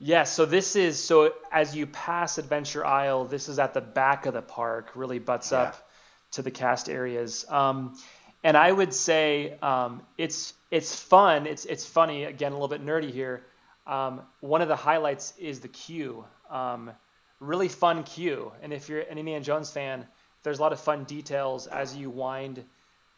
Yes, 0.00 0.08
yeah, 0.08 0.24
so 0.24 0.46
this 0.46 0.74
is 0.74 0.98
so 1.02 1.32
as 1.52 1.76
you 1.76 1.86
pass 1.86 2.38
Adventure 2.38 2.84
Isle, 2.84 3.24
this 3.24 3.48
is 3.48 3.60
at 3.60 3.72
the 3.72 3.80
back 3.80 4.26
of 4.26 4.34
the 4.34 4.42
park, 4.42 4.90
really 4.96 5.20
butts 5.20 5.52
yeah. 5.52 5.58
up 5.58 5.88
to 6.32 6.42
the 6.42 6.50
cast 6.50 6.88
areas. 6.88 7.46
Um, 7.48 7.96
and 8.42 8.56
I 8.56 8.72
would 8.72 8.92
say 8.92 9.56
um, 9.62 10.02
it's 10.16 10.54
it's 10.72 11.00
fun. 11.00 11.46
It's 11.46 11.66
it's 11.66 11.84
funny. 11.84 12.24
Again, 12.24 12.50
a 12.50 12.56
little 12.56 12.66
bit 12.66 12.84
nerdy 12.84 13.12
here. 13.12 13.44
Um, 13.88 14.22
one 14.40 14.60
of 14.60 14.68
the 14.68 14.76
highlights 14.76 15.32
is 15.38 15.60
the 15.60 15.68
queue. 15.68 16.24
Um, 16.50 16.92
really 17.40 17.68
fun 17.68 18.04
queue. 18.04 18.52
And 18.62 18.72
if 18.72 18.88
you're 18.88 19.00
an 19.00 19.18
Indiana 19.18 19.42
Jones 19.42 19.70
fan, 19.70 20.06
there's 20.42 20.58
a 20.58 20.62
lot 20.62 20.72
of 20.72 20.80
fun 20.80 21.04
details 21.04 21.66
as 21.66 21.96
you 21.96 22.10
wind 22.10 22.64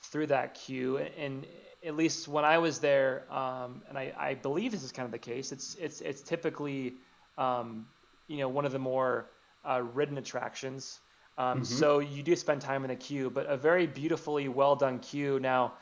through 0.02 0.28
that 0.28 0.54
queue. 0.54 0.98
And 0.98 1.44
at 1.84 1.96
least 1.96 2.28
when 2.28 2.44
I 2.44 2.58
was 2.58 2.78
there, 2.78 3.24
um, 3.32 3.82
and 3.88 3.98
I, 3.98 4.12
I, 4.18 4.34
believe 4.34 4.72
this 4.72 4.82
is 4.82 4.92
kind 4.92 5.06
of 5.06 5.12
the 5.12 5.18
case, 5.18 5.52
it's 5.52 5.76
it's 5.80 6.00
it's 6.00 6.20
typically 6.20 6.94
um, 7.38 7.86
you 8.28 8.38
know 8.38 8.48
one 8.48 8.64
of 8.64 8.72
the 8.72 8.78
more 8.78 9.26
uh, 9.68 9.82
ridden 9.94 10.18
attractions. 10.18 11.00
Um, 11.38 11.56
mm-hmm. 11.56 11.64
So 11.64 12.00
you 12.00 12.22
do 12.22 12.36
spend 12.36 12.60
time 12.60 12.84
in 12.84 12.90
the 12.90 12.96
queue, 12.96 13.30
but 13.30 13.46
a 13.46 13.56
very 13.56 13.86
beautifully 13.86 14.48
well 14.48 14.76
done 14.76 14.98
queue. 14.98 15.40
Now, 15.40 15.72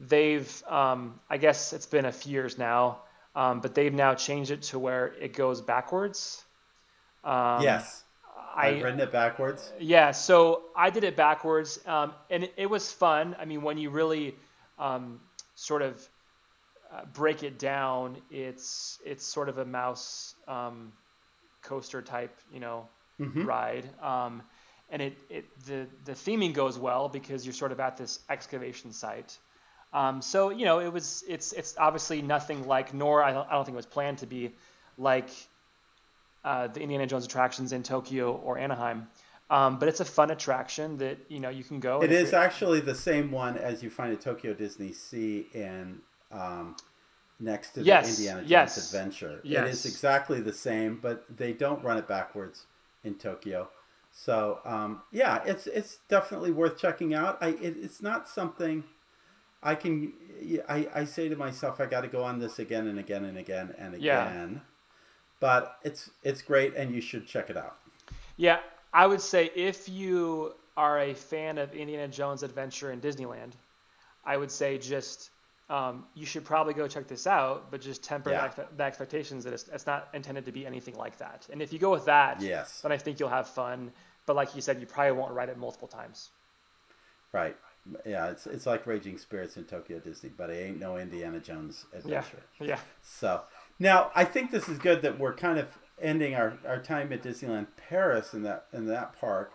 they've, 0.00 0.62
um, 0.66 1.20
I 1.30 1.36
guess 1.36 1.72
it's 1.72 1.86
been 1.86 2.04
a 2.04 2.12
few 2.12 2.32
years 2.32 2.58
now, 2.58 3.00
um, 3.34 3.60
but 3.60 3.74
they've 3.74 3.92
now 3.92 4.14
changed 4.14 4.50
it 4.50 4.62
to 4.62 4.78
where 4.78 5.14
it 5.20 5.32
goes 5.32 5.60
backwards. 5.60 6.44
Um, 7.22 7.62
yes. 7.62 8.02
I, 8.56 8.68
have 8.68 8.84
written 8.84 9.00
it 9.00 9.10
backwards. 9.10 9.72
Yeah, 9.80 10.12
so 10.12 10.62
I 10.76 10.90
did 10.90 11.02
it 11.02 11.16
backwards, 11.16 11.80
um, 11.86 12.12
and 12.30 12.44
it, 12.44 12.54
it, 12.56 12.70
was 12.70 12.92
fun. 12.92 13.34
I 13.40 13.44
mean, 13.44 13.62
when 13.62 13.78
you 13.78 13.90
really 13.90 14.36
um, 14.78 15.20
sort 15.56 15.82
of 15.82 16.08
uh, 16.92 17.04
break 17.12 17.42
it 17.42 17.58
down, 17.58 18.16
it's 18.30 19.00
it's 19.04 19.26
sort 19.26 19.48
of 19.48 19.58
a 19.58 19.64
mouse 19.64 20.36
coaster 21.62 22.00
type, 22.00 22.38
you 22.52 22.60
know, 22.60 22.86
mm-hmm. 23.18 23.44
ride 23.44 23.88
and 24.90 25.02
it, 25.02 25.18
it 25.28 25.64
the 25.66 25.86
the 26.04 26.12
theming 26.12 26.52
goes 26.52 26.78
well 26.78 27.08
because 27.08 27.44
you're 27.44 27.52
sort 27.52 27.72
of 27.72 27.80
at 27.80 27.96
this 27.96 28.20
excavation 28.30 28.92
site. 28.92 29.38
Um, 29.94 30.20
so 30.20 30.50
you 30.50 30.64
know, 30.64 30.80
it 30.80 30.92
was 30.92 31.24
it's 31.28 31.52
it's 31.52 31.76
obviously 31.78 32.20
nothing 32.20 32.66
like, 32.66 32.92
nor 32.92 33.22
I 33.22 33.32
don't, 33.32 33.48
I 33.48 33.52
don't 33.52 33.64
think 33.64 33.74
it 33.74 33.76
was 33.76 33.86
planned 33.86 34.18
to 34.18 34.26
be 34.26 34.50
like 34.98 35.30
uh, 36.44 36.66
the 36.66 36.80
Indiana 36.80 37.06
Jones 37.06 37.24
attractions 37.24 37.72
in 37.72 37.84
Tokyo 37.84 38.34
or 38.44 38.58
Anaheim. 38.58 39.06
Um, 39.50 39.78
but 39.78 39.88
it's 39.88 40.00
a 40.00 40.04
fun 40.04 40.32
attraction 40.32 40.98
that 40.98 41.18
you 41.28 41.38
know 41.38 41.48
you 41.48 41.62
can 41.62 41.78
go. 41.78 42.02
It 42.02 42.10
is 42.10 42.32
actually 42.32 42.80
the 42.80 42.94
same 42.94 43.30
one 43.30 43.56
as 43.56 43.82
you 43.84 43.90
find 43.90 44.12
at 44.12 44.20
Tokyo 44.20 44.52
Disney 44.52 44.92
Sea 44.92 45.46
in 45.54 46.00
um, 46.32 46.74
next 47.38 47.70
to 47.74 47.80
the 47.80 47.86
yes, 47.86 48.18
Indiana 48.18 48.40
Jones 48.40 48.50
yes, 48.50 48.92
Adventure. 48.92 49.40
Yes. 49.44 49.68
It 49.68 49.70
is 49.70 49.86
exactly 49.86 50.40
the 50.40 50.52
same, 50.52 50.98
but 51.00 51.24
they 51.36 51.52
don't 51.52 51.82
run 51.84 51.98
it 51.98 52.08
backwards 52.08 52.66
in 53.04 53.14
Tokyo. 53.14 53.68
So 54.12 54.58
um, 54.64 55.02
yeah, 55.12 55.42
it's 55.44 55.68
it's 55.68 55.98
definitely 56.08 56.50
worth 56.50 56.78
checking 56.78 57.14
out. 57.14 57.38
I 57.40 57.48
it, 57.48 57.76
it's 57.80 58.02
not 58.02 58.28
something 58.28 58.82
I 59.64 59.74
can. 59.74 60.12
I, 60.68 60.86
I 60.94 61.04
say 61.06 61.28
to 61.28 61.36
myself, 61.36 61.80
I 61.80 61.86
got 61.86 62.02
to 62.02 62.08
go 62.08 62.22
on 62.22 62.38
this 62.38 62.58
again 62.58 62.86
and 62.86 62.98
again 62.98 63.24
and 63.24 63.38
again 63.38 63.74
and 63.78 63.94
again. 63.94 64.52
Yeah. 64.52 64.60
But 65.40 65.78
it's 65.82 66.10
it's 66.22 66.42
great, 66.42 66.74
and 66.76 66.94
you 66.94 67.00
should 67.00 67.26
check 67.26 67.50
it 67.50 67.56
out. 67.56 67.78
Yeah, 68.36 68.60
I 68.92 69.06
would 69.06 69.20
say 69.20 69.50
if 69.54 69.88
you 69.88 70.54
are 70.76 71.00
a 71.00 71.14
fan 71.14 71.58
of 71.58 71.74
Indiana 71.74 72.08
Jones 72.08 72.42
Adventure 72.42 72.92
in 72.92 73.00
Disneyland, 73.00 73.52
I 74.24 74.36
would 74.36 74.50
say 74.50 74.78
just 74.78 75.30
um, 75.70 76.04
you 76.14 76.26
should 76.26 76.44
probably 76.44 76.74
go 76.74 76.86
check 76.86 77.08
this 77.08 77.26
out, 77.26 77.70
but 77.70 77.80
just 77.80 78.02
temper 78.02 78.30
yeah. 78.30 78.48
the, 78.48 78.66
the, 78.76 78.82
expectations 78.84 79.44
that 79.44 79.54
it's, 79.54 79.68
it's, 79.72 79.86
not 79.86 80.08
intended 80.12 80.44
to 80.44 80.52
be 80.52 80.66
anything 80.66 80.94
like 80.96 81.16
that. 81.18 81.46
And 81.50 81.62
if 81.62 81.72
you 81.72 81.78
go 81.78 81.90
with 81.90 82.04
that, 82.04 82.40
yes. 82.40 82.82
then 82.82 82.92
I 82.92 82.98
think 82.98 83.18
you'll 83.18 83.30
have 83.30 83.48
fun. 83.48 83.90
But 84.26 84.36
like 84.36 84.54
you 84.54 84.60
said, 84.60 84.78
you 84.80 84.86
probably 84.86 85.12
won't 85.12 85.32
ride 85.32 85.48
it 85.48 85.56
multiple 85.56 85.88
times. 85.88 86.30
Right. 87.32 87.56
Yeah, 88.06 88.30
it's 88.30 88.46
it's 88.46 88.66
like 88.66 88.86
Raging 88.86 89.18
Spirits 89.18 89.56
in 89.56 89.64
Tokyo 89.64 89.98
Disney, 89.98 90.30
but 90.34 90.50
it 90.50 90.54
ain't 90.54 90.80
no 90.80 90.96
Indiana 90.96 91.38
Jones 91.38 91.84
adventure. 91.92 92.42
Yeah. 92.58 92.66
Yeah. 92.66 92.78
So 93.02 93.42
now 93.78 94.10
I 94.14 94.24
think 94.24 94.50
this 94.50 94.68
is 94.68 94.78
good 94.78 95.02
that 95.02 95.18
we're 95.18 95.34
kind 95.34 95.58
of 95.58 95.68
ending 96.00 96.34
our, 96.34 96.58
our 96.66 96.80
time 96.80 97.12
at 97.12 97.22
Disneyland 97.22 97.66
Paris 97.76 98.34
in 98.34 98.42
that 98.42 98.66
in 98.72 98.86
that 98.86 99.18
park 99.18 99.52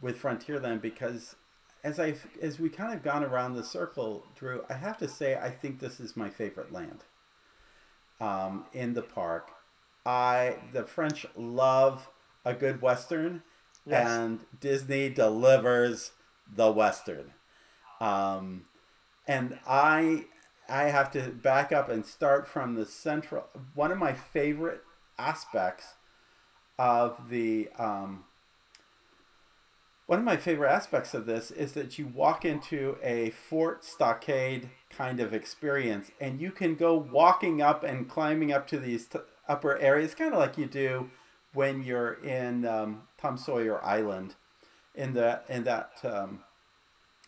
with 0.00 0.20
Frontierland 0.20 0.80
because 0.80 1.36
as 1.84 2.00
I 2.00 2.14
as 2.42 2.58
we 2.58 2.68
kind 2.68 2.92
of 2.92 3.02
gone 3.02 3.22
around 3.22 3.54
the 3.54 3.64
circle, 3.64 4.24
Drew, 4.34 4.64
I 4.68 4.74
have 4.74 4.98
to 4.98 5.08
say 5.08 5.36
I 5.36 5.50
think 5.50 5.78
this 5.78 6.00
is 6.00 6.16
my 6.16 6.30
favorite 6.30 6.72
land. 6.72 7.04
Um, 8.18 8.64
in 8.72 8.94
the 8.94 9.02
park, 9.02 9.50
I 10.04 10.56
the 10.72 10.84
French 10.84 11.26
love 11.36 12.08
a 12.44 12.54
good 12.54 12.80
western, 12.80 13.42
yes. 13.84 14.08
and 14.08 14.40
Disney 14.58 15.10
delivers 15.10 16.12
the 16.52 16.70
western. 16.70 17.32
Um, 18.00 18.66
and 19.26 19.58
I 19.66 20.26
I 20.68 20.84
have 20.84 21.10
to 21.12 21.28
back 21.28 21.72
up 21.72 21.88
and 21.88 22.04
start 22.04 22.48
from 22.48 22.74
the 22.74 22.86
central. 22.86 23.44
One 23.74 23.92
of 23.92 23.98
my 23.98 24.12
favorite 24.12 24.82
aspects 25.18 25.94
of 26.78 27.30
the 27.30 27.68
um, 27.78 28.24
one 30.06 30.20
of 30.20 30.24
my 30.24 30.36
favorite 30.36 30.70
aspects 30.70 31.14
of 31.14 31.26
this 31.26 31.50
is 31.50 31.72
that 31.72 31.98
you 31.98 32.06
walk 32.06 32.44
into 32.44 32.96
a 33.02 33.30
fort 33.30 33.84
stockade 33.84 34.70
kind 34.88 35.18
of 35.18 35.34
experience 35.34 36.12
and 36.20 36.40
you 36.40 36.52
can 36.52 36.76
go 36.76 36.94
walking 36.94 37.60
up 37.60 37.82
and 37.82 38.08
climbing 38.08 38.52
up 38.52 38.68
to 38.68 38.78
these 38.78 39.06
t- 39.06 39.18
upper 39.48 39.76
areas 39.78 40.14
kind 40.14 40.32
of 40.32 40.38
like 40.38 40.56
you 40.56 40.66
do 40.66 41.10
when 41.54 41.82
you're 41.82 42.14
in 42.22 42.64
um, 42.64 43.02
Tom 43.18 43.36
Sawyer 43.36 43.84
Island 43.84 44.36
in 44.94 45.12
the 45.14 45.40
in 45.48 45.64
that 45.64 45.90
um, 46.04 46.40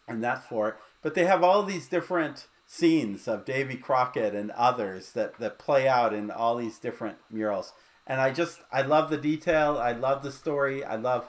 in 0.08 0.20
that 0.20 0.48
fort 0.48 0.80
but 1.02 1.14
they 1.14 1.24
have 1.24 1.42
all 1.42 1.62
these 1.62 1.88
different 1.88 2.46
scenes 2.66 3.26
of 3.26 3.46
Davy 3.46 3.76
Crockett 3.76 4.34
and 4.34 4.50
others 4.50 5.12
that, 5.12 5.38
that 5.38 5.58
play 5.58 5.88
out 5.88 6.12
in 6.12 6.30
all 6.30 6.56
these 6.56 6.78
different 6.78 7.16
murals 7.30 7.72
and 8.08 8.20
I 8.20 8.32
just 8.32 8.60
I 8.72 8.82
love 8.82 9.10
the 9.10 9.18
detail. 9.18 9.76
I 9.78 9.92
love 9.92 10.22
the 10.22 10.32
story. 10.32 10.82
I 10.82 10.96
love 10.96 11.28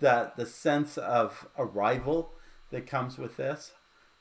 the 0.00 0.32
the 0.36 0.44
sense 0.44 0.98
of 0.98 1.48
arrival 1.56 2.32
that 2.70 2.86
comes 2.86 3.16
with 3.16 3.36
this. 3.36 3.72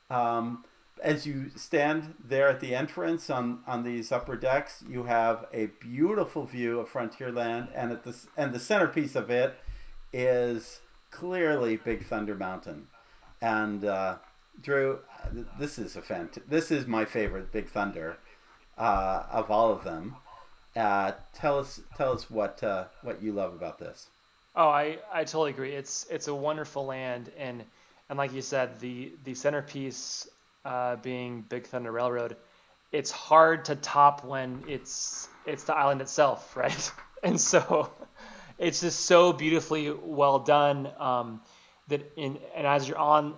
Um, 0.10 0.64
as 1.02 1.26
you 1.26 1.50
stand 1.56 2.14
there 2.24 2.48
at 2.48 2.60
the 2.60 2.76
entrance 2.76 3.30
on 3.30 3.62
on 3.66 3.84
these 3.84 4.12
upper 4.12 4.36
decks, 4.36 4.84
you 4.88 5.04
have 5.04 5.48
a 5.52 5.66
beautiful 5.82 6.46
view 6.46 6.80
of 6.80 6.90
Frontierland, 6.90 7.70
and 7.74 7.92
at 7.92 8.04
the 8.04 8.16
and 8.38 8.54
the 8.54 8.60
centerpiece 8.60 9.16
of 9.16 9.32
it 9.32 9.56
is 10.14 10.82
clearly 11.10 11.76
Big 11.76 12.06
Thunder 12.06 12.36
Mountain. 12.36 12.88
And 13.42 13.86
uh, 13.86 14.16
Drew, 14.62 15.00
this 15.60 15.78
is 15.78 15.96
a 15.96 16.02
fant- 16.02 16.42
This 16.48 16.72
is 16.72 16.88
my 16.88 17.06
favorite 17.06 17.52
Big 17.52 17.70
Thunder 17.70 18.18
uh, 18.78 19.24
of 19.32 19.52
all 19.52 19.72
of 19.72 19.84
them. 19.84 20.16
Uh, 20.76 21.14
tell 21.34 21.60
us 21.60 21.80
tell 21.96 22.12
us 22.12 22.30
what 22.30 22.62
uh, 22.64 22.86
what 23.02 23.22
you 23.22 23.32
love 23.32 23.54
about 23.54 23.80
this. 23.80 24.08
Oh, 24.56 24.68
I, 24.70 25.00
I 25.12 25.24
totally 25.24 25.52
agree. 25.52 25.72
It's 25.72 26.06
it's 26.10 26.28
a 26.28 26.36
wonderful 26.36 26.86
land, 26.86 27.32
and 27.38 27.64
and 28.10 28.18
like 28.18 28.34
you 28.34 28.42
said, 28.42 28.80
the 28.80 29.14
the 29.24 29.34
centerpiece 29.36 30.28
uh, 30.66 30.98
being 30.98 31.42
Big 31.48 31.66
Thunder 31.66 31.92
Railroad, 31.92 32.36
it's 32.92 33.12
hard 33.12 33.66
to 33.66 33.76
top 33.76 34.24
when 34.26 34.64
it's 34.68 35.30
it's 35.46 35.64
the 35.64 35.76
island 35.76 36.02
itself, 36.02 36.56
right? 36.58 36.92
And 37.24 37.40
so 37.40 37.92
it's 38.58 38.82
just 38.82 39.02
so 39.02 39.34
beautifully 39.34 39.92
well 39.92 40.40
done 40.40 40.90
um, 41.00 41.42
that 41.88 42.12
in 42.16 42.40
and 42.56 42.68
as 42.68 42.88
you're 42.88 42.98
on 42.98 43.36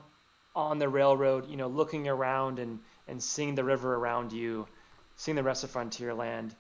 on 0.56 0.80
the 0.80 0.90
railroad, 0.90 1.50
you 1.50 1.58
know, 1.58 1.68
looking 1.68 2.08
around 2.08 2.60
and 2.60 2.80
and 3.08 3.22
seeing 3.22 3.56
the 3.56 3.64
river 3.64 3.96
around 3.96 4.34
you, 4.34 4.68
seeing 5.16 5.36
the 5.36 5.44
rest 5.44 5.64
of 5.64 5.72
Frontierland 5.72 6.54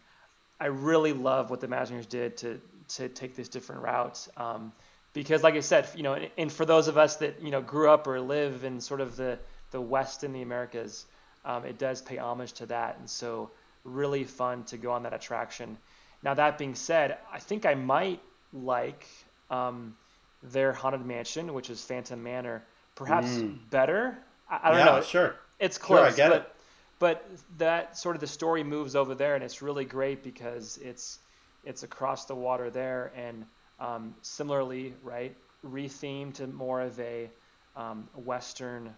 I 0.60 0.68
really 0.68 1.14
love 1.14 1.50
what 1.50 1.62
the 1.62 1.68
Imagineers 1.68 2.10
did 2.10 2.38
to 2.38 2.60
to 2.90 3.10
take 3.10 3.36
this 3.36 3.50
different 3.50 3.82
route. 3.82 4.28
Um, 4.38 4.72
because, 5.14 5.44
like 5.44 5.56
I 5.56 5.60
said, 5.60 5.88
you 5.96 6.04
know, 6.04 6.14
and, 6.14 6.30
and, 6.38 6.52
for 6.52 6.66
those 6.66 6.88
of 6.88 6.98
us 6.98 7.18
that 7.18 7.42
you 7.42 7.52
know 7.52 7.62
grew 7.62 7.90
up 7.90 8.08
or 8.08 8.20
live 8.20 8.64
in 8.64 8.82
sort 8.82 9.02
of 9.02 9.16
the 9.16 9.38
the 9.72 9.82
West 9.82 10.24
in 10.24 10.34
the 10.34 10.42
Americas, 10.42 11.06
um, 11.46 11.66
it 11.66 11.78
does 11.78 12.02
pay 12.02 12.18
homage 12.18 12.54
to 12.54 12.66
that, 12.68 12.98
and 13.00 13.10
so 13.10 13.52
really 13.84 14.24
fun 14.24 14.64
to 14.66 14.78
go 14.78 14.92
on 14.92 15.04
that 15.04 15.14
attraction. 15.14 15.78
Now 16.24 16.34
that 16.34 16.58
being 16.58 16.76
said, 16.76 17.18
I 17.32 17.40
think 17.40 17.66
I 17.66 17.76
might 17.76 18.22
like 18.52 19.06
um, 19.52 19.96
their 20.44 20.74
haunted 20.74 21.06
mansion, 21.06 21.54
which 21.54 21.70
is 21.70 21.84
Phantom 21.84 22.22
Manor, 22.22 22.64
perhaps 22.96 23.28
mm. 23.28 23.58
better. 23.70 24.18
I, 24.50 24.60
I 24.64 24.70
don't 24.70 24.80
yeah, 24.80 24.86
know. 24.86 25.02
Sure. 25.02 25.36
It's 25.60 25.78
close. 25.78 26.00
Sure, 26.00 26.08
I 26.08 26.12
get 26.12 26.30
but, 26.30 26.42
it 26.42 26.54
but 27.00 27.30
that 27.58 27.98
sort 27.98 28.16
of 28.16 28.22
the 28.22 28.28
story 28.28 28.64
moves 28.64 28.96
over 28.96 29.16
there, 29.16 29.36
and 29.36 29.44
it's 29.44 29.62
really 29.62 29.86
great 29.86 30.24
because 30.24 30.80
it's 30.82 31.20
it's 31.64 31.84
across 31.84 32.26
the 32.26 32.36
water 32.36 32.70
there, 32.70 33.12
and 33.16 33.46
um, 33.80 34.16
similarly, 34.22 34.94
right, 35.04 35.36
rethemed 35.66 36.36
to 36.36 36.48
more 36.48 36.82
of 36.82 37.00
a 37.00 37.30
um, 37.76 38.08
Western 38.16 38.94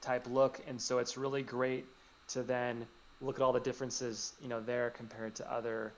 type 0.00 0.26
look, 0.28 0.60
and 0.66 0.80
so 0.80 0.98
it's 0.98 1.16
really 1.16 1.42
great 1.42 1.84
to 2.28 2.42
then 2.42 2.86
look 3.20 3.36
at 3.36 3.42
all 3.42 3.52
the 3.52 3.60
differences, 3.60 4.32
you 4.42 4.48
know, 4.48 4.60
there 4.60 4.90
compared 4.90 5.34
to 5.34 5.52
other 5.52 5.92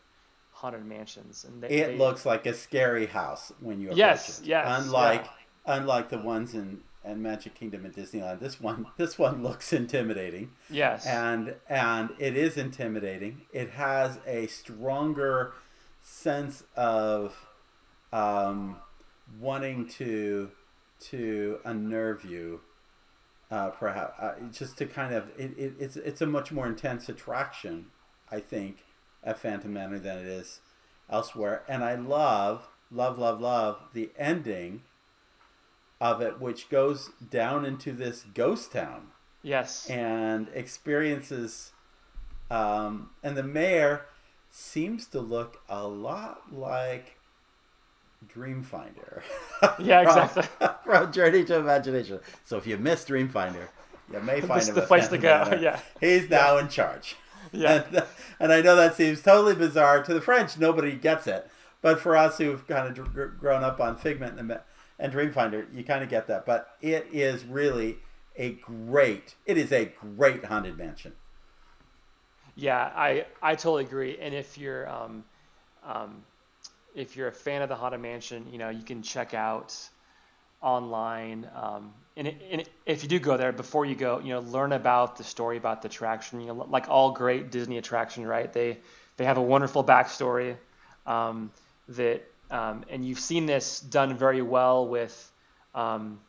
haunted 0.58 0.84
mansions. 0.84 1.44
And 1.44 1.62
they, 1.62 1.68
it 1.68 1.86
they, 1.86 1.98
looks 1.98 2.26
like 2.26 2.46
a 2.46 2.54
scary 2.54 3.06
house 3.06 3.52
when 3.60 3.80
you 3.80 3.88
approach 3.88 3.98
yes, 3.98 4.40
it. 4.40 4.46
Yes, 4.46 4.84
unlike 4.84 5.24
yeah. 5.24 5.76
unlike 5.76 6.08
the 6.08 6.18
ones 6.18 6.54
in 6.54 6.80
and 7.04 7.22
Magic 7.22 7.54
Kingdom 7.54 7.86
at 7.86 7.94
Disneyland. 7.94 8.40
This 8.40 8.60
one 8.60 8.86
this 8.96 9.18
one 9.18 9.42
looks 9.42 9.72
intimidating. 9.72 10.52
Yes. 10.70 11.06
And 11.06 11.54
and 11.68 12.10
it 12.18 12.36
is 12.36 12.56
intimidating. 12.56 13.42
It 13.52 13.70
has 13.70 14.18
a 14.26 14.46
stronger 14.48 15.54
sense 16.02 16.64
of 16.76 17.34
um, 18.12 18.76
wanting 19.40 19.88
to 19.90 20.50
to 21.00 21.58
unnerve 21.64 22.24
you. 22.24 22.60
Uh, 23.50 23.70
perhaps 23.70 24.12
uh, 24.20 24.34
just 24.52 24.76
to 24.76 24.84
kind 24.84 25.14
of 25.14 25.28
it, 25.38 25.56
it, 25.56 25.72
it's 25.78 25.96
it's 25.96 26.20
a 26.20 26.26
much 26.26 26.52
more 26.52 26.66
intense 26.66 27.08
attraction, 27.08 27.86
I 28.30 28.40
think, 28.40 28.84
at 29.22 29.38
Phantom 29.38 29.72
Manor 29.72 29.98
than 29.98 30.18
it 30.18 30.26
is 30.26 30.60
elsewhere. 31.10 31.62
And 31.68 31.84
I 31.84 31.94
love 31.94 32.68
love 32.90 33.18
love 33.18 33.40
love 33.40 33.80
the 33.92 34.10
ending 34.18 34.82
of 36.00 36.20
it, 36.20 36.40
which 36.40 36.68
goes 36.68 37.10
down 37.30 37.64
into 37.64 37.92
this 37.92 38.24
ghost 38.34 38.72
town. 38.72 39.08
Yes. 39.42 39.88
And 39.88 40.48
experiences, 40.54 41.72
um, 42.50 43.10
and 43.22 43.36
the 43.36 43.42
mayor 43.42 44.06
seems 44.50 45.06
to 45.08 45.20
look 45.20 45.60
a 45.68 45.86
lot 45.86 46.52
like 46.52 47.18
Dreamfinder. 48.26 49.22
Yeah, 49.80 50.02
exactly. 50.02 50.42
from, 50.58 50.74
from 50.84 51.12
Journey 51.12 51.44
to 51.44 51.56
Imagination. 51.56 52.20
So 52.44 52.56
if 52.56 52.66
you 52.66 52.76
miss 52.76 53.04
Dreamfinder, 53.04 53.68
you 54.12 54.20
may 54.20 54.40
find 54.40 54.60
this 54.60 54.68
him 54.68 54.76
the 54.76 54.82
place 54.82 55.08
to 55.08 55.18
go. 55.18 55.58
Yeah. 55.60 55.80
He's 56.00 56.28
now 56.30 56.56
yeah. 56.56 56.62
in 56.62 56.68
charge. 56.68 57.16
Yeah. 57.52 57.84
And, 57.90 58.04
and, 58.40 58.52
I 58.52 58.60
know 58.60 58.76
that 58.76 58.96
seems 58.96 59.22
totally 59.22 59.54
bizarre 59.54 60.02
to 60.02 60.14
the 60.14 60.20
French. 60.20 60.58
Nobody 60.58 60.92
gets 60.92 61.26
it. 61.26 61.50
But 61.80 62.00
for 62.00 62.16
us 62.16 62.38
who've 62.38 62.66
kind 62.66 62.98
of 62.98 63.14
grown 63.38 63.62
up 63.62 63.80
on 63.80 63.96
Figment 63.96 64.38
and 64.38 64.58
and 64.98 65.12
Dreamfinder, 65.12 65.66
you 65.72 65.84
kind 65.84 66.02
of 66.02 66.10
get 66.10 66.26
that. 66.26 66.44
But 66.44 66.76
it 66.80 67.06
is 67.12 67.44
really 67.44 67.98
a 68.36 68.52
great. 68.52 69.34
It 69.46 69.56
is 69.56 69.72
a 69.72 69.86
great 70.16 70.44
haunted 70.44 70.76
mansion. 70.76 71.12
Yeah, 72.56 72.90
I 72.96 73.26
I 73.40 73.54
totally 73.54 73.84
agree. 73.84 74.18
And 74.20 74.34
if 74.34 74.58
you're 74.58 74.88
um, 74.88 75.24
um, 75.84 76.24
if 76.94 77.16
you're 77.16 77.28
a 77.28 77.32
fan 77.32 77.62
of 77.62 77.68
the 77.68 77.76
Haunted 77.76 78.00
Mansion, 78.00 78.46
you 78.50 78.58
know 78.58 78.70
you 78.70 78.82
can 78.82 79.02
check 79.02 79.32
out 79.34 79.76
online. 80.60 81.48
Um, 81.54 81.92
and, 82.16 82.28
it, 82.28 82.42
and 82.50 82.64
if 82.86 83.02
you 83.02 83.08
do 83.08 83.18
go 83.18 83.36
there, 83.36 83.52
before 83.52 83.84
you 83.84 83.94
go, 83.94 84.18
you 84.18 84.30
know, 84.30 84.40
learn 84.40 84.72
about 84.72 85.16
the 85.16 85.24
story 85.24 85.56
about 85.56 85.82
the 85.82 85.88
attraction. 85.88 86.40
You 86.40 86.48
know, 86.48 86.66
like 86.68 86.88
all 86.88 87.12
great 87.12 87.50
Disney 87.50 87.78
attraction, 87.78 88.26
right? 88.26 88.52
They 88.52 88.78
they 89.16 89.24
have 89.24 89.38
a 89.38 89.42
wonderful 89.42 89.84
backstory 89.84 90.56
um, 91.06 91.50
that, 91.90 92.22
um, 92.50 92.84
and 92.88 93.04
you've 93.04 93.18
seen 93.18 93.46
this 93.46 93.80
done 93.80 94.16
very 94.16 94.42
well 94.42 94.86
with 94.86 95.32
um, 95.74 96.20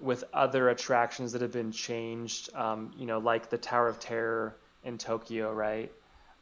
with 0.00 0.24
other 0.32 0.68
attractions 0.68 1.32
that 1.32 1.42
have 1.42 1.52
been 1.52 1.72
changed. 1.72 2.54
Um, 2.54 2.92
you 2.98 3.06
know, 3.06 3.18
like 3.18 3.50
the 3.50 3.58
Tower 3.58 3.88
of 3.88 4.00
Terror 4.00 4.56
in 4.84 4.98
Tokyo, 4.98 5.52
right? 5.52 5.92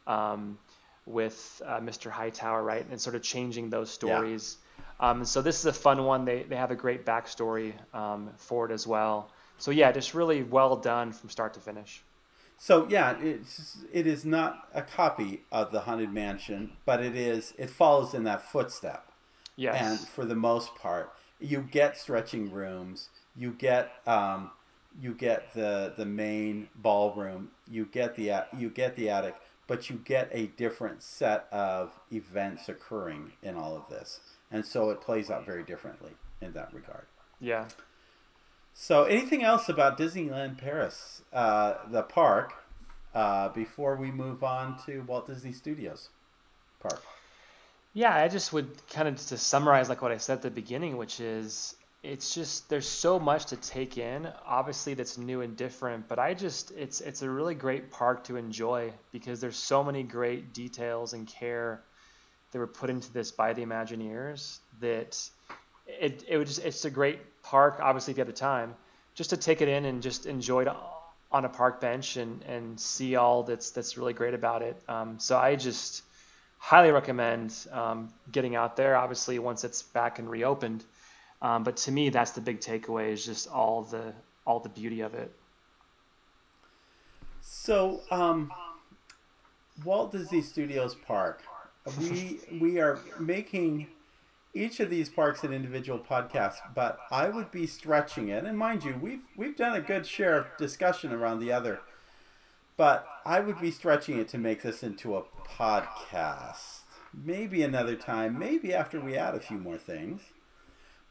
Um, 0.07 0.57
with 1.05 1.61
uh, 1.65 1.79
Mr. 1.79 2.09
Hightower, 2.09 2.63
right, 2.63 2.85
and 2.89 2.99
sort 2.99 3.15
of 3.15 3.21
changing 3.21 3.69
those 3.69 3.91
stories. 3.91 4.57
Yeah 4.59 4.60
um, 5.01 5.25
so 5.25 5.41
this 5.41 5.59
is 5.59 5.65
a 5.65 5.73
fun 5.73 6.05
one. 6.05 6.23
They, 6.23 6.43
they 6.43 6.55
have 6.55 6.71
a 6.71 6.75
great 6.75 7.05
backstory 7.05 7.73
um, 7.93 8.29
for 8.37 8.69
it 8.69 8.71
as 8.71 8.87
well. 8.87 9.31
So 9.57 9.71
yeah, 9.71 9.91
just 9.91 10.13
really 10.13 10.43
well 10.43 10.75
done 10.75 11.11
from 11.11 11.29
start 11.29 11.53
to 11.55 11.59
finish. 11.59 12.01
So 12.57 12.87
yeah, 12.89 13.17
it's 13.19 13.77
it 13.91 14.05
is 14.05 14.23
not 14.23 14.67
a 14.75 14.83
copy 14.83 15.41
of 15.51 15.71
the 15.71 15.79
Haunted 15.79 16.13
Mansion, 16.13 16.73
but 16.85 17.03
it 17.03 17.15
is 17.15 17.53
it 17.57 17.71
follows 17.71 18.13
in 18.13 18.23
that 18.25 18.43
footstep. 18.51 19.11
Yes. 19.55 19.81
And 19.81 20.07
for 20.07 20.25
the 20.25 20.35
most 20.35 20.75
part, 20.75 21.11
you 21.39 21.67
get 21.71 21.97
stretching 21.97 22.51
rooms. 22.51 23.09
You 23.35 23.51
get 23.53 23.91
um, 24.05 24.51
you 24.99 25.15
get 25.15 25.53
the 25.55 25.93
the 25.97 26.05
main 26.05 26.69
ballroom. 26.75 27.49
You 27.67 27.85
get 27.85 28.15
the 28.15 28.45
you 28.55 28.69
get 28.69 28.95
the 28.95 29.09
attic, 29.09 29.35
but 29.71 29.89
you 29.89 29.95
get 30.03 30.27
a 30.33 30.47
different 30.57 31.01
set 31.01 31.47
of 31.49 31.97
events 32.11 32.67
occurring 32.67 33.31
in 33.41 33.55
all 33.55 33.73
of 33.73 33.87
this 33.89 34.19
and 34.51 34.65
so 34.65 34.89
it 34.89 34.99
plays 34.99 35.29
out 35.29 35.45
very 35.45 35.63
differently 35.63 36.11
in 36.41 36.51
that 36.51 36.73
regard. 36.73 37.05
Yeah. 37.39 37.69
So, 38.73 39.05
anything 39.05 39.43
else 39.43 39.69
about 39.69 39.97
Disneyland 39.97 40.57
Paris, 40.57 41.21
uh, 41.31 41.75
the 41.89 42.03
park, 42.03 42.53
uh, 43.13 43.47
before 43.49 43.95
we 43.95 44.11
move 44.11 44.43
on 44.43 44.77
to 44.85 44.99
Walt 45.03 45.27
Disney 45.27 45.53
Studios 45.53 46.09
Park? 46.81 47.01
Yeah, 47.93 48.13
I 48.13 48.27
just 48.27 48.51
would 48.51 48.69
kind 48.89 49.07
of 49.07 49.25
to 49.27 49.37
summarize 49.37 49.87
like 49.87 50.01
what 50.01 50.11
I 50.11 50.17
said 50.17 50.35
at 50.35 50.41
the 50.41 50.51
beginning, 50.51 50.97
which 50.97 51.21
is 51.21 51.75
it's 52.03 52.33
just 52.33 52.69
there's 52.69 52.87
so 52.87 53.19
much 53.19 53.45
to 53.47 53.55
take 53.57 53.97
in. 53.97 54.27
Obviously, 54.45 54.93
that's 54.93 55.17
new 55.17 55.41
and 55.41 55.55
different, 55.55 56.07
but 56.07 56.19
I 56.19 56.33
just 56.33 56.71
it's 56.71 57.01
it's 57.01 57.21
a 57.21 57.29
really 57.29 57.55
great 57.55 57.91
park 57.91 58.23
to 58.25 58.37
enjoy 58.37 58.91
because 59.11 59.39
there's 59.39 59.57
so 59.57 59.83
many 59.83 60.03
great 60.03 60.53
details 60.53 61.13
and 61.13 61.27
care 61.27 61.81
that 62.51 62.59
were 62.59 62.67
put 62.67 62.89
into 62.89 63.11
this 63.13 63.31
by 63.31 63.53
the 63.53 63.63
Imagineers 63.63 64.59
that 64.79 65.17
it, 65.87 66.23
it 66.27 66.37
was 66.37 66.47
just, 66.47 66.65
it's 66.65 66.85
a 66.85 66.89
great 66.89 67.19
park, 67.43 67.79
obviously, 67.81 68.11
if 68.11 68.17
you 68.17 68.21
have 68.21 68.27
the 68.27 68.33
time, 68.33 68.75
just 69.15 69.29
to 69.31 69.37
take 69.37 69.61
it 69.61 69.67
in 69.67 69.85
and 69.85 70.01
just 70.01 70.25
enjoy 70.25 70.61
it 70.61 70.67
on 71.31 71.45
a 71.45 71.49
park 71.49 71.79
bench 71.79 72.17
and, 72.17 72.41
and 72.43 72.79
see 72.79 73.15
all 73.15 73.43
that's, 73.43 73.71
that's 73.71 73.97
really 73.97 74.13
great 74.13 74.33
about 74.33 74.61
it. 74.61 74.75
Um, 74.87 75.19
so 75.19 75.37
I 75.37 75.55
just 75.55 76.03
highly 76.57 76.91
recommend 76.91 77.55
um, 77.71 78.09
getting 78.31 78.55
out 78.55 78.75
there, 78.75 78.95
obviously, 78.95 79.39
once 79.39 79.63
it's 79.63 79.81
back 79.81 80.19
and 80.19 80.29
reopened. 80.29 80.83
Um, 81.41 81.63
but 81.63 81.77
to 81.77 81.91
me, 81.91 82.09
that's 82.09 82.31
the 82.31 82.41
big 82.41 82.59
takeaway 82.59 83.11
is 83.11 83.25
just 83.25 83.49
all 83.49 83.81
the, 83.83 84.13
all 84.45 84.59
the 84.59 84.69
beauty 84.69 85.01
of 85.01 85.13
it. 85.15 85.31
So, 87.41 88.01
um, 88.11 88.51
Walt 89.83 90.11
Disney 90.11 90.41
Studios 90.41 90.95
Park, 90.95 91.41
we 91.99 92.39
we 92.59 92.79
are 92.79 92.99
making 93.19 93.87
each 94.53 94.79
of 94.79 94.89
these 94.89 95.09
parks 95.09 95.43
an 95.43 95.53
individual 95.53 95.97
podcast, 95.97 96.57
but 96.75 96.99
I 97.09 97.29
would 97.29 97.51
be 97.51 97.65
stretching 97.65 98.29
it. 98.29 98.43
And 98.45 98.57
mind 98.57 98.83
you, 98.83 98.95
we've 99.01 99.21
we've 99.35 99.57
done 99.57 99.75
a 99.75 99.81
good 99.81 100.05
share 100.05 100.37
of 100.37 100.45
discussion 100.57 101.11
around 101.11 101.39
the 101.39 101.51
other, 101.51 101.79
but 102.77 103.07
I 103.25 103.39
would 103.39 103.59
be 103.59 103.71
stretching 103.71 104.19
it 104.19 104.27
to 104.29 104.37
make 104.37 104.61
this 104.61 104.83
into 104.83 105.15
a 105.15 105.23
podcast. 105.47 106.81
Maybe 107.13 107.63
another 107.63 107.95
time, 107.95 108.37
maybe 108.37 108.73
after 108.73 108.99
we 108.99 109.17
add 109.17 109.35
a 109.35 109.39
few 109.39 109.57
more 109.57 109.77
things. 109.77 110.21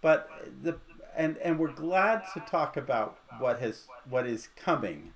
But 0.01 0.29
the 0.63 0.79
and 1.17 1.37
and 1.39 1.59
we're 1.59 1.73
glad 1.73 2.23
to 2.35 2.41
talk 2.41 2.77
about 2.77 3.19
what 3.39 3.61
has 3.61 3.87
what 4.09 4.27
is 4.27 4.49
coming 4.57 5.13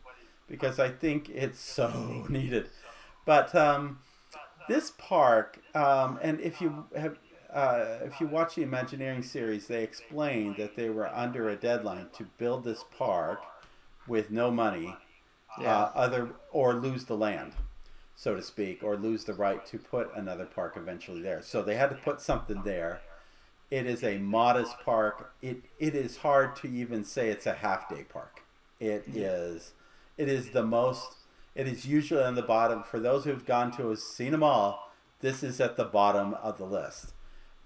because 0.48 0.78
I 0.78 0.90
think 0.90 1.28
it's 1.30 1.60
so 1.78 2.26
needed. 2.28 2.68
But 3.24 3.54
um, 3.54 3.98
this 4.68 4.92
park, 4.98 5.60
um, 5.74 6.18
and 6.22 6.40
if 6.40 6.60
you 6.60 6.84
have, 6.96 7.18
uh, 7.52 7.98
if 8.02 8.20
you 8.20 8.26
watch 8.26 8.54
the 8.56 8.62
Imagineering 8.62 9.22
series, 9.22 9.66
they 9.66 9.82
explain 9.82 10.54
that 10.58 10.76
they 10.76 10.90
were 10.90 11.08
under 11.14 11.48
a 11.48 11.56
deadline 11.56 12.08
to 12.14 12.24
build 12.38 12.64
this 12.64 12.84
park 12.96 13.40
with 14.06 14.30
no 14.30 14.50
money, 14.50 14.94
yeah. 15.60 15.76
uh, 15.76 15.90
other 15.94 16.30
or 16.50 16.74
lose 16.74 17.04
the 17.04 17.16
land, 17.16 17.52
so 18.14 18.34
to 18.34 18.42
speak, 18.42 18.82
or 18.82 18.96
lose 18.96 19.24
the 19.24 19.34
right 19.34 19.64
to 19.66 19.78
put 19.78 20.14
another 20.14 20.44
park 20.44 20.74
eventually 20.76 21.22
there. 21.22 21.40
So 21.40 21.62
they 21.62 21.76
had 21.76 21.90
to 21.90 21.96
put 21.96 22.20
something 22.20 22.62
there. 22.64 23.00
It 23.70 23.86
is 23.86 24.04
a 24.04 24.18
modest 24.18 24.78
park. 24.84 25.34
It 25.42 25.64
it 25.78 25.94
is 25.94 26.18
hard 26.18 26.56
to 26.56 26.68
even 26.68 27.04
say 27.04 27.28
it's 27.28 27.46
a 27.46 27.54
half 27.54 27.88
day 27.88 28.04
park. 28.04 28.42
It 28.80 29.04
is, 29.06 29.72
it 30.18 30.28
is 30.28 30.50
the 30.50 30.62
most 30.62 31.16
it 31.54 31.68
is 31.68 31.86
usually 31.86 32.22
on 32.22 32.34
the 32.34 32.42
bottom. 32.42 32.82
For 32.82 32.98
those 32.98 33.24
who've 33.24 33.46
gone 33.46 33.70
to 33.72 33.90
have 33.90 34.00
seen 34.00 34.32
them 34.32 34.42
all, 34.42 34.92
this 35.20 35.42
is 35.42 35.60
at 35.60 35.76
the 35.76 35.84
bottom 35.84 36.34
of 36.34 36.58
the 36.58 36.64
list. 36.64 37.12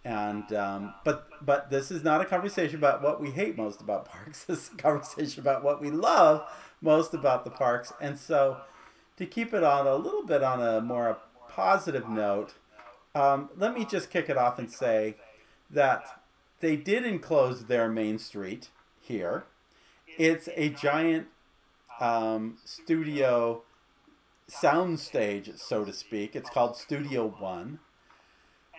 And 0.04 0.52
um, 0.52 0.94
but 1.04 1.28
but 1.42 1.70
this 1.70 1.90
is 1.90 2.04
not 2.04 2.20
a 2.20 2.24
conversation 2.24 2.76
about 2.76 3.02
what 3.02 3.20
we 3.20 3.30
hate 3.30 3.56
most 3.56 3.80
about 3.80 4.04
parks. 4.04 4.44
This 4.48 4.68
is 4.68 4.74
a 4.74 4.76
conversation 4.76 5.40
about 5.42 5.64
what 5.64 5.80
we 5.80 5.90
love 5.90 6.48
most 6.80 7.14
about 7.14 7.44
the 7.44 7.50
parks. 7.50 7.92
And 8.00 8.18
so, 8.18 8.58
to 9.16 9.26
keep 9.26 9.52
it 9.52 9.64
on 9.64 9.86
a 9.86 9.96
little 9.96 10.24
bit 10.24 10.42
on 10.42 10.62
a 10.62 10.80
more 10.80 11.18
positive 11.48 12.08
note, 12.08 12.54
um, 13.14 13.50
let 13.56 13.74
me 13.74 13.84
just 13.84 14.10
kick 14.10 14.28
it 14.28 14.36
off 14.36 14.58
and 14.58 14.70
say 14.70 15.16
that 15.70 16.20
they 16.60 16.76
did 16.76 17.04
enclose 17.04 17.64
their 17.64 17.88
main 17.88 18.18
street 18.18 18.68
here. 19.00 19.44
It's 20.18 20.48
a 20.56 20.70
giant 20.70 21.28
um, 22.00 22.58
studio 22.64 23.62
soundstage, 24.50 25.58
so 25.58 25.84
to 25.84 25.92
speak. 25.92 26.34
It's 26.34 26.50
called 26.50 26.76
Studio 26.76 27.34
One. 27.38 27.78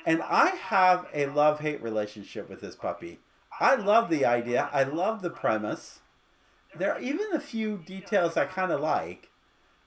And 0.06 0.22
I 0.22 0.50
have 0.50 1.08
a 1.14 1.28
love 1.28 1.60
hate 1.60 1.82
relationship 1.82 2.50
with 2.50 2.62
this 2.62 2.76
puppy. 2.76 3.20
I 3.60 3.76
love 3.76 4.10
the 4.10 4.26
idea, 4.26 4.70
I 4.72 4.84
love 4.84 5.22
the 5.22 5.30
premise. 5.30 6.00
There 6.76 6.94
are 6.94 7.02
even 7.02 7.34
a 7.34 7.40
few 7.40 7.78
details 7.78 8.38
I 8.38 8.46
kind 8.46 8.72
of 8.72 8.80
like. 8.80 9.30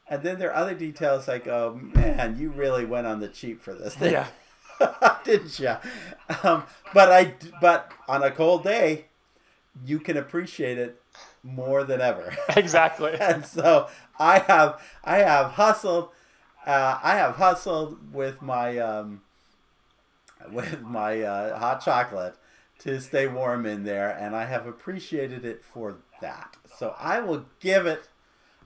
And 0.09 0.23
then 0.23 0.39
there 0.39 0.51
are 0.51 0.57
other 0.57 0.75
details 0.75 1.29
I 1.29 1.39
go, 1.39 1.79
man, 1.81 2.39
you 2.39 2.51
really 2.51 2.85
went 2.85 3.07
on 3.07 3.21
the 3.21 3.29
cheap 3.29 3.63
for 3.63 3.73
this 3.73 3.95
thing. 3.95 4.13
Yeah. 4.13 4.27
Didn't 5.25 5.59
you? 5.59 5.75
Um, 6.43 6.65
but 6.95 7.11
I, 7.13 7.35
but 7.61 7.93
on 8.09 8.23
a 8.23 8.31
cold 8.31 8.65
day, 8.65 9.07
you 9.85 9.99
can 9.99 10.17
appreciate 10.17 10.79
it 10.79 11.01
more 11.43 11.85
than 11.85 12.01
ever. 12.01 12.35
Exactly. 12.57 13.15
and 13.21 13.45
so 13.45 13.89
I 14.19 14.41
have 14.41 14.81
I 15.05 15.19
have 15.19 15.53
hustled. 15.53 16.11
Uh, 16.67 16.99
I 17.03 17.17
have 17.17 17.37
hustled 17.37 18.15
with 18.15 18.41
my 18.41 18.79
um, 18.79 19.23
with 20.51 20.83
my 20.83 21.21
uh, 21.23 21.59
hot 21.59 21.85
chocolate 21.85 22.37
to 22.81 23.01
stay 23.01 23.27
warm 23.27 23.67
in 23.67 23.85
there, 23.85 24.11
and 24.11 24.35
I 24.37 24.45
have 24.45 24.67
appreciated 24.67 25.45
it 25.45 25.65
for 25.65 25.97
that. 26.21 26.57
So 26.79 26.95
I 26.99 27.21
will 27.21 27.47
give 27.61 27.87
it. 27.87 28.09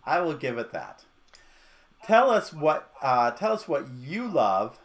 I 0.05 0.21
will 0.21 0.35
give 0.35 0.59
it 0.59 0.73
that. 0.73 1.05
Tell 2.05 2.31
us 2.31 2.53
what. 2.53 2.91
Uh, 3.01 3.31
tell 3.31 3.53
us 3.53 3.67
what 3.67 3.89
you 3.91 4.29
love 4.29 4.79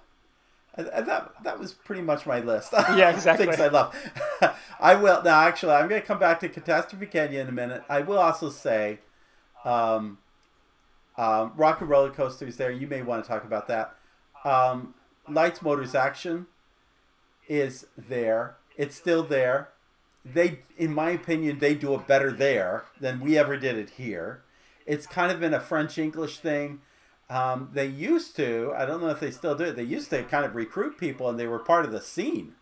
and 0.88 1.06
that 1.08 1.32
that 1.44 1.60
was 1.60 1.74
pretty 1.74 2.02
much 2.02 2.26
my 2.26 2.40
list. 2.40 2.74
Yeah, 2.96 3.10
exactly. 3.10 3.46
Things 3.46 3.60
I 3.60 3.68
love. 3.68 3.96
I 4.80 4.96
will 4.96 5.22
now. 5.24 5.42
Actually, 5.42 5.74
I'm 5.74 5.88
going 5.88 6.02
to 6.02 6.08
come 6.08 6.20
back 6.20 6.40
to 6.42 6.50
Catastrophe 6.50 7.06
Canyon 7.06 7.42
in 7.42 7.48
a 7.48 7.52
minute. 7.52 7.84
I 7.90 8.02
will 8.02 8.18
also 8.18 8.50
say, 8.50 9.00
um, 9.64 10.18
um, 11.18 11.54
Rock 11.56 11.82
and 11.82 11.90
Roller 11.90 12.10
Coaster 12.10 12.46
is 12.46 12.58
there. 12.58 12.72
You 12.72 12.88
may 12.88 13.02
want 13.02 13.24
to 13.24 13.28
talk 13.28 13.44
about 13.44 13.68
that. 13.68 13.96
Um, 14.44 14.96
Lights, 15.28 15.62
Motors, 15.62 15.96
Action 15.96 16.48
is 17.48 17.88
there. 17.98 18.56
It's 18.78 18.96
still 18.96 19.24
there. 19.24 19.70
They, 20.24 20.60
in 20.78 20.94
my 20.94 21.12
opinion, 21.12 21.60
they 21.60 21.76
do 21.76 21.94
it 21.96 22.08
better 22.08 22.32
there 22.32 22.86
than 23.00 23.20
we 23.20 23.38
ever 23.38 23.58
did 23.58 23.78
it 23.78 23.92
here. 23.92 24.44
It's 24.86 25.08
kind 25.08 25.32
of 25.32 25.40
been 25.40 25.54
a 25.54 25.60
French 25.60 25.98
English 25.98 26.40
thing 26.40 26.82
um, 27.32 27.70
they 27.72 27.88
used 27.88 28.36
to, 28.36 28.74
I 28.76 28.86
don't 28.86 29.02
know 29.02 29.08
if 29.10 29.22
they 29.22 29.32
still 29.32 29.56
do 29.56 29.64
it, 29.64 29.78
they 29.78 29.84
used 29.84 30.10
to 30.10 30.24
kind 30.24 30.46
of 30.46 30.54
recruit 30.54 30.98
people 30.98 31.30
and 31.30 31.40
they 31.40 31.48
were 31.48 31.60
part 31.60 31.86
of 31.86 31.92
the 31.92 32.02
scene 32.02 32.56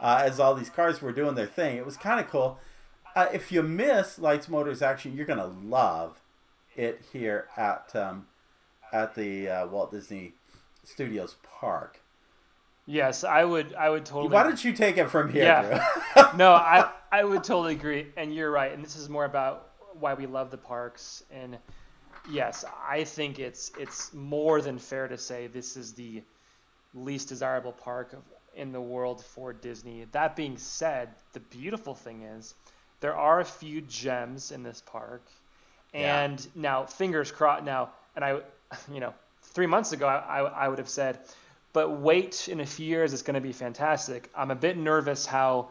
uh, 0.00 0.22
as 0.24 0.40
all 0.40 0.54
these 0.54 0.68
cars 0.68 1.00
were 1.00 1.12
doing 1.12 1.36
their 1.36 1.46
thing. 1.46 1.76
It 1.76 1.86
was 1.86 1.96
kind 1.96 2.18
of 2.18 2.28
cool. 2.28 2.58
uh, 3.14 3.28
if 3.32 3.52
you 3.52 3.62
miss 3.62 4.18
Lights 4.18 4.48
Motors 4.48 4.82
Action, 4.82 5.16
you're 5.16 5.26
gonna 5.26 5.46
love 5.46 6.20
it 6.74 7.02
here 7.12 7.46
at 7.56 7.94
um, 7.94 8.26
at 8.92 9.14
the 9.14 9.48
uh, 9.48 9.66
Walt 9.68 9.92
Disney 9.92 10.34
Studios 10.82 11.36
Park. 11.42 12.00
Yes, 12.84 13.24
I 13.24 13.44
would. 13.44 13.74
I 13.74 13.90
would 13.90 14.04
totally. 14.04 14.32
Why 14.32 14.42
don't 14.42 14.62
you 14.62 14.72
take 14.72 14.96
it 14.96 15.08
from 15.08 15.32
here? 15.32 15.44
Yeah. 15.44 16.32
no, 16.36 16.52
I 16.52 16.90
I 17.12 17.24
would 17.24 17.44
totally 17.44 17.74
agree, 17.74 18.06
and 18.16 18.34
you're 18.34 18.50
right. 18.50 18.72
And 18.72 18.84
this 18.84 18.96
is 18.96 19.08
more 19.08 19.24
about 19.24 19.70
why 19.98 20.14
we 20.14 20.26
love 20.26 20.50
the 20.50 20.58
parks. 20.58 21.24
And 21.30 21.58
yes, 22.30 22.64
I 22.88 23.04
think 23.04 23.38
it's 23.38 23.72
it's 23.78 24.12
more 24.12 24.60
than 24.60 24.78
fair 24.78 25.08
to 25.08 25.18
say 25.18 25.46
this 25.46 25.76
is 25.76 25.92
the 25.92 26.22
least 26.94 27.28
desirable 27.28 27.72
park 27.72 28.12
of, 28.12 28.22
in 28.54 28.72
the 28.72 28.80
world 28.80 29.24
for 29.24 29.52
Disney. 29.52 30.06
That 30.12 30.34
being 30.34 30.56
said, 30.56 31.10
the 31.32 31.40
beautiful 31.40 31.94
thing 31.94 32.22
is 32.22 32.54
there 33.00 33.14
are 33.14 33.40
a 33.40 33.44
few 33.44 33.80
gems 33.82 34.50
in 34.50 34.62
this 34.62 34.82
park. 34.86 35.22
And 35.92 36.40
yeah. 36.40 36.50
now, 36.54 36.86
fingers 36.86 37.30
crossed. 37.30 37.64
Now, 37.64 37.90
and 38.14 38.24
I, 38.24 38.40
you 38.92 39.00
know, 39.00 39.14
three 39.42 39.66
months 39.66 39.92
ago, 39.92 40.06
I, 40.06 40.40
I 40.40 40.68
would 40.68 40.78
have 40.78 40.88
said, 40.88 41.18
but 41.72 42.00
wait 42.00 42.48
in 42.48 42.60
a 42.60 42.66
few 42.66 42.86
years, 42.86 43.12
it's 43.12 43.22
going 43.22 43.34
to 43.34 43.40
be 43.40 43.52
fantastic. 43.52 44.30
I'm 44.34 44.50
a 44.50 44.54
bit 44.54 44.76
nervous 44.76 45.26
how, 45.26 45.68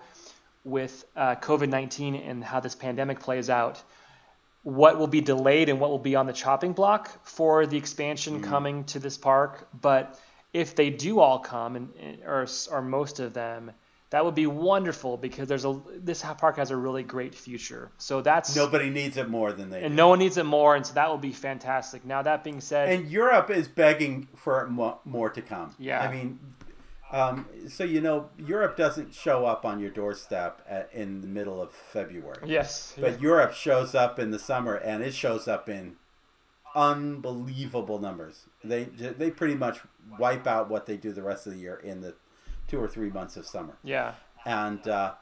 with 0.64 1.06
uh, 1.16 1.36
COVID 1.36 1.70
19 1.70 2.16
and 2.16 2.44
how 2.44 2.60
this 2.60 2.76
pandemic 2.76 3.20
plays 3.20 3.50
out, 3.50 3.82
what 4.66 4.98
will 4.98 5.08
be 5.08 5.22
delayed 5.22 5.70
and 5.70 5.80
what 5.80 5.92
will 5.92 6.00
be 6.00 6.16
on 6.16 6.26
the 6.26 6.34
chopping 6.34 6.74
block 6.74 7.24
for 7.24 7.68
the 7.68 7.78
expansion 7.78 8.42
mm. 8.42 8.44
coming 8.44 8.84
to 8.84 8.98
this 8.98 9.16
park. 9.16 9.68
But 9.80 10.20
if 10.54 10.76
they 10.76 10.90
do 10.90 11.20
all 11.20 11.38
come, 11.38 11.76
and, 11.76 12.20
or, 12.26 12.48
or 12.72 12.82
most 12.82 13.20
of 13.20 13.36
them, 13.36 13.72
that 14.10 14.26
would 14.26 14.34
be 14.34 14.48
wonderful 14.48 15.18
because 15.18 15.48
there's 15.48 15.66
a 15.66 15.80
this 15.98 16.24
park 16.40 16.58
has 16.58 16.72
a 16.72 16.76
really 16.76 17.04
great 17.04 17.36
future. 17.36 17.92
So 18.00 18.22
that's 18.22 18.56
nobody 18.56 18.90
needs 18.90 19.18
it 19.18 19.30
more 19.30 19.54
than 19.54 19.70
they 19.70 19.84
and 19.84 19.92
do. 19.92 19.96
no 19.96 20.08
one 20.08 20.18
needs 20.18 20.38
it 20.38 20.46
more, 20.46 20.76
and 20.76 20.84
so 20.84 20.96
that 20.96 21.10
will 21.10 21.20
be 21.20 21.32
fantastic. 21.32 22.04
Now 22.04 22.24
that 22.24 22.44
being 22.44 22.60
said, 22.60 22.90
and 22.90 23.12
Europe 23.12 23.52
is 23.52 23.68
begging 23.68 24.28
for 24.36 24.68
more 25.06 25.30
to 25.30 25.42
come. 25.44 25.76
Yeah, 25.78 26.02
I 26.02 26.12
mean, 26.12 26.40
um, 27.12 27.48
so 27.68 27.84
you 27.84 28.02
know, 28.02 28.30
Europe 28.38 28.78
doesn't 28.78 29.14
show 29.14 29.46
up 29.46 29.66
on 29.66 29.80
your 29.80 29.92
doorstep 29.92 30.62
at, 30.68 30.90
in 30.94 31.22
the 31.22 31.28
middle 31.28 31.62
of 31.62 31.72
February. 31.72 32.44
Yes, 32.46 32.94
but 33.00 33.14
yeah. 33.14 33.20
Europe 33.20 33.54
shows 33.54 33.94
up 33.96 34.20
in 34.20 34.32
the 34.32 34.40
summer, 34.40 34.76
and 34.76 35.04
it 35.04 35.14
shows 35.14 35.48
up 35.48 35.70
in 35.70 35.96
unbelievable 36.76 38.00
numbers. 38.00 38.46
They 38.64 38.86
they 38.86 39.32
pretty 39.32 39.56
much 39.56 39.80
wipe 40.20 40.46
out 40.48 40.70
what 40.70 40.86
they 40.86 40.98
do 40.98 41.14
the 41.14 41.24
rest 41.24 41.48
of 41.48 41.54
the 41.54 41.60
year 41.60 41.78
in 41.78 42.02
the 42.02 42.16
two 42.68 42.80
or 42.80 42.88
three 42.88 43.10
months 43.10 43.38
of 43.38 43.46
summer. 43.46 43.78
Yeah. 43.84 44.14
And 44.46 44.88
uh, 44.88 45.14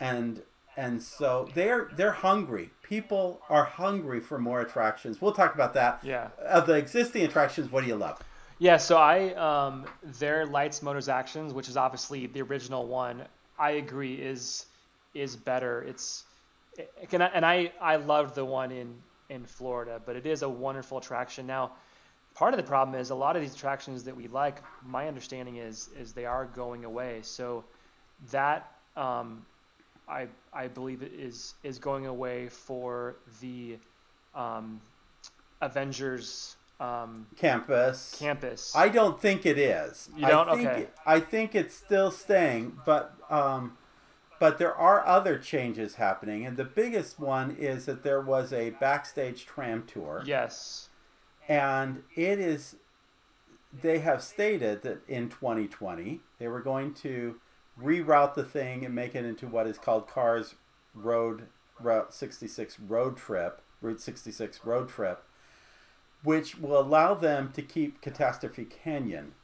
and 0.00 0.42
and 0.76 1.02
so 1.02 1.48
they're 1.54 1.88
they're 1.96 2.12
hungry. 2.12 2.70
People 2.82 3.40
are 3.48 3.64
hungry 3.64 4.20
for 4.20 4.38
more 4.38 4.60
attractions. 4.60 5.20
We'll 5.20 5.32
talk 5.32 5.54
about 5.54 5.74
that. 5.74 6.00
Yeah. 6.04 6.28
Of 6.44 6.66
the 6.66 6.74
existing 6.74 7.24
attractions, 7.24 7.72
what 7.72 7.82
do 7.82 7.88
you 7.88 7.96
love? 7.96 8.20
Yeah, 8.58 8.76
so 8.76 8.96
I 8.96 9.34
um, 9.34 9.86
their 10.02 10.44
lights, 10.46 10.82
motors, 10.82 11.08
actions, 11.08 11.52
which 11.54 11.68
is 11.68 11.76
obviously 11.76 12.26
the 12.26 12.42
original 12.42 12.86
one. 12.86 13.24
I 13.58 13.72
agree 13.72 14.14
is 14.14 14.66
is 15.14 15.36
better. 15.36 15.82
It's 15.82 16.24
and 17.12 17.46
I 17.46 17.72
I 17.80 17.96
loved 17.96 18.34
the 18.34 18.44
one 18.44 18.72
in 18.72 18.94
in 19.30 19.44
Florida, 19.44 20.00
but 20.04 20.16
it 20.16 20.26
is 20.26 20.42
a 20.42 20.48
wonderful 20.48 20.98
attraction. 20.98 21.46
Now, 21.46 21.72
part 22.34 22.52
of 22.52 22.58
the 22.58 22.64
problem 22.66 23.00
is 23.00 23.10
a 23.10 23.14
lot 23.14 23.36
of 23.36 23.42
these 23.42 23.54
attractions 23.54 24.04
that 24.04 24.16
we 24.16 24.26
like. 24.26 24.62
My 24.84 25.06
understanding 25.06 25.56
is 25.56 25.88
is 25.96 26.12
they 26.12 26.26
are 26.26 26.46
going 26.46 26.84
away. 26.84 27.20
So 27.22 27.64
that 28.32 28.72
um, 28.96 29.46
I 30.08 30.26
I 30.52 30.66
believe 30.66 31.04
is 31.04 31.54
is 31.62 31.78
going 31.78 32.06
away 32.06 32.48
for 32.48 33.16
the 33.40 33.78
um, 34.34 34.80
Avengers 35.60 36.57
um, 36.80 37.26
campus. 37.36 38.16
Campus. 38.18 38.72
I 38.74 38.88
don't 38.88 39.20
think 39.20 39.46
it 39.46 39.58
is. 39.58 40.10
You 40.16 40.26
don't. 40.26 40.48
I 40.48 40.56
think, 40.56 40.68
okay. 40.68 40.86
I 41.06 41.20
think 41.20 41.54
it's 41.54 41.74
still 41.74 42.10
staying, 42.10 42.78
but 42.84 43.14
um, 43.30 43.76
but 44.38 44.58
there 44.58 44.74
are 44.74 45.06
other 45.06 45.38
changes 45.38 45.96
happening, 45.96 46.46
and 46.46 46.56
the 46.56 46.64
biggest 46.64 47.18
one 47.18 47.56
is 47.58 47.86
that 47.86 48.02
there 48.02 48.20
was 48.20 48.52
a 48.52 48.70
backstage 48.70 49.46
tram 49.46 49.84
tour. 49.86 50.22
Yes 50.26 50.88
and 51.48 52.02
it 52.14 52.38
is 52.38 52.76
they 53.82 53.98
have 53.98 54.22
stated 54.22 54.82
that 54.82 55.00
in 55.08 55.28
2020 55.28 56.20
they 56.38 56.46
were 56.46 56.60
going 56.60 56.94
to 56.94 57.36
reroute 57.80 58.34
the 58.34 58.44
thing 58.44 58.84
and 58.84 58.94
make 58.94 59.14
it 59.14 59.24
into 59.24 59.46
what 59.46 59.66
is 59.66 59.78
called 59.78 60.06
Cars 60.06 60.54
Road 60.94 61.46
Route 61.80 62.12
66 62.12 62.80
Road 62.80 63.16
Trip, 63.16 63.60
Route 63.80 64.00
66 64.00 64.60
Road 64.64 64.88
Trip, 64.88 65.22
which 66.22 66.58
will 66.58 66.80
allow 66.80 67.14
them 67.14 67.52
to 67.54 67.62
keep 67.62 68.00
Catastrophe 68.00 68.64
Canyon. 68.64 69.34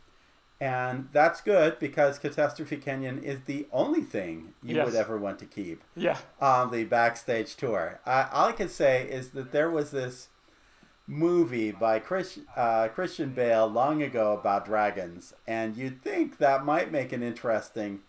And 0.60 1.08
that's 1.12 1.40
good 1.40 1.78
because 1.78 2.18
Catastrophe 2.18 2.76
Canyon 2.76 3.22
is 3.22 3.40
the 3.42 3.66
only 3.72 4.02
thing 4.02 4.54
you 4.62 4.76
yes. 4.76 4.86
would 4.86 4.94
ever 4.94 5.18
want 5.18 5.38
to 5.40 5.46
keep 5.46 5.82
yeah. 5.96 6.16
on 6.40 6.70
the 6.70 6.84
backstage 6.84 7.56
tour. 7.56 8.00
Uh, 8.06 8.28
all 8.32 8.48
I 8.48 8.52
can 8.52 8.68
say 8.68 9.06
is 9.08 9.30
that 9.30 9.52
there 9.52 9.68
was 9.68 9.90
this 9.90 10.28
movie 11.06 11.70
by 11.70 11.98
Chris, 11.98 12.38
uh, 12.56 12.88
Christian 12.88 13.30
Bale 13.30 13.66
long 13.66 14.02
ago 14.02 14.32
about 14.32 14.64
dragons, 14.64 15.34
and 15.46 15.76
you'd 15.76 16.02
think 16.02 16.38
that 16.38 16.64
might 16.64 16.90
make 16.90 17.12
an 17.12 17.22
interesting 17.22 18.00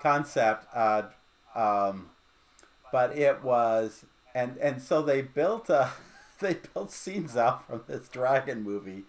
concept. 0.00 0.66
Uh, 0.74 1.02
um, 1.54 2.10
but 2.92 3.16
it 3.16 3.42
was, 3.42 4.04
and 4.34 4.56
and 4.58 4.80
so 4.80 5.02
they 5.02 5.22
built 5.22 5.68
a, 5.68 5.90
they 6.40 6.58
built 6.74 6.90
scenes 6.90 7.36
out 7.36 7.66
from 7.66 7.82
this 7.86 8.08
dragon 8.08 8.62
movie. 8.62 9.04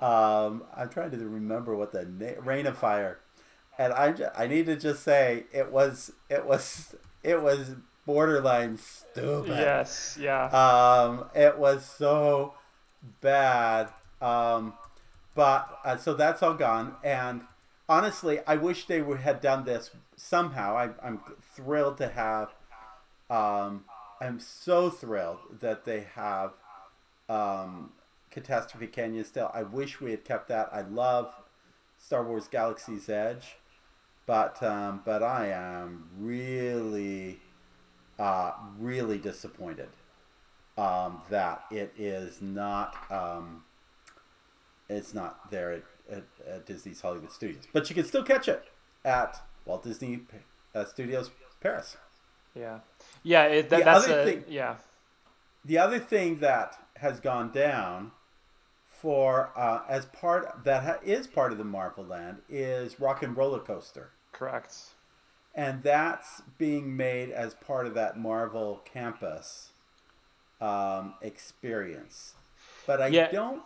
Um, 0.00 0.64
I'm 0.74 0.88
trying 0.88 1.10
to 1.10 1.18
remember 1.18 1.74
what 1.76 1.92
the 1.92 2.04
na- 2.04 2.40
Reign 2.42 2.66
of 2.66 2.78
Fire, 2.78 3.18
and 3.78 3.92
I 3.92 4.14
I 4.36 4.46
need 4.46 4.66
to 4.66 4.76
just 4.76 5.02
say 5.02 5.44
it 5.52 5.70
was 5.70 6.12
it 6.28 6.46
was 6.46 6.94
it 7.22 7.42
was 7.42 7.76
borderline 8.06 8.78
stupid. 8.78 9.50
Yes, 9.50 10.16
yeah. 10.20 10.46
Um, 10.46 11.26
it 11.34 11.58
was 11.58 11.84
so 11.84 12.54
bad. 13.20 13.90
Um, 14.20 14.74
but 15.34 15.78
uh, 15.84 15.96
so 15.96 16.14
that's 16.14 16.42
all 16.42 16.54
gone. 16.54 16.96
And 17.04 17.42
honestly, 17.88 18.40
I 18.46 18.56
wish 18.56 18.86
they 18.86 19.02
would 19.02 19.20
had 19.20 19.40
done 19.40 19.64
this 19.64 19.90
somehow. 20.16 20.76
I, 20.76 20.90
I'm 21.06 21.20
thrilled 21.54 21.98
to 21.98 22.08
have. 22.08 22.50
Um, 23.28 23.84
I'm 24.20 24.38
so 24.38 24.90
thrilled 24.90 25.38
that 25.60 25.84
they 25.84 26.06
have 26.14 26.52
um, 27.28 27.92
Catastrophe 28.30 28.86
Canyon 28.86 29.24
still. 29.24 29.50
I 29.54 29.62
wish 29.62 30.00
we 30.00 30.10
had 30.10 30.24
kept 30.24 30.48
that. 30.48 30.68
I 30.72 30.82
love 30.82 31.32
Star 31.98 32.22
Wars 32.22 32.46
Galaxy's 32.46 33.08
Edge, 33.08 33.56
but 34.26 34.62
um, 34.62 35.00
but 35.04 35.22
I 35.22 35.48
am 35.48 36.08
really 36.18 37.40
uh, 38.18 38.52
really 38.78 39.18
disappointed 39.18 39.88
um, 40.76 41.22
that 41.30 41.64
it 41.70 41.92
is 41.96 42.42
not 42.42 42.96
um, 43.10 43.64
it's 44.88 45.14
not 45.14 45.50
there 45.50 45.72
at, 45.72 45.82
at, 46.10 46.24
at, 46.46 46.66
Disney's 46.66 47.00
Hollywood 47.00 47.32
Studios, 47.32 47.64
but 47.72 47.88
you 47.88 47.94
can 47.94 48.04
still 48.04 48.24
catch 48.24 48.48
it 48.48 48.64
at 49.04 49.40
Walt 49.64 49.82
Disney 49.82 50.20
uh, 50.74 50.84
Studios 50.84 51.30
Paris. 51.60 51.96
Yeah, 52.54 52.80
yeah, 53.22 53.44
it, 53.44 53.70
that, 53.70 53.84
that's 53.84 54.06
a, 54.06 54.24
thing, 54.24 54.44
yeah. 54.48 54.76
The 55.64 55.78
other 55.78 55.98
thing 55.98 56.38
that 56.40 56.76
has 56.96 57.20
gone 57.20 57.52
down 57.52 58.12
for 58.88 59.50
uh, 59.56 59.82
as 59.88 60.06
part 60.06 60.64
that 60.64 60.82
ha- 60.82 60.98
is 61.04 61.26
part 61.26 61.52
of 61.52 61.58
the 61.58 61.64
Marvel 61.64 62.04
Land 62.04 62.38
is 62.48 62.98
Rock 63.00 63.22
and 63.22 63.36
Roller 63.36 63.60
Coaster. 63.60 64.10
Correct 64.32 64.74
and 65.54 65.82
that's 65.82 66.42
being 66.58 66.96
made 66.96 67.30
as 67.30 67.54
part 67.54 67.86
of 67.86 67.94
that 67.94 68.18
Marvel 68.18 68.82
campus 68.84 69.70
um, 70.60 71.14
experience. 71.22 72.34
But 72.86 73.02
I 73.02 73.08
yeah. 73.08 73.30
don't. 73.30 73.62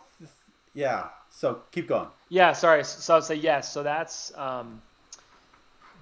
Yeah. 0.73 1.07
So 1.29 1.61
keep 1.71 1.87
going. 1.87 2.07
Yeah. 2.29 2.53
Sorry. 2.53 2.83
So 2.83 3.17
I'd 3.17 3.23
say 3.23 3.35
yes. 3.35 3.71
So 3.71 3.83
that's 3.83 4.35
um, 4.35 4.81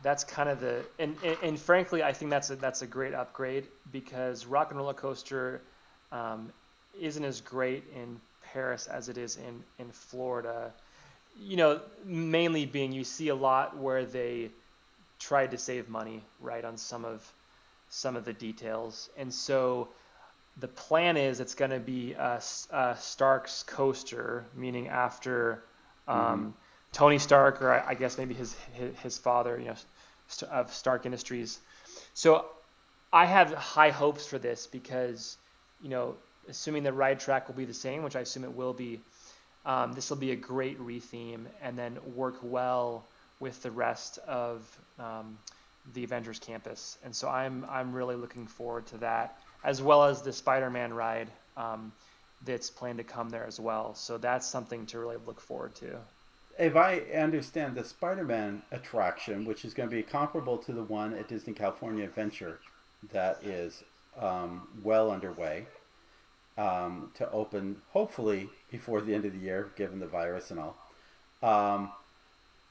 that's 0.03 0.23
kind 0.23 0.49
of 0.49 0.59
the 0.59 0.83
and, 0.99 1.15
and, 1.23 1.37
and 1.41 1.59
frankly, 1.59 2.03
I 2.03 2.13
think 2.13 2.29
that's 2.29 2.49
a 2.49 2.55
that's 2.55 2.81
a 2.81 2.87
great 2.87 3.13
upgrade 3.13 3.67
because 3.91 4.45
Rock 4.45 4.69
and 4.69 4.79
Roller 4.79 4.93
Coaster 4.93 5.61
um, 6.11 6.51
isn't 6.99 7.23
as 7.23 7.41
great 7.41 7.85
in 7.95 8.19
Paris 8.43 8.87
as 8.87 9.09
it 9.09 9.17
is 9.17 9.37
in 9.37 9.63
in 9.79 9.89
Florida. 9.91 10.71
You 11.39 11.57
know, 11.57 11.81
mainly 12.05 12.65
being 12.65 12.91
you 12.91 13.03
see 13.03 13.29
a 13.29 13.35
lot 13.35 13.77
where 13.77 14.05
they 14.05 14.51
tried 15.19 15.51
to 15.51 15.57
save 15.57 15.89
money 15.89 16.21
right 16.39 16.63
on 16.63 16.77
some 16.77 17.05
of 17.05 17.27
some 17.89 18.15
of 18.15 18.25
the 18.25 18.33
details, 18.33 19.09
and 19.17 19.33
so 19.33 19.87
the 20.57 20.67
plan 20.67 21.17
is 21.17 21.39
it's 21.39 21.55
going 21.55 21.71
to 21.71 21.79
be 21.79 22.13
a, 22.13 22.41
a, 22.71 22.95
Stark's 22.99 23.63
coaster, 23.63 24.45
meaning 24.55 24.87
after 24.87 25.63
um, 26.07 26.17
mm-hmm. 26.17 26.49
Tony 26.91 27.17
Stark, 27.17 27.61
or 27.61 27.71
I, 27.71 27.89
I, 27.89 27.93
guess 27.95 28.17
maybe 28.17 28.35
his, 28.35 28.55
his, 28.73 28.95
his 28.99 29.17
father, 29.17 29.57
you 29.57 29.65
know, 29.65 29.75
of 30.49 30.73
Stark 30.73 31.05
Industries. 31.05 31.59
So 32.13 32.45
I 33.11 33.25
have 33.25 33.53
high 33.53 33.91
hopes 33.91 34.25
for 34.25 34.39
this 34.39 34.67
because, 34.67 35.37
you 35.81 35.89
know, 35.89 36.15
assuming 36.47 36.83
the 36.83 36.93
ride 36.93 37.19
track 37.19 37.47
will 37.47 37.55
be 37.55 37.65
the 37.65 37.73
same, 37.73 38.03
which 38.03 38.15
I 38.15 38.21
assume 38.21 38.43
it 38.43 38.55
will 38.55 38.73
be, 38.73 39.01
um, 39.65 39.93
this 39.93 40.09
will 40.09 40.17
be 40.17 40.31
a 40.31 40.35
great 40.35 40.79
retheme 40.79 41.45
and 41.61 41.77
then 41.77 41.97
work 42.15 42.37
well 42.41 43.05
with 43.39 43.61
the 43.61 43.71
rest 43.71 44.19
of 44.27 44.65
um, 44.99 45.37
the 45.93 46.03
Avengers 46.03 46.39
campus. 46.39 46.97
And 47.03 47.15
so 47.15 47.29
I'm 47.29 47.65
I'm 47.69 47.93
really 47.93 48.15
looking 48.15 48.47
forward 48.47 48.85
to 48.87 48.97
that, 48.99 49.37
as 49.63 49.81
well 49.81 50.03
as 50.03 50.21
the 50.21 50.33
Spider-Man 50.33 50.93
ride 50.93 51.29
um, 51.57 51.91
that's 52.45 52.69
planned 52.69 52.97
to 52.97 53.03
come 53.03 53.29
there 53.29 53.45
as 53.45 53.59
well. 53.59 53.95
So 53.95 54.17
that's 54.17 54.47
something 54.47 54.85
to 54.87 54.99
really 54.99 55.17
look 55.25 55.39
forward 55.39 55.75
to. 55.75 55.99
If 56.57 56.75
I 56.75 56.99
understand 57.15 57.75
the 57.75 57.83
Spider-Man 57.83 58.61
attraction, 58.71 59.45
which 59.45 59.65
is 59.65 59.73
going 59.73 59.89
to 59.89 59.95
be 59.95 60.03
comparable 60.03 60.57
to 60.59 60.71
the 60.71 60.83
one 60.83 61.13
at 61.13 61.27
Disney 61.27 61.53
California 61.53 62.03
Adventure, 62.03 62.59
that 63.11 63.43
is 63.43 63.83
um, 64.19 64.67
well 64.83 65.09
underway 65.11 65.65
um, 66.57 67.11
to 67.15 67.29
open 67.31 67.81
hopefully 67.89 68.49
before 68.69 69.01
the 69.01 69.13
end 69.13 69.25
of 69.25 69.33
the 69.33 69.39
year, 69.39 69.71
given 69.75 69.99
the 69.99 70.07
virus 70.07 70.51
and 70.51 70.59
all. 70.59 70.77
Um, 71.41 71.91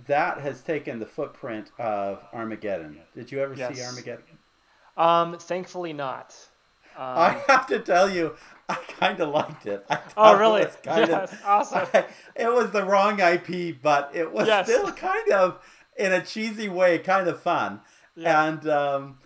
that 0.06 0.38
has 0.38 0.62
taken 0.62 0.98
the 0.98 1.06
footprint 1.06 1.70
of 1.78 2.22
Armageddon. 2.32 3.00
Did 3.14 3.30
you 3.30 3.40
ever 3.40 3.54
yes. 3.54 3.76
see 3.76 3.82
Armageddon? 3.82 4.38
Um, 4.96 5.38
thankfully 5.38 5.92
not. 5.92 6.34
Um, 6.96 7.04
I 7.04 7.42
have 7.48 7.66
to 7.68 7.78
tell 7.78 8.10
you, 8.10 8.36
I 8.68 8.74
kind 8.74 9.20
of 9.20 9.30
liked 9.30 9.66
it. 9.66 9.84
oh, 10.16 10.38
really? 10.38 10.62
It 10.62 10.78
kind 10.82 11.08
yes, 11.08 11.34
awesome. 11.44 11.86
I, 11.94 12.06
it 12.36 12.52
was 12.52 12.70
the 12.70 12.84
wrong 12.84 13.20
IP, 13.20 13.80
but 13.82 14.10
it 14.14 14.32
was 14.32 14.46
yes. 14.46 14.66
still 14.66 14.90
kind 14.92 15.30
of, 15.30 15.60
in 15.96 16.12
a 16.12 16.24
cheesy 16.24 16.68
way, 16.68 16.98
kind 16.98 17.28
of 17.28 17.40
fun. 17.40 17.80
Yeah. 18.16 18.44
And 18.44 18.68
um, 18.68 19.18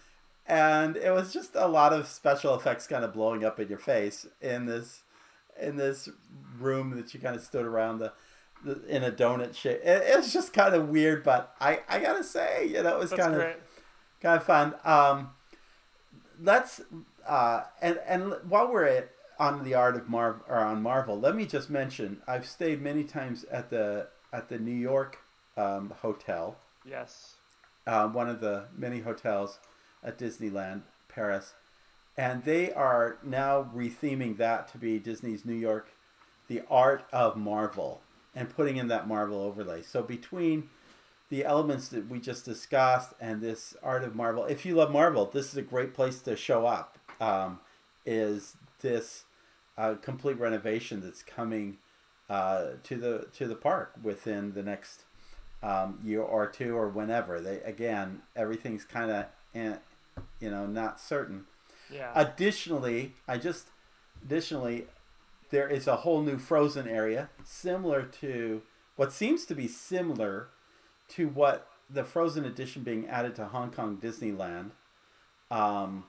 and 0.47 0.97
it 0.97 1.11
was 1.13 1.33
just 1.33 1.55
a 1.55 1.67
lot 1.67 1.93
of 1.93 2.07
special 2.07 2.55
effects 2.55 2.87
kind 2.87 3.05
of 3.05 3.13
blowing 3.13 3.45
up 3.45 3.59
in 3.59 3.69
your 3.69 3.79
face 3.79 4.27
in 4.41 4.67
this 4.67 5.03
in 5.61 5.77
this 5.77 6.09
room 6.59 6.91
that 6.97 7.13
you 7.15 7.21
kind 7.21 7.35
of 7.35 7.43
stood 7.43 7.65
around 7.65 7.99
the, 7.99 8.13
the 8.65 8.85
in 8.87 9.03
a 9.03 9.11
donut 9.11 9.55
shape. 9.55 9.81
It, 9.83 10.03
it, 10.07 10.17
was 10.17 10.33
just 10.33 10.53
kind 10.53 10.75
of 10.75 10.89
weird, 10.89 11.25
but 11.25 11.55
I 11.61 11.81
I 11.89 11.99
gotta 11.99 12.23
say, 12.23 12.69
you 12.69 12.83
know, 12.83 12.97
it 12.97 12.99
was 12.99 13.11
That's 13.11 13.23
kind 13.23 13.35
great. 13.35 13.57
of 13.57 13.63
kind 14.21 14.37
of 14.37 14.45
fun. 14.45 14.75
Um, 14.85 15.31
let's 16.41 16.81
uh, 17.27 17.63
and 17.83 17.99
and 18.07 18.35
while 18.49 18.71
we're 18.71 18.85
at 18.85 19.11
on 19.39 19.65
the 19.65 19.75
art 19.75 19.97
of 19.97 20.09
Marvel 20.09 20.43
or 20.49 20.59
on 20.59 20.83
Marvel, 20.83 21.19
let 21.19 21.37
me 21.37 21.47
just 21.47 21.71
mention 21.71 22.23
I've 22.27 22.47
stayed 22.47 22.81
many 22.81 23.05
times 23.05 23.45
at 23.45 23.71
the 23.71 24.09
at 24.33 24.49
the 24.49 24.59
New 24.59 24.75
York 24.75 25.19
um, 25.57 25.93
hotel. 26.03 26.57
Yes. 26.85 27.35
Uh, 27.87 28.09
one 28.09 28.29
of 28.29 28.41
the 28.41 28.65
many 28.77 29.01
hotels 29.01 29.59
at 30.03 30.19
Disneyland 30.19 30.83
Paris, 31.09 31.55
and 32.17 32.45
they 32.45 32.73
are 32.73 33.19
now 33.23 33.71
retheming 33.75 34.37
that 34.39 34.69
to 34.73 34.79
be 34.79 34.99
Disney's 34.99 35.45
New 35.45 35.55
York, 35.55 35.93
the 36.49 36.63
art 36.69 37.05
of 37.13 37.37
Marvel, 37.37 38.01
and 38.35 38.49
putting 38.49 38.77
in 38.77 38.89
that 38.89 39.07
Marvel 39.07 39.41
overlay. 39.41 39.83
So 39.83 40.03
between 40.03 40.69
the 41.29 41.45
elements 41.45 41.89
that 41.89 42.09
we 42.09 42.19
just 42.19 42.45
discussed 42.45 43.13
and 43.21 43.41
this 43.41 43.77
art 43.83 44.05
of 44.05 44.15
Marvel, 44.15 44.45
if 44.45 44.67
you 44.67 44.75
love 44.75 44.91
Marvel, 44.91 45.27
this 45.27 45.47
is 45.47 45.57
a 45.57 45.63
great 45.63 45.95
place 45.95 46.21
to 46.23 46.37
show 46.37 46.67
up. 46.67 46.99
Um, 47.21 47.61
is 48.05 48.57
this 48.81 49.25
uh, 49.79 49.95
complete 49.95 50.39
renovation 50.39 51.01
that's 51.01 51.23
coming 51.23 51.79
uh, 52.29 52.71
to 52.83 52.97
the 52.97 53.27
to 53.35 53.47
the 53.47 53.55
park 53.55 53.95
within 54.03 54.53
the 54.55 54.63
next 54.63 55.05
um, 55.63 55.99
year 56.05 56.23
or 56.23 56.47
two 56.47 56.77
or 56.77 56.89
whenever 56.89 57.41
they 57.41 57.61
again 57.61 58.23
everything's 58.35 58.85
kind 58.85 59.11
of 59.11 59.27
you 60.41 60.51
know, 60.51 60.67
not 60.67 61.01
certain. 61.01 61.45
Yeah. 61.91 62.11
Additionally, 62.15 63.13
I 63.29 63.39
just 63.39 63.69
additionally 64.25 64.87
there 65.51 65.69
is 65.69 65.87
a 65.87 65.97
whole 65.97 66.23
new 66.23 66.39
frozen 66.39 66.89
area 66.89 67.31
similar 67.45 68.03
to 68.03 68.63
what 68.97 69.13
seems 69.13 69.45
to 69.47 69.55
be 69.55 69.69
similar 69.69 70.49
to 71.09 71.29
what 71.29 71.69
the 71.89 72.05
frozen 72.05 72.45
edition 72.45 72.83
being 72.83 73.07
added 73.07 73.37
to 73.37 73.47
Hong 73.47 73.71
Kong 73.71 73.99
Disneyland. 74.03 74.71
Um, 75.51 76.05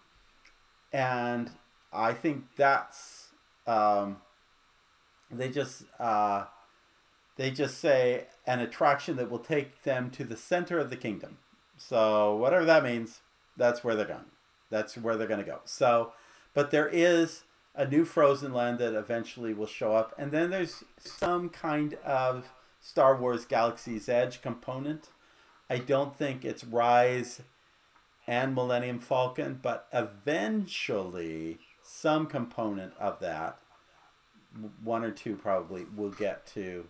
and 0.91 1.51
I 1.93 2.13
think 2.13 2.45
that's 2.55 3.26
um, 3.67 4.17
they 5.29 5.49
just 5.49 5.83
uh, 5.99 6.45
they 7.35 7.51
just 7.51 7.79
say 7.79 8.27
an 8.45 8.59
attraction 8.59 9.15
that 9.17 9.29
will 9.29 9.39
take 9.39 9.83
them 9.83 10.09
to 10.11 10.23
the 10.23 10.37
center 10.37 10.79
of 10.79 10.89
the 10.89 10.95
kingdom. 10.95 11.37
So 11.77 12.35
whatever 12.35 12.65
that 12.65 12.83
means, 12.83 13.21
that's 13.55 13.83
where 13.83 13.95
they're 13.95 14.05
going. 14.05 14.31
That's 14.69 14.97
where 14.97 15.15
they're 15.15 15.27
going 15.27 15.39
to 15.39 15.45
go. 15.45 15.59
So, 15.65 16.13
but 16.53 16.71
there 16.71 16.87
is 16.87 17.43
a 17.75 17.87
new 17.87 18.05
Frozen 18.05 18.53
Land 18.53 18.79
that 18.79 18.95
eventually 18.95 19.53
will 19.53 19.67
show 19.67 19.93
up, 19.95 20.15
and 20.17 20.31
then 20.31 20.49
there's 20.49 20.83
some 20.97 21.49
kind 21.49 21.93
of 22.03 22.49
Star 22.81 23.15
Wars 23.15 23.45
Galaxy's 23.45 24.09
Edge 24.09 24.41
component. 24.41 25.09
I 25.69 25.77
don't 25.77 26.17
think 26.17 26.43
it's 26.43 26.63
Rise 26.63 27.41
and 28.25 28.55
Millennium 28.55 28.99
Falcon, 28.99 29.59
but 29.61 29.87
eventually 29.93 31.59
some 31.87 32.25
component 32.27 32.93
of 32.99 33.19
that, 33.19 33.59
one 34.83 35.03
or 35.03 35.11
two 35.11 35.35
probably, 35.35 35.85
will 35.95 36.11
get 36.11 36.45
to 36.47 36.87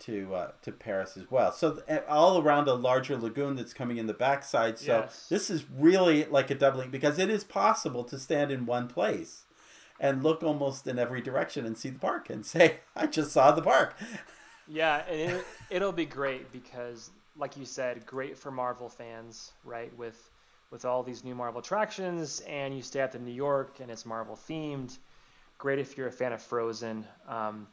to 0.00 0.34
uh, 0.34 0.50
to 0.62 0.72
Paris 0.72 1.16
as 1.16 1.30
well. 1.30 1.52
So 1.52 1.82
all 2.08 2.42
around 2.42 2.68
a 2.68 2.74
larger 2.74 3.16
lagoon 3.16 3.56
that's 3.56 3.72
coming 3.72 3.96
in 3.96 4.06
the 4.06 4.14
backside. 4.14 4.78
So 4.78 5.00
yes. 5.00 5.26
this 5.28 5.50
is 5.50 5.64
really 5.70 6.24
like 6.24 6.50
a 6.50 6.54
doubling 6.54 6.90
because 6.90 7.18
it 7.18 7.30
is 7.30 7.44
possible 7.44 8.04
to 8.04 8.18
stand 8.18 8.50
in 8.50 8.66
one 8.66 8.88
place 8.88 9.44
and 10.00 10.22
look 10.22 10.42
almost 10.42 10.86
in 10.86 10.98
every 10.98 11.20
direction 11.20 11.64
and 11.64 11.78
see 11.78 11.90
the 11.90 11.98
park 11.98 12.28
and 12.28 12.44
say, 12.46 12.80
"I 12.94 13.06
just 13.06 13.32
saw 13.32 13.52
the 13.52 13.62
park." 13.62 13.96
Yeah, 14.66 15.04
and 15.08 15.32
it, 15.32 15.46
it'll 15.70 15.92
be 15.92 16.06
great 16.06 16.50
because, 16.52 17.10
like 17.36 17.56
you 17.56 17.64
said, 17.64 18.04
great 18.06 18.36
for 18.36 18.50
Marvel 18.50 18.88
fans, 18.88 19.52
right? 19.64 19.96
With 19.96 20.30
with 20.74 20.84
all 20.84 21.04
these 21.04 21.22
new 21.22 21.36
Marvel 21.36 21.60
attractions, 21.60 22.42
and 22.48 22.74
you 22.74 22.82
stay 22.82 22.98
at 22.98 23.12
the 23.12 23.18
New 23.20 23.32
York 23.32 23.78
and 23.80 23.92
it's 23.92 24.04
Marvel 24.04 24.36
themed. 24.48 24.98
Great 25.56 25.78
if 25.78 25.96
you're 25.96 26.08
a 26.08 26.12
fan 26.12 26.32
of 26.32 26.42
Frozen. 26.42 27.06
Um, 27.28 27.68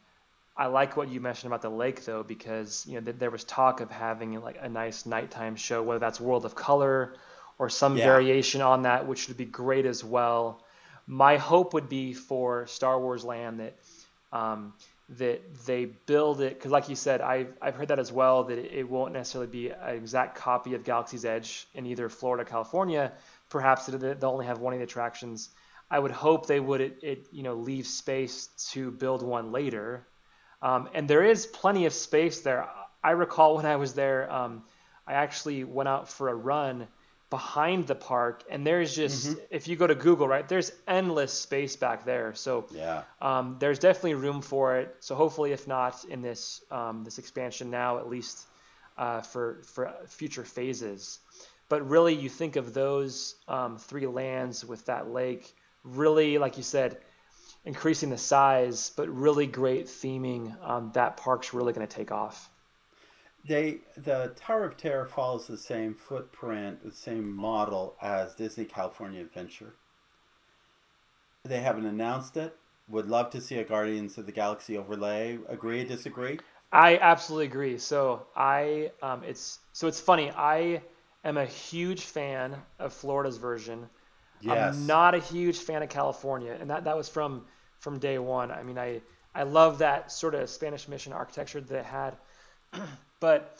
I 0.55 0.67
like 0.67 0.95
what 0.95 1.09
you 1.09 1.19
mentioned 1.19 1.51
about 1.51 1.63
the 1.63 1.71
lake 1.71 2.05
though, 2.05 2.21
because 2.21 2.85
you 2.87 2.93
know 2.93 3.01
th- 3.01 3.17
there 3.17 3.31
was 3.31 3.43
talk 3.43 3.81
of 3.81 3.89
having 3.89 4.39
like 4.39 4.59
a 4.61 4.69
nice 4.69 5.07
nighttime 5.07 5.55
show, 5.55 5.81
whether 5.81 5.97
that's 5.97 6.21
World 6.21 6.45
of 6.45 6.53
Color 6.53 7.15
or 7.57 7.69
some 7.69 7.97
yeah. 7.97 8.05
variation 8.05 8.61
on 8.61 8.83
that, 8.83 9.07
which 9.07 9.29
would 9.29 9.37
be 9.37 9.45
great 9.45 9.87
as 9.87 10.03
well. 10.03 10.63
My 11.07 11.37
hope 11.37 11.73
would 11.73 11.89
be 11.89 12.13
for 12.13 12.67
Star 12.67 12.99
Wars 12.99 13.23
Land 13.23 13.61
that 13.61 13.79
um, 14.31 14.73
that 15.17 15.65
they 15.65 15.85
build 15.85 16.41
it 16.41 16.55
because, 16.55 16.71
like 16.71 16.89
you 16.89 16.95
said, 16.95 17.21
I've 17.21 17.53
I've 17.61 17.75
heard 17.75 17.89
that 17.89 17.99
as 17.99 18.11
well 18.11 18.45
that 18.45 18.57
it, 18.57 18.89
won't 18.89 19.13
necessarily 19.13 19.51
be 19.51 19.69
an 19.69 19.95
exact 19.95 20.35
copy 20.35 20.73
of 20.73 20.83
Galaxy's 20.83 21.25
Edge 21.25 21.67
in 21.73 21.85
either 21.85 22.09
Florida, 22.09 22.43
or 22.43 22.45
California. 22.45 23.11
Perhaps 23.49 23.87
they'll 23.87 24.17
only 24.23 24.45
have 24.45 24.59
one 24.59 24.73
of 24.73 24.79
the 24.79 24.83
attractions. 24.83 25.49
I 25.89 25.99
would 25.99 26.11
hope 26.11 26.45
they 26.45 26.59
would 26.59 26.81
it, 26.81 26.99
it 27.01 27.27
you 27.31 27.43
know 27.43 27.55
leave 27.55 27.87
space 27.87 28.47
to 28.71 28.91
build 28.91 29.21
one 29.23 29.51
later 29.51 30.07
um, 30.61 30.89
and 30.93 31.07
there 31.07 31.23
is 31.23 31.47
plenty 31.47 31.85
of 31.85 31.93
space 31.93 32.41
there. 32.41 32.67
I 33.03 33.11
recall 33.11 33.55
when 33.55 33.65
I 33.65 33.77
was 33.77 33.93
there, 33.93 34.31
um, 34.31 34.63
I 35.07 35.13
actually 35.13 35.63
went 35.63 35.89
out 35.89 36.07
for 36.07 36.29
a 36.29 36.35
run 36.35 36.87
behind 37.31 37.87
the 37.87 37.95
park, 37.95 38.43
and 38.49 38.67
there's 38.67 38.93
just 38.93 39.29
mm-hmm. 39.29 39.39
if 39.49 39.67
you 39.67 39.75
go 39.75 39.87
to 39.87 39.95
Google, 39.95 40.27
right, 40.27 40.47
there's 40.47 40.71
endless 40.87 41.33
space 41.33 41.75
back 41.77 42.05
there. 42.05 42.35
So 42.35 42.67
yeah, 42.69 43.03
um, 43.19 43.55
there's 43.57 43.79
definitely 43.79 44.15
room 44.15 44.41
for 44.41 44.77
it. 44.77 44.95
So 44.99 45.15
hopefully, 45.15 45.53
if 45.53 45.67
not 45.67 46.03
in 46.05 46.21
this 46.21 46.61
um, 46.69 47.03
this 47.03 47.17
expansion 47.17 47.71
now, 47.71 47.97
at 47.97 48.07
least 48.07 48.45
uh, 48.97 49.21
for 49.21 49.61
for 49.63 49.91
future 50.07 50.43
phases. 50.43 51.19
But 51.69 51.89
really, 51.89 52.13
you 52.13 52.29
think 52.29 52.57
of 52.57 52.73
those 52.73 53.35
um, 53.47 53.77
three 53.77 54.05
lands 54.05 54.63
with 54.65 54.85
that 54.85 55.09
lake. 55.09 55.55
Really, 55.83 56.37
like 56.37 56.57
you 56.57 56.63
said, 56.63 56.97
increasing 57.63 58.09
the 58.09 58.17
size, 58.17 58.91
but 58.97 59.09
really 59.09 59.47
great 59.47 59.87
theming. 59.87 60.53
Um, 60.61 60.91
that 60.95 61.15
park's 61.15 61.53
really 61.53 61.71
going 61.71 61.87
to 61.87 61.95
take 61.95 62.11
off. 62.11 62.50
They 63.45 63.79
the 63.97 64.33
Tower 64.35 64.65
of 64.65 64.77
Terror 64.77 65.05
follows 65.05 65.47
the 65.47 65.57
same 65.57 65.95
footprint, 65.95 66.83
the 66.83 66.91
same 66.91 67.31
model 67.35 67.95
as 68.01 68.35
Disney 68.35 68.65
California 68.65 69.21
Adventure. 69.21 69.73
They 71.43 71.59
haven't 71.61 71.85
announced 71.85 72.37
it. 72.37 72.55
Would 72.87 73.07
love 73.07 73.29
to 73.31 73.41
see 73.41 73.57
a 73.57 73.63
Guardians 73.63 74.17
of 74.17 74.25
the 74.25 74.31
Galaxy 74.31 74.77
overlay. 74.77 75.39
Agree? 75.47 75.83
Disagree? 75.83 76.39
I 76.71 76.97
absolutely 76.97 77.45
agree. 77.45 77.77
So 77.77 78.27
I, 78.35 78.91
um, 79.01 79.23
it's 79.23 79.59
so 79.73 79.87
it's 79.87 79.99
funny. 79.99 80.31
I 80.31 80.81
am 81.23 81.37
a 81.37 81.45
huge 81.45 82.01
fan 82.01 82.55
of 82.79 82.93
Florida's 82.93 83.37
version. 83.37 83.89
Yes. 84.41 84.75
I'm 84.75 84.87
not 84.87 85.15
a 85.15 85.19
huge 85.19 85.59
fan 85.59 85.83
of 85.83 85.89
California, 85.89 86.57
and 86.59 86.69
that, 86.69 86.83
that 86.85 86.97
was 86.97 87.09
from 87.09 87.45
from 87.79 87.99
day 87.99 88.19
one. 88.19 88.51
I 88.51 88.63
mean, 88.63 88.77
I 88.77 89.01
I 89.33 89.43
love 89.43 89.79
that 89.79 90.11
sort 90.11 90.35
of 90.35 90.49
Spanish 90.49 90.87
mission 90.87 91.13
architecture 91.13 91.61
that 91.61 91.79
it 91.79 91.85
had, 91.85 92.17
but 93.21 93.55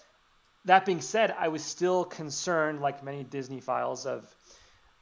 that 0.65 0.85
being 0.85 0.99
said, 0.99 1.33
I 1.39 1.47
was 1.47 1.63
still 1.63 2.03
concerned, 2.03 2.81
like 2.81 3.03
many 3.03 3.23
Disney 3.23 3.61
files, 3.61 4.05
of 4.05 4.27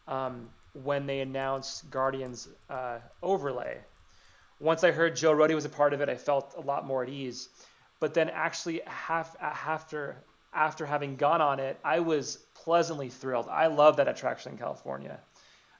um, 0.08 0.50
when 0.74 1.08
they 1.08 1.22
announced 1.22 1.90
Guardians 1.90 2.48
uh, 2.70 3.00
overlay. 3.24 3.80
Once 4.60 4.84
I 4.84 4.92
heard 4.92 5.16
Joe 5.16 5.34
Rohde 5.34 5.56
was 5.56 5.66
a 5.66 5.70
part 5.70 5.94
of 5.94 6.02
it, 6.02 6.10
I 6.10 6.16
felt 6.16 6.54
a 6.58 6.62
lot 6.62 6.86
more 6.86 7.02
at 7.02 7.10
ease. 7.10 7.50
But 8.00 8.14
then 8.14 8.30
actually, 8.30 8.82
half, 8.86 9.36
after 9.42 10.18
after 10.52 10.86
having 10.86 11.16
gone 11.16 11.42
on 11.42 11.60
it, 11.60 11.80
I 11.84 12.00
was 12.00 12.38
pleasantly 12.56 13.10
thrilled. 13.10 13.48
I 13.50 13.68
love 13.68 13.98
that 13.98 14.08
attraction 14.08 14.54
in 14.54 14.58
California, 14.58 15.20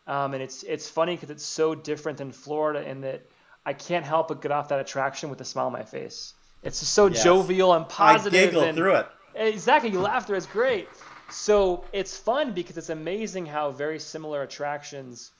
um, 0.08 0.34
and 0.34 0.44
it's 0.44 0.64
it's 0.64 0.90
funny 0.90 1.16
because 1.16 1.30
it's 1.30 1.46
so 1.46 1.76
different 1.76 2.18
than 2.18 2.32
Florida 2.32 2.88
in 2.88 3.02
that 3.02 3.26
I 3.66 3.74
can't 3.74 4.06
help 4.06 4.28
but 4.30 4.42
get 4.42 4.52
off 4.52 4.70
that 4.70 4.80
attraction 4.80 5.30
with 5.30 5.42
a 5.42 5.46
smile 5.46 5.68
on 5.68 5.74
my 5.74 5.84
face. 5.84 6.34
It's 6.64 6.80
just 6.80 6.94
so 6.94 7.08
yes. 7.08 7.24
jovial 7.24 7.74
and 7.74 7.88
positive. 7.88 8.40
I 8.40 8.46
giggle 8.46 8.64
and, 8.64 8.78
through 8.78 8.96
it. 8.96 9.08
Exactly, 9.36 9.92
you 9.92 10.00
laugh 10.00 10.28
through 10.28 10.36
it. 10.36 10.40
It's 10.40 10.48
great. 10.48 10.90
So 11.30 11.86
it's 11.94 12.18
fun 12.18 12.54
because 12.54 12.78
it's 12.78 12.90
amazing 12.90 13.46
how 13.46 13.72
very 13.72 14.00
similar 14.00 14.42
attractions, 14.42 15.32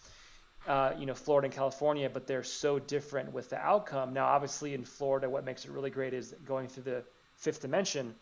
uh, 0.68 0.94
you 0.98 1.06
know, 1.06 1.16
Florida 1.16 1.46
and 1.48 1.54
California, 1.54 2.10
but 2.10 2.28
they're 2.28 2.44
so 2.44 2.80
different 2.80 3.34
with 3.34 3.50
the 3.50 3.58
outcome. 3.58 4.14
Now, 4.14 4.28
obviously, 4.28 4.74
in 4.74 4.86
Florida, 4.86 5.30
what 5.30 5.44
makes 5.44 5.66
it 5.66 5.72
really 5.72 5.90
great 5.90 6.14
is 6.14 6.36
going 6.46 6.68
through 6.68 6.84
the 6.84 7.04
fifth 7.36 7.62
dimension. 7.62 8.16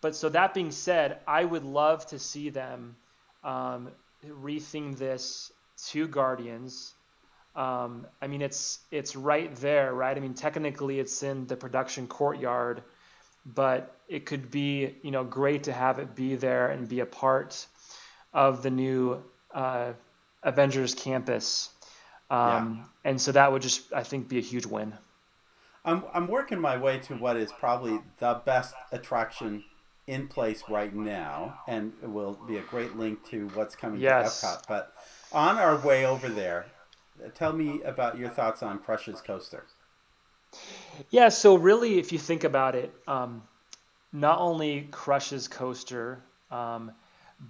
But 0.00 0.14
so 0.14 0.28
that 0.28 0.54
being 0.54 0.70
said, 0.70 1.18
I 1.26 1.44
would 1.44 1.64
love 1.64 2.06
to 2.06 2.18
see 2.18 2.50
them 2.50 2.96
um, 3.42 3.88
retheme 4.24 4.96
this 4.96 5.52
to 5.88 6.06
Guardians. 6.06 6.94
Um, 7.58 8.06
I 8.22 8.28
mean, 8.28 8.42
it's 8.42 8.78
it's 8.90 9.16
right 9.16 9.54
there, 9.56 9.92
right? 9.92 10.16
I 10.16 10.20
mean, 10.20 10.34
technically, 10.34 11.00
it's 11.00 11.22
in 11.22 11.46
the 11.46 11.56
production 11.56 12.06
courtyard 12.06 12.82
but 13.54 13.96
it 14.08 14.26
could 14.26 14.50
be 14.50 14.94
you 15.02 15.10
know 15.10 15.24
great 15.24 15.64
to 15.64 15.72
have 15.72 15.98
it 15.98 16.14
be 16.14 16.34
there 16.36 16.68
and 16.68 16.88
be 16.88 17.00
a 17.00 17.06
part 17.06 17.66
of 18.32 18.62
the 18.62 18.70
new 18.70 19.22
uh, 19.54 19.92
Avengers 20.42 20.94
campus. 20.94 21.70
Um, 22.30 22.38
yeah. 23.04 23.10
And 23.10 23.20
so 23.20 23.32
that 23.32 23.50
would 23.50 23.62
just 23.62 23.92
I 23.92 24.02
think 24.02 24.28
be 24.28 24.38
a 24.38 24.42
huge 24.42 24.66
win. 24.66 24.92
I'm 25.84 26.04
I'm 26.12 26.28
working 26.28 26.60
my 26.60 26.76
way 26.76 26.98
to 27.00 27.14
what 27.14 27.36
is 27.36 27.50
probably 27.52 27.98
the 28.18 28.40
best 28.44 28.74
attraction 28.92 29.64
in 30.06 30.28
place 30.28 30.62
right 30.68 30.94
now, 30.94 31.60
and 31.66 31.92
it 32.02 32.10
will 32.10 32.38
be 32.46 32.58
a 32.58 32.62
great 32.62 32.96
link 32.96 33.24
to 33.28 33.48
what's 33.48 33.76
coming 33.76 34.00
yes. 34.00 34.40
to 34.40 34.46
Epcot. 34.46 34.62
But 34.68 34.92
on 35.32 35.56
our 35.56 35.76
way 35.78 36.06
over 36.06 36.28
there, 36.28 36.66
tell 37.34 37.52
me 37.52 37.82
about 37.82 38.18
your 38.18 38.28
thoughts 38.28 38.62
on 38.62 38.78
Crush's 38.78 39.20
coaster. 39.20 39.64
Yeah, 41.10 41.28
so 41.28 41.56
really, 41.56 41.98
if 41.98 42.12
you 42.12 42.18
think 42.18 42.44
about 42.44 42.74
it, 42.74 42.92
um, 43.06 43.42
not 44.12 44.38
only 44.40 44.88
Crush's 44.90 45.48
coaster, 45.48 46.22
um, 46.50 46.92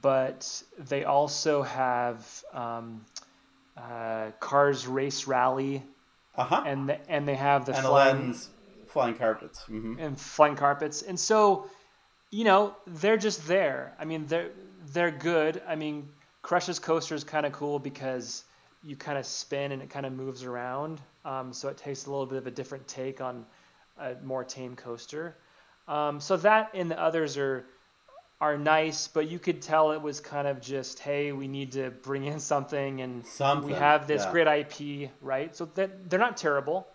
but 0.02 0.62
they 0.78 1.04
also 1.04 1.62
have 1.62 2.44
um, 2.52 3.04
uh, 3.76 4.30
Cars 4.40 4.86
Race 4.86 5.26
Rally, 5.26 5.82
uh-huh. 6.36 6.62
and 6.66 6.88
the, 6.88 7.10
and 7.10 7.26
they 7.26 7.36
have 7.36 7.66
the 7.66 7.74
and 7.74 7.84
flying, 7.84 8.34
flying 8.86 9.14
carpets 9.14 9.64
mm-hmm. 9.68 9.98
and 9.98 10.20
flying 10.20 10.56
carpets, 10.56 11.02
and 11.02 11.18
so 11.18 11.70
you 12.30 12.44
know 12.44 12.74
they're 12.86 13.16
just 13.16 13.46
there. 13.46 13.94
I 13.98 14.04
mean, 14.04 14.26
they're 14.26 14.50
they're 14.92 15.10
good. 15.10 15.62
I 15.66 15.76
mean, 15.76 16.08
Crush's 16.42 16.78
coaster 16.78 17.14
is 17.14 17.24
kind 17.24 17.46
of 17.46 17.52
cool 17.52 17.78
because 17.78 18.44
you 18.82 18.96
kind 18.96 19.18
of 19.18 19.26
spin 19.26 19.72
and 19.72 19.82
it 19.82 19.90
kind 19.90 20.06
of 20.06 20.12
moves 20.12 20.44
around. 20.44 21.00
Um, 21.24 21.52
so 21.52 21.68
it 21.68 21.76
takes 21.76 22.06
a 22.06 22.10
little 22.10 22.26
bit 22.26 22.38
of 22.38 22.46
a 22.46 22.50
different 22.50 22.86
take 22.86 23.20
on 23.20 23.44
a 23.98 24.14
more 24.22 24.44
tame 24.44 24.76
coaster. 24.76 25.36
Um, 25.86 26.20
so 26.20 26.36
that 26.38 26.70
and 26.74 26.90
the 26.90 27.00
others 27.00 27.36
are 27.36 27.64
are 28.40 28.56
nice, 28.56 29.08
but 29.08 29.28
you 29.28 29.38
could 29.38 29.60
tell 29.60 29.90
it 29.90 30.00
was 30.00 30.20
kind 30.20 30.46
of 30.46 30.60
just, 30.60 31.00
hey, 31.00 31.32
we 31.32 31.48
need 31.48 31.72
to 31.72 31.90
bring 31.90 32.24
in 32.24 32.38
something, 32.38 33.00
and 33.00 33.26
something, 33.26 33.68
we 33.68 33.74
have 33.74 34.06
this 34.06 34.22
yeah. 34.22 34.30
great 34.30 34.46
IP, 34.46 35.10
right? 35.20 35.56
So 35.56 35.64
that 35.74 36.08
they're 36.08 36.20
not 36.20 36.36
terrible. 36.36 36.86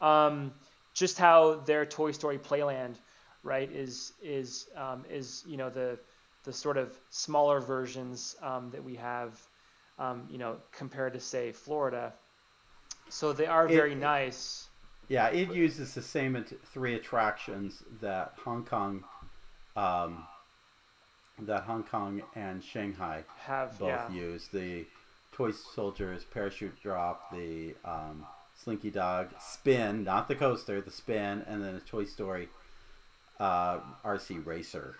Um, 0.00 0.52
just 0.92 1.18
how 1.18 1.56
their 1.66 1.84
Toy 1.84 2.12
Story 2.12 2.38
Playland, 2.38 2.94
right, 3.42 3.70
is 3.72 4.12
is 4.22 4.68
um, 4.76 5.04
is 5.10 5.42
you 5.46 5.56
know 5.56 5.70
the 5.70 5.98
the 6.44 6.52
sort 6.52 6.76
of 6.76 6.96
smaller 7.10 7.60
versions 7.60 8.36
um, 8.42 8.70
that 8.70 8.84
we 8.84 8.94
have 8.96 9.40
um, 9.98 10.26
you 10.30 10.38
know, 10.38 10.56
compared 10.72 11.12
to 11.14 11.20
say 11.20 11.52
Florida. 11.52 12.12
So 13.08 13.32
they 13.32 13.46
are 13.46 13.68
very 13.68 13.92
it, 13.92 13.98
nice. 13.98 14.68
Yeah, 15.08 15.28
it 15.28 15.52
uses 15.52 15.94
the 15.94 16.02
same 16.02 16.42
three 16.72 16.94
attractions 16.94 17.82
that 18.00 18.32
Hong 18.44 18.64
Kong, 18.64 19.04
um, 19.76 20.24
that 21.40 21.64
Hong 21.64 21.82
Kong 21.82 22.22
and 22.34 22.64
Shanghai 22.64 23.24
have 23.38 23.78
both 23.78 23.88
yeah. 23.88 24.10
use 24.10 24.48
the 24.48 24.86
toy 25.32 25.50
soldiers 25.50 26.24
parachute 26.24 26.80
drop, 26.82 27.30
the 27.30 27.74
um, 27.84 28.24
Slinky 28.56 28.90
Dog 28.90 29.28
spin, 29.38 30.04
not 30.04 30.28
the 30.28 30.34
coaster, 30.34 30.80
the 30.80 30.90
spin, 30.90 31.44
and 31.46 31.62
then 31.62 31.74
a 31.74 31.80
Toy 31.80 32.04
Story 32.04 32.48
uh, 33.38 33.80
RC 34.04 34.46
racer 34.46 34.96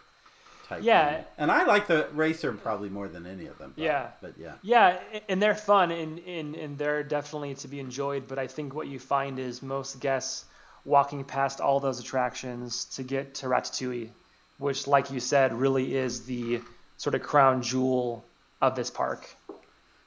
type. 0.67 0.83
Yeah, 0.83 1.17
thing. 1.17 1.25
and 1.39 1.51
I 1.51 1.65
like 1.65 1.87
the 1.87 2.09
racer 2.13 2.53
probably 2.53 2.89
more 2.89 3.09
than 3.09 3.27
any 3.27 3.47
of 3.47 3.59
them. 3.59 3.73
But, 3.77 3.83
yeah, 3.83 4.09
but 4.21 4.35
yeah, 4.39 4.55
yeah, 4.63 5.01
and 5.29 5.41
they're 5.41 5.55
fun 5.55 5.91
and, 5.91 6.19
and 6.21 6.55
and 6.57 6.79
they're 6.79 7.03
definitely 7.03 7.55
to 7.57 7.69
be 7.69 7.81
enjoyed. 7.81 8.27
But 8.27 8.39
I 8.39 8.47
think 8.47 8.75
what 8.75 8.89
you 8.89 8.99
find 8.99 9.39
is 9.39 9.63
most 9.63 10.01
guests 10.01 10.47
walking 10.85 11.25
past 11.25 11.61
all 11.61 11.81
those 11.81 12.01
attractions 12.01 12.85
to 12.87 13.03
get 13.03 13.35
to 13.37 13.47
Ratatouille, 13.47 14.11
which, 14.59 14.87
like 14.87 15.11
you 15.11 15.21
said, 15.21 15.53
really 15.53 15.97
is 15.97 16.25
the 16.27 16.61
sort 16.97 17.15
of 17.15 17.23
crown 17.23 17.63
jewel 17.63 18.25
of 18.61 18.75
this 18.75 18.91
park. 18.91 19.37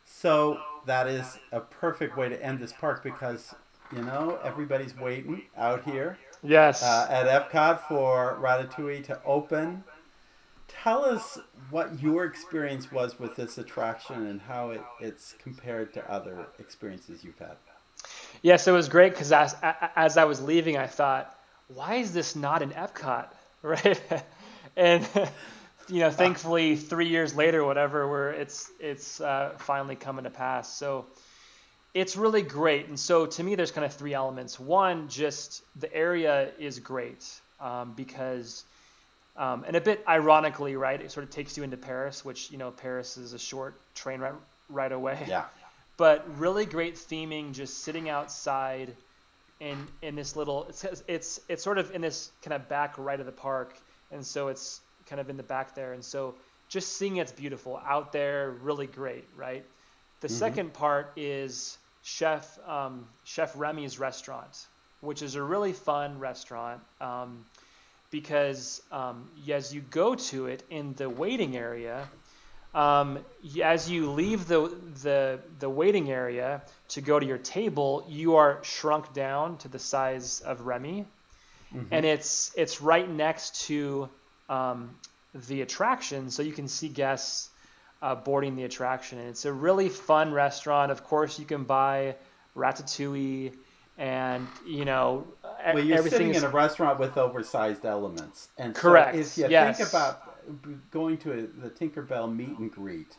So 0.06 0.60
that 0.86 1.08
is 1.08 1.38
a 1.52 1.60
perfect 1.60 2.18
way 2.18 2.30
to 2.30 2.44
end 2.44 2.60
this 2.60 2.74
park 2.74 3.04
because 3.04 3.54
you 3.96 4.02
know 4.02 4.40
everybody's 4.44 4.96
waiting 4.98 5.44
out 5.58 5.84
here. 5.84 6.18
Yes. 6.44 6.84
Uh, 6.84 7.08
at 7.10 7.28
Epcot 7.28 7.82
for 7.88 8.38
Ratatouille 8.42 9.04
to 9.06 9.20
open 9.26 9.84
tell 10.84 11.04
us 11.04 11.40
what 11.70 12.02
your 12.02 12.26
experience 12.26 12.92
was 12.92 13.20
with 13.20 13.36
this 13.36 13.58
attraction 13.58 14.28
and 14.28 14.42
how 14.42 14.72
it, 14.72 14.82
it's 15.00 15.36
compared 15.42 15.94
to 15.94 16.12
other 16.12 16.48
experiences 16.60 17.24
you've 17.24 17.38
had. 17.40 17.56
Yes, 18.42 18.68
it 18.68 18.72
was 18.72 18.88
great 18.88 19.14
because 19.14 19.32
as, 19.32 19.56
as 19.96 20.18
I 20.18 20.26
was 20.26 20.42
leaving, 20.42 20.78
I 20.78 20.88
thought, 20.88 21.36
why 21.68 21.96
is 21.96 22.14
this 22.14 22.36
not 22.36 22.62
in 22.62 22.72
Epcot? 22.72 23.28
Right? 23.64 24.00
and, 24.78 25.06
you 25.90 26.00
know, 26.00 26.12
thankfully, 26.12 26.76
three 26.76 27.08
years 27.08 27.36
later, 27.36 27.66
whatever, 27.66 28.08
where 28.08 28.32
it's, 28.32 28.70
it's 28.80 29.20
uh, 29.20 29.56
finally 29.58 29.96
coming 29.96 30.26
to 30.26 30.30
pass. 30.30 30.72
So 30.72 31.08
it's 31.96 32.16
really 32.16 32.44
great. 32.44 32.88
And 32.88 32.98
so 32.98 33.26
to 33.26 33.44
me, 33.44 33.56
there's 33.56 33.72
kind 33.72 33.84
of 33.84 33.94
three 33.94 34.14
elements. 34.14 34.60
One, 34.60 35.10
just 35.10 35.64
the 35.80 35.94
area 35.94 36.52
is 36.60 36.78
great 36.78 37.28
um, 37.60 37.94
because– 37.98 38.64
um, 39.38 39.64
and 39.68 39.76
a 39.76 39.82
bit 39.82 40.04
ironically, 40.08 40.76
right, 40.76 41.00
it 41.00 41.12
sort 41.12 41.24
of 41.24 41.30
takes 41.30 41.58
you 41.58 41.64
into 41.64 41.78
Paris, 41.78 42.26
which 42.26 42.52
you 42.52 42.58
know 42.58 42.72
Paris 42.72 43.18
is 43.18 43.34
a 43.34 43.40
short 43.40 43.80
train 43.96 44.20
right 44.20 44.34
right 44.70 44.92
away. 44.92 45.26
Yeah. 45.28 45.46
But 45.98 46.38
really 46.38 46.68
great 46.68 46.94
theming, 46.94 47.56
just 47.56 47.80
sitting 47.80 48.08
outside, 48.08 48.94
in 49.60 49.88
in 50.02 50.16
this 50.16 50.36
little 50.36 50.66
it's 50.70 50.86
it's 51.08 51.40
it's 51.50 51.64
sort 51.64 51.78
of 51.78 51.94
in 51.94 52.02
this 52.02 52.32
kind 52.42 52.54
of 52.54 52.70
back 52.70 52.96
right 52.98 53.20
of 53.20 53.26
the 53.26 53.32
park, 53.32 53.76
and 54.12 54.26
so 54.26 54.48
it's 54.50 54.82
kind 55.08 55.20
of 55.20 55.30
in 55.30 55.38
the 55.38 55.44
back 55.44 55.74
there, 55.76 55.94
and 55.94 56.04
so 56.04 56.36
just 56.70 56.98
seeing 56.98 57.18
it's 57.18 57.32
beautiful 57.32 57.82
out 57.86 58.12
there, 58.12 58.52
really 58.62 58.88
great, 58.88 59.26
right? 59.36 59.66
The 60.20 60.28
mm-hmm. 60.28 60.38
second 60.38 60.74
part 60.74 61.14
is 61.16 61.78
Chef 62.04 62.60
um, 62.68 63.08
Chef 63.24 63.54
Remy's 63.56 64.00
restaurant, 64.00 64.68
which 65.02 65.22
is 65.22 65.36
a 65.36 65.42
really 65.42 65.74
fun 65.74 66.20
restaurant. 66.20 66.82
Um, 67.02 67.46
because 68.10 68.82
um, 68.92 69.30
as 69.52 69.74
you 69.74 69.82
go 69.82 70.16
to 70.16 70.48
it 70.48 70.64
in 70.70 70.94
the 70.94 71.10
waiting 71.10 71.58
area, 71.58 72.08
um, 72.74 73.20
as 73.64 73.90
you 73.90 74.12
leave 74.12 74.48
the, 74.48 74.72
the, 75.02 75.40
the 75.60 75.70
waiting 75.70 76.12
area 76.12 76.62
to 76.90 77.02
go 77.02 77.20
to 77.20 77.26
your 77.26 77.38
table, 77.38 78.06
you 78.08 78.36
are 78.36 78.60
shrunk 78.64 79.14
down 79.14 79.58
to 79.58 79.68
the 79.68 79.80
size 79.80 80.42
of 80.42 80.62
Remy. 80.62 81.06
Mm-hmm. 81.74 81.86
And 81.92 82.06
it's, 82.06 82.52
it's 82.56 82.82
right 82.82 83.10
next 83.10 83.66
to 83.68 84.10
um, 84.48 84.96
the 85.48 85.62
attraction, 85.62 86.30
so 86.30 86.44
you 86.44 86.54
can 86.54 86.68
see 86.68 86.88
guests 86.88 87.50
uh, 88.02 88.16
boarding 88.16 88.56
the 88.56 88.64
attraction. 88.64 89.20
And 89.20 89.30
it's 89.30 89.46
a 89.46 89.52
really 89.52 89.90
fun 89.90 90.32
restaurant. 90.32 90.92
Of 90.92 91.04
course, 91.04 91.40
you 91.40 91.46
can 91.46 91.64
buy 91.64 92.16
ratatouille 92.56 93.54
and 93.98 94.48
you 94.66 94.86
know 94.86 95.26
well, 95.66 95.80
you're 95.84 96.08
sitting 96.08 96.34
in 96.34 96.44
a 96.44 96.50
restaurant 96.50 97.00
with 97.00 97.18
oversized 97.18 97.86
elements, 97.86 98.50
and 98.58 98.76
correct. 98.76 99.14
So 99.16 99.20
if 99.20 99.38
you 99.38 99.48
yes. 99.50 99.78
think 99.78 99.90
about 99.90 100.92
going 100.92 101.18
to 101.20 101.34
a, 101.34 101.42
the 101.62 101.70
Tinkerbell 101.70 102.34
meet 102.34 102.58
and 102.58 102.72
greet 102.72 103.18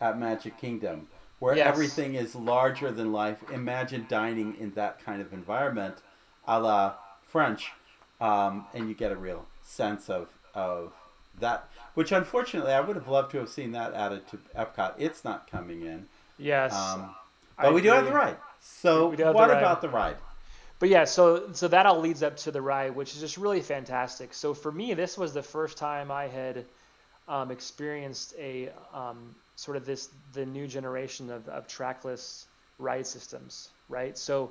at 0.00 0.18
Magic 0.18 0.58
Kingdom, 0.58 1.08
where 1.38 1.56
yes. 1.56 1.66
everything 1.66 2.14
is 2.14 2.34
larger 2.34 2.90
than 2.90 3.12
life, 3.12 3.38
imagine 3.52 4.06
dining 4.08 4.56
in 4.58 4.72
that 4.72 5.04
kind 5.04 5.20
of 5.20 5.32
environment, 5.32 5.96
a 6.46 6.60
la 6.60 6.94
French, 7.26 7.72
um, 8.20 8.66
and 8.74 8.88
you 8.88 8.94
get 8.94 9.12
a 9.12 9.16
real 9.16 9.46
sense 9.62 10.08
of 10.08 10.28
of 10.54 10.92
that. 11.40 11.68
Which 11.94 12.12
unfortunately, 12.12 12.72
I 12.72 12.80
would 12.80 12.96
have 12.96 13.08
loved 13.08 13.32
to 13.32 13.38
have 13.38 13.48
seen 13.48 13.72
that 13.72 13.94
added 13.94 14.28
to 14.28 14.38
Epcot. 14.56 14.94
It's 14.98 15.24
not 15.24 15.50
coming 15.50 15.82
in. 15.82 16.06
Yes. 16.38 16.74
Um, 16.74 17.14
but 17.56 17.66
I 17.66 17.70
we 17.70 17.82
do 17.82 17.90
have 17.90 18.06
the 18.06 18.12
ride. 18.12 18.36
So 18.60 19.08
what 19.08 19.18
the 19.18 19.28
about 19.30 19.82
the 19.82 19.88
ride? 19.88 20.16
But 20.82 20.88
yeah, 20.88 21.04
so 21.04 21.52
so 21.52 21.68
that 21.68 21.86
all 21.86 22.00
leads 22.00 22.24
up 22.24 22.36
to 22.38 22.50
the 22.50 22.60
ride, 22.60 22.96
which 22.96 23.14
is 23.14 23.20
just 23.20 23.36
really 23.36 23.60
fantastic. 23.60 24.34
So 24.34 24.52
for 24.52 24.72
me, 24.72 24.94
this 24.94 25.16
was 25.16 25.32
the 25.32 25.40
first 25.40 25.78
time 25.78 26.10
I 26.10 26.26
had 26.26 26.64
um, 27.28 27.52
experienced 27.52 28.34
a 28.36 28.70
um, 28.92 29.36
sort 29.54 29.76
of 29.76 29.86
this 29.86 30.08
the 30.32 30.44
new 30.44 30.66
generation 30.66 31.30
of, 31.30 31.48
of 31.48 31.68
trackless 31.68 32.46
ride 32.80 33.06
systems, 33.06 33.68
right? 33.88 34.18
So 34.18 34.50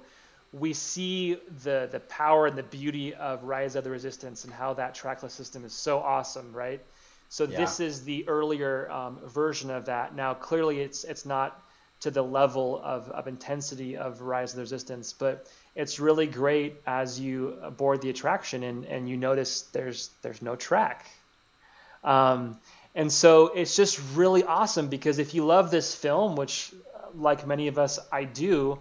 we 0.53 0.71
see 0.71 1.35
the 1.65 1.89
the 1.91 1.99
power 1.99 2.47
and 2.47 2.57
the 2.57 2.63
beauty 2.63 3.13
of 3.13 3.43
Rise 3.43 3.75
of 3.75 3.83
the 3.83 3.89
Resistance 3.89 4.45
and 4.45 4.53
how 4.53 4.73
that 4.75 4.95
trackless 4.95 5.33
system 5.33 5.65
is 5.65 5.73
so 5.73 5.99
awesome, 5.99 6.53
right? 6.53 6.79
So 7.27 7.43
yeah. 7.43 7.57
this 7.57 7.81
is 7.81 8.05
the 8.05 8.25
earlier 8.29 8.89
um, 8.89 9.19
version 9.25 9.69
of 9.69 9.83
that. 9.87 10.15
Now, 10.15 10.33
clearly, 10.33 10.79
it's 10.79 11.03
it's 11.03 11.25
not 11.25 11.61
to 12.01 12.11
the 12.11 12.21
level 12.21 12.81
of, 12.83 13.09
of 13.09 13.27
intensity 13.27 13.95
of 13.95 14.21
Rise 14.21 14.51
of 14.51 14.57
the 14.57 14.61
Resistance, 14.61 15.13
but 15.13 15.47
it's 15.75 15.99
really 15.99 16.27
great 16.27 16.81
as 16.85 17.19
you 17.19 17.55
board 17.77 18.01
the 18.01 18.09
attraction 18.09 18.63
and, 18.63 18.85
and 18.85 19.09
you 19.09 19.17
notice 19.17 19.61
there's 19.73 20.09
there's 20.21 20.41
no 20.41 20.55
track. 20.55 21.05
Um, 22.03 22.59
and 22.95 23.11
so 23.11 23.47
it's 23.47 23.75
just 23.75 24.01
really 24.15 24.43
awesome 24.43 24.87
because 24.87 25.19
if 25.19 25.33
you 25.33 25.45
love 25.45 25.71
this 25.71 25.95
film, 25.95 26.35
which 26.35 26.73
like 27.15 27.47
many 27.47 27.67
of 27.67 27.77
us 27.77 27.99
I 28.11 28.23
do, 28.25 28.79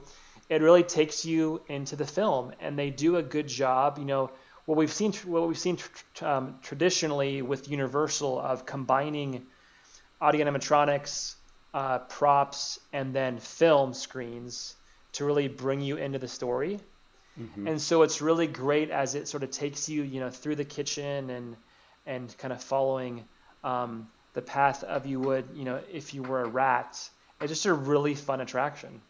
it 0.49 0.62
really 0.62 0.83
takes 0.83 1.25
you 1.25 1.61
into 1.68 1.97
the 1.97 2.07
film, 2.07 2.53
and 2.61 2.79
they 2.79 2.91
do 2.91 3.16
a 3.16 3.23
good 3.23 3.47
job. 3.47 3.99
You 3.99 4.05
know, 4.05 4.31
what 4.66 4.77
we've 4.77 4.93
seen 4.93 5.12
what 5.27 5.47
we've 5.47 5.59
seen 5.59 5.79
um, 6.23 6.59
traditionally 6.62 7.43
with 7.43 7.68
Universal 7.68 8.41
of 8.41 8.66
combining 8.66 9.47
audio 10.21 10.45
animatronics, 10.45 11.35
uh, 11.75 11.99
props, 12.01 12.81
and 12.93 13.14
then 13.14 13.39
film 13.39 13.95
screens 13.95 14.75
to 15.12 15.25
really 15.25 15.49
bring 15.49 15.81
you 15.81 15.97
into 15.97 16.18
the 16.18 16.29
story. 16.29 16.81
Mm-hmm. 17.41 17.66
And 17.66 17.81
so 17.81 18.03
it's 18.03 18.21
really 18.21 18.47
great 18.47 18.91
as 18.91 19.14
it 19.14 19.29
sort 19.29 19.43
of 19.43 19.51
takes 19.51 19.89
you, 19.89 20.03
you 20.03 20.21
know, 20.21 20.31
through 20.31 20.57
the 20.57 20.64
kitchen 20.64 21.31
and 21.31 21.57
and 22.07 22.37
kind 22.39 22.53
of 22.53 22.62
following 22.62 23.25
um, 23.62 24.09
the 24.33 24.43
path 24.43 24.83
of 24.85 25.07
you 25.07 25.21
would, 25.21 25.45
you 25.55 25.64
know, 25.64 25.81
if 25.93 26.14
you 26.14 26.23
were 26.23 26.43
a 26.43 26.49
rat. 26.49 27.09
It's 27.41 27.51
just 27.51 27.66
a 27.66 27.73
really 27.73 28.14
fun 28.14 28.41
attraction. 28.41 29.01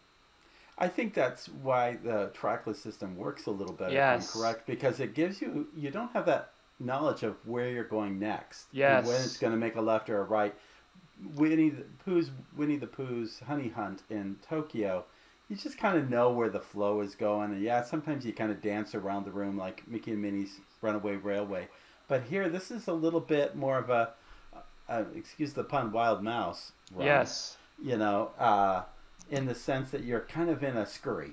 I 0.79 0.89
think 0.89 1.15
that's 1.15 1.49
why 1.49 1.99
the 2.03 2.31
trackless 2.33 2.81
system 2.81 3.17
works 3.17 3.47
a 3.47 3.51
little 3.51 3.75
better. 3.75 3.93
Yes. 3.93 4.33
correct, 4.33 4.67
because 4.67 5.01
it 5.01 5.15
gives 5.15 5.41
you 5.41 5.69
you 5.77 5.91
don't 5.91 6.13
have 6.13 6.27
that 6.27 6.53
knowledge 6.79 7.23
of 7.23 7.37
where 7.47 7.71
you're 7.71 7.85
going 7.85 8.19
next. 8.19 8.67
Yes. 8.73 9.07
when 9.07 9.17
it's 9.17 9.37
going 9.37 9.53
to 9.53 9.59
make 9.59 9.77
a 9.77 9.81
left 9.81 10.09
or 10.09 10.21
a 10.21 10.25
right. 10.25 10.55
Winnie 11.35 11.71
the 11.71 11.85
Pooh's 12.05 12.31
Winnie 12.57 12.77
the 12.77 12.87
Pooh's 12.87 13.41
Hunny 13.47 13.69
Hunt 13.69 14.03
in 14.11 14.37
Tokyo, 14.49 15.05
you 15.49 15.57
just 15.57 15.79
kind 15.79 15.99
of 15.99 16.09
know 16.09 16.31
where 16.31 16.49
the 16.49 16.61
flow 16.61 17.01
is 17.01 17.15
going, 17.15 17.53
and 17.53 17.63
yeah, 17.63 17.83
sometimes 17.83 18.25
you 18.25 18.33
kind 18.33 18.51
of 18.51 18.63
dance 18.63 18.95
around 18.95 19.25
the 19.25 19.33
room 19.33 19.57
like 19.57 19.87
Mickey 19.89 20.13
and 20.13 20.23
Minnie's 20.23 20.61
Runaway 20.81 21.17
Railway. 21.17 21.69
But 22.09 22.23
here, 22.25 22.49
this 22.49 22.71
is 22.71 22.89
a 22.89 22.93
little 22.93 23.21
bit 23.21 23.55
more 23.55 23.79
of 23.79 23.91
a, 23.91 24.11
uh, 24.89 25.05
excuse 25.15 25.53
the 25.53 25.65
pun, 25.65 25.93
wild 25.93 26.23
mouse. 26.23 26.73
Run, 26.93 27.07
yes. 27.07 27.57
You 27.83 27.97
know, 27.97 28.31
uh, 28.39 28.83
in 29.31 29.47
the 29.47 29.55
sense 29.55 29.91
that 29.91 30.05
you're 30.05 30.21
kind 30.21 30.51
of 30.51 30.63
in 30.63 30.77
a 30.77 30.87
scurry. 30.87 31.33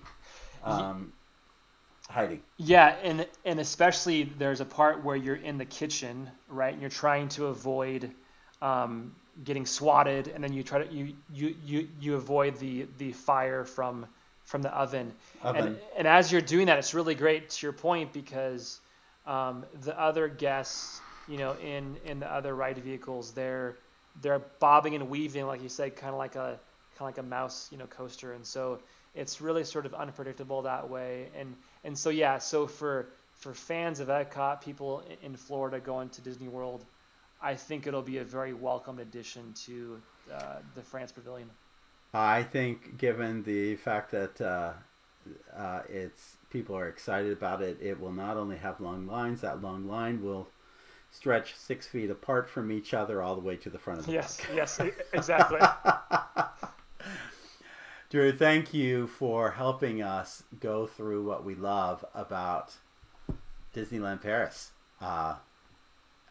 Um, 0.63 1.13
hiding. 2.09 2.41
Yeah, 2.57 2.95
and 3.03 3.27
and 3.45 3.59
especially 3.59 4.23
there's 4.37 4.61
a 4.61 4.65
part 4.65 5.03
where 5.03 5.15
you're 5.15 5.35
in 5.35 5.57
the 5.57 5.65
kitchen, 5.65 6.29
right? 6.47 6.73
And 6.73 6.81
you're 6.81 6.89
trying 6.89 7.29
to 7.29 7.47
avoid 7.47 8.11
um, 8.61 9.15
getting 9.43 9.65
swatted, 9.65 10.27
and 10.27 10.43
then 10.43 10.53
you 10.53 10.63
try 10.63 10.83
to 10.83 10.93
you 10.93 11.13
you 11.33 11.55
you, 11.65 11.87
you 11.99 12.15
avoid 12.15 12.57
the 12.57 12.87
the 12.97 13.11
fire 13.11 13.65
from 13.65 14.05
from 14.45 14.61
the 14.61 14.69
oven. 14.69 15.13
oven. 15.43 15.67
And 15.67 15.79
and 15.97 16.07
as 16.07 16.31
you're 16.31 16.41
doing 16.41 16.67
that, 16.67 16.77
it's 16.79 16.93
really 16.93 17.15
great 17.15 17.49
to 17.49 17.65
your 17.65 17.73
point 17.73 18.13
because 18.13 18.79
um, 19.25 19.65
the 19.81 19.99
other 19.99 20.27
guests, 20.27 21.01
you 21.27 21.37
know, 21.37 21.55
in 21.63 21.97
in 22.05 22.19
the 22.19 22.31
other 22.31 22.55
ride 22.55 22.77
vehicles, 22.77 23.31
they're 23.31 23.75
they're 24.21 24.39
bobbing 24.59 24.95
and 24.95 25.09
weaving, 25.09 25.45
like 25.45 25.61
you 25.61 25.69
said, 25.69 25.95
kind 25.95 26.13
of 26.13 26.17
like 26.17 26.35
a 26.35 26.59
kind 26.97 27.01
of 27.01 27.17
like 27.17 27.17
a 27.17 27.23
mouse, 27.23 27.67
you 27.71 27.77
know, 27.77 27.85
coaster, 27.85 28.33
and 28.33 28.45
so 28.45 28.79
it's 29.13 29.41
really 29.41 29.63
sort 29.63 29.85
of 29.85 29.93
unpredictable 29.93 30.61
that 30.63 30.89
way. 30.89 31.29
And 31.37 31.55
and 31.83 31.97
so 31.97 32.09
yeah, 32.09 32.37
so 32.37 32.67
for 32.67 33.09
for 33.33 33.53
fans 33.53 33.99
of 33.99 34.07
Epcot, 34.07 34.61
people 34.61 35.03
in 35.21 35.35
Florida 35.35 35.79
going 35.79 36.09
to 36.09 36.21
Disney 36.21 36.47
World, 36.47 36.85
I 37.41 37.55
think 37.55 37.87
it'll 37.87 38.01
be 38.01 38.17
a 38.17 38.23
very 38.23 38.53
welcome 38.53 38.99
addition 38.99 39.53
to 39.65 40.01
uh, 40.33 40.55
the 40.75 40.81
France 40.81 41.11
Pavilion. 41.11 41.49
I 42.13 42.43
think, 42.43 42.97
given 42.97 43.43
the 43.43 43.75
fact 43.75 44.11
that 44.11 44.41
uh, 44.41 44.73
uh, 45.55 45.81
it's 45.89 46.37
people 46.49 46.75
are 46.75 46.87
excited 46.87 47.31
about 47.31 47.61
it, 47.61 47.77
it 47.81 47.99
will 47.99 48.11
not 48.11 48.37
only 48.37 48.57
have 48.57 48.79
long 48.79 49.05
lines. 49.07 49.41
That 49.41 49.61
long 49.61 49.87
line 49.87 50.23
will 50.23 50.47
stretch 51.11 51.55
six 51.55 51.87
feet 51.87 52.09
apart 52.09 52.49
from 52.49 52.71
each 52.71 52.93
other 52.93 53.21
all 53.21 53.35
the 53.35 53.41
way 53.41 53.55
to 53.57 53.69
the 53.69 53.79
front 53.79 53.99
of 53.99 54.05
the 54.05 54.13
yes, 54.13 54.37
park. 54.37 54.55
Yes, 54.55 54.79
exactly. 55.13 55.59
Drew, 58.09 58.31
thank 58.31 58.73
you 58.73 59.07
for 59.07 59.51
helping 59.51 60.01
us 60.01 60.43
go 60.61 60.87
through 60.87 61.25
what 61.25 61.43
we 61.43 61.55
love 61.55 62.05
about 62.15 62.73
Disneyland 63.75 64.21
Paris. 64.21 64.71
Uh, 65.01 65.35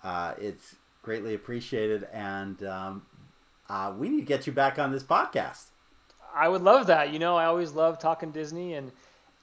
uh, 0.03 0.33
it's 0.41 0.77
greatly 1.07 1.37
appreciated, 1.37 2.03
and 2.13 2.65
um, 2.65 3.07
uh, 3.71 3.95
we 3.97 4.09
need 4.09 4.19
to 4.19 4.27
get 4.27 4.45
you 4.45 4.53
back 4.53 4.77
on 4.81 4.91
this 4.91 5.05
podcast. 5.05 5.67
I 6.35 6.49
would 6.49 6.63
love 6.63 6.89
that. 6.89 7.13
You 7.13 7.21
know, 7.21 7.37
I 7.37 7.45
always 7.45 7.71
love 7.71 8.01
talking 8.01 8.33
Disney, 8.33 8.75
and 8.75 8.91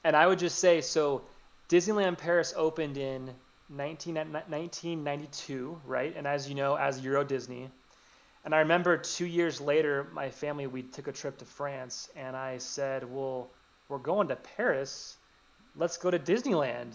and 0.03 0.13
I 0.13 0.27
would 0.27 0.39
just 0.39 0.59
say 0.59 0.81
so. 0.81 1.21
Disneyland 1.69 2.17
Paris 2.17 2.53
opened 2.57 2.97
in 2.97 3.33
19, 3.69 4.15
1992, 4.15 5.81
right? 5.85 6.13
And 6.17 6.27
as 6.27 6.49
you 6.49 6.53
know, 6.53 6.75
as 6.75 6.99
Euro 6.99 7.23
Disney, 7.23 7.69
and 8.43 8.53
I 8.53 8.59
remember 8.59 8.97
two 8.97 9.25
years 9.25 9.61
later, 9.61 10.05
my 10.11 10.29
family 10.31 10.67
we 10.67 10.81
took 10.83 11.07
a 11.07 11.13
trip 11.13 11.37
to 11.37 11.45
France, 11.45 12.09
and 12.17 12.35
I 12.35 12.57
said, 12.57 13.09
"Well, 13.09 13.49
we're 13.87 13.99
going 13.99 14.27
to 14.27 14.35
Paris. 14.35 15.15
Let's 15.77 15.95
go 15.95 16.11
to 16.11 16.19
Disneyland," 16.19 16.91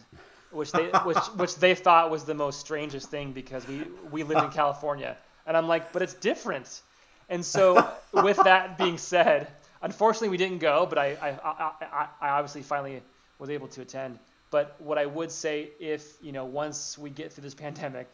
which 0.51 0.73
they 0.73 0.87
which 1.05 1.19
which 1.37 1.55
they 1.57 1.75
thought 1.75 2.11
was 2.11 2.25
the 2.25 2.35
most 2.35 2.61
strangest 2.61 3.11
thing 3.11 3.33
because 3.33 3.67
we 3.67 3.85
we 4.11 4.23
live 4.23 4.43
in 4.43 4.51
California, 4.51 5.17
and 5.47 5.57
I'm 5.57 5.69
like, 5.69 5.93
"But 5.93 6.03
it's 6.03 6.15
different." 6.15 6.83
And 7.29 7.45
so, 7.45 7.87
with 8.13 8.39
that 8.39 8.79
being 8.79 8.97
said, 8.97 9.49
unfortunately 9.83 10.31
we 10.31 10.39
didn't 10.39 10.59
go, 10.59 10.87
but 10.87 10.99
I 10.99 11.17
I, 11.21 11.83
I, 11.83 12.09
I 12.21 12.29
obviously 12.31 12.63
finally 12.63 13.03
was 13.39 13.51
able 13.51 13.69
to 13.69 13.83
attend. 13.83 14.19
But 14.51 14.77
what 14.79 14.97
I 14.97 15.05
would 15.05 15.31
say, 15.31 15.71
if 15.79 16.17
you 16.23 16.33
know, 16.33 16.47
once 16.47 16.97
we 16.97 17.11
get 17.11 17.33
through 17.33 17.45
this 17.45 17.55
pandemic 17.67 18.09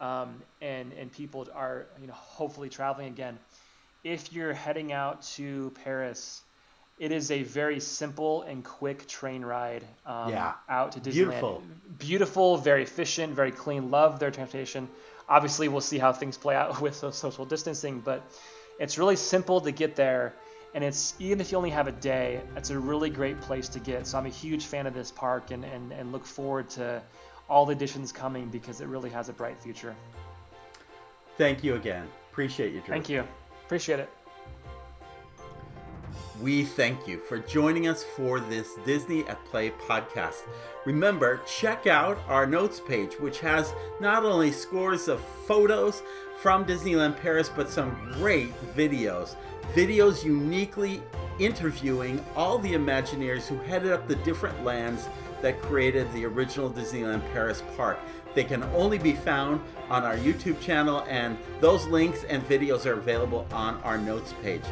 um, 0.00 0.42
and 0.60 0.92
and 0.94 1.12
people 1.12 1.46
are 1.54 1.86
you 2.00 2.06
know 2.06 2.14
hopefully 2.14 2.68
traveling 2.68 3.08
again. 3.08 3.38
If 4.02 4.32
you're 4.32 4.54
heading 4.54 4.92
out 4.92 5.22
to 5.34 5.72
Paris, 5.84 6.42
it 7.00 7.10
is 7.10 7.32
a 7.32 7.42
very 7.42 7.80
simple 7.80 8.42
and 8.42 8.64
quick 8.64 9.08
train 9.08 9.44
ride 9.44 9.84
um, 10.06 10.30
yeah. 10.30 10.52
out 10.68 10.92
to 10.92 11.00
Disneyland. 11.00 11.12
Beautiful, 11.12 11.62
beautiful, 11.98 12.56
very 12.58 12.84
efficient, 12.84 13.34
very 13.34 13.50
clean. 13.50 13.90
Love 13.90 14.20
their 14.20 14.30
transportation. 14.30 14.88
Obviously, 15.28 15.66
we'll 15.66 15.80
see 15.80 15.98
how 15.98 16.12
things 16.12 16.36
play 16.36 16.54
out 16.54 16.80
with 16.84 16.94
social 16.94 17.44
distancing, 17.44 17.98
but 17.98 18.22
it's 18.78 18.96
really 18.96 19.16
simple 19.16 19.60
to 19.62 19.72
get 19.72 19.96
there 19.96 20.34
and 20.72 20.84
it's 20.84 21.14
even 21.18 21.40
if 21.40 21.50
you 21.50 21.58
only 21.58 21.70
have 21.70 21.88
a 21.88 21.92
day 21.92 22.40
it's 22.56 22.70
a 22.70 22.78
really 22.78 23.10
great 23.10 23.40
place 23.40 23.68
to 23.68 23.80
get 23.80 24.06
so 24.06 24.16
i'm 24.16 24.26
a 24.26 24.28
huge 24.28 24.66
fan 24.66 24.86
of 24.86 24.94
this 24.94 25.10
park 25.10 25.50
and, 25.50 25.64
and, 25.64 25.90
and 25.90 26.12
look 26.12 26.24
forward 26.24 26.70
to 26.70 27.02
all 27.50 27.66
the 27.66 27.72
additions 27.72 28.12
coming 28.12 28.46
because 28.46 28.80
it 28.80 28.86
really 28.86 29.10
has 29.10 29.28
a 29.28 29.32
bright 29.32 29.58
future. 29.58 29.94
Thank 31.36 31.64
you 31.64 31.74
again. 31.74 32.06
Appreciate 32.30 32.72
you, 32.72 32.80
Drew. 32.80 32.94
Thank 32.94 33.08
you. 33.08 33.24
Appreciate 33.66 33.98
it. 33.98 34.08
We 36.40 36.64
thank 36.64 37.06
you 37.06 37.18
for 37.18 37.38
joining 37.38 37.86
us 37.86 38.02
for 38.02 38.40
this 38.40 38.74
Disney 38.86 39.26
at 39.26 39.44
Play 39.44 39.72
podcast. 39.72 40.46
Remember, 40.86 41.42
check 41.46 41.86
out 41.86 42.18
our 42.28 42.46
notes 42.46 42.80
page, 42.80 43.20
which 43.20 43.40
has 43.40 43.74
not 44.00 44.24
only 44.24 44.50
scores 44.50 45.08
of 45.08 45.20
photos 45.46 46.02
from 46.40 46.64
Disneyland 46.64 47.20
Paris, 47.20 47.50
but 47.54 47.68
some 47.68 47.94
great 48.14 48.54
videos. 48.74 49.36
Videos 49.74 50.24
uniquely 50.24 51.02
interviewing 51.38 52.24
all 52.34 52.58
the 52.58 52.72
Imagineers 52.72 53.46
who 53.46 53.58
headed 53.58 53.92
up 53.92 54.08
the 54.08 54.16
different 54.16 54.64
lands 54.64 55.10
that 55.42 55.60
created 55.60 56.10
the 56.14 56.24
original 56.24 56.70
Disneyland 56.70 57.22
Paris 57.34 57.62
park. 57.76 57.98
They 58.34 58.44
can 58.44 58.62
only 58.74 58.96
be 58.96 59.12
found 59.12 59.60
on 59.90 60.04
our 60.04 60.16
YouTube 60.16 60.58
channel, 60.60 61.04
and 61.06 61.36
those 61.60 61.86
links 61.86 62.24
and 62.24 62.42
videos 62.48 62.86
are 62.86 62.94
available 62.94 63.46
on 63.52 63.74
our 63.82 63.98
notes 63.98 64.32
page. 64.42 64.64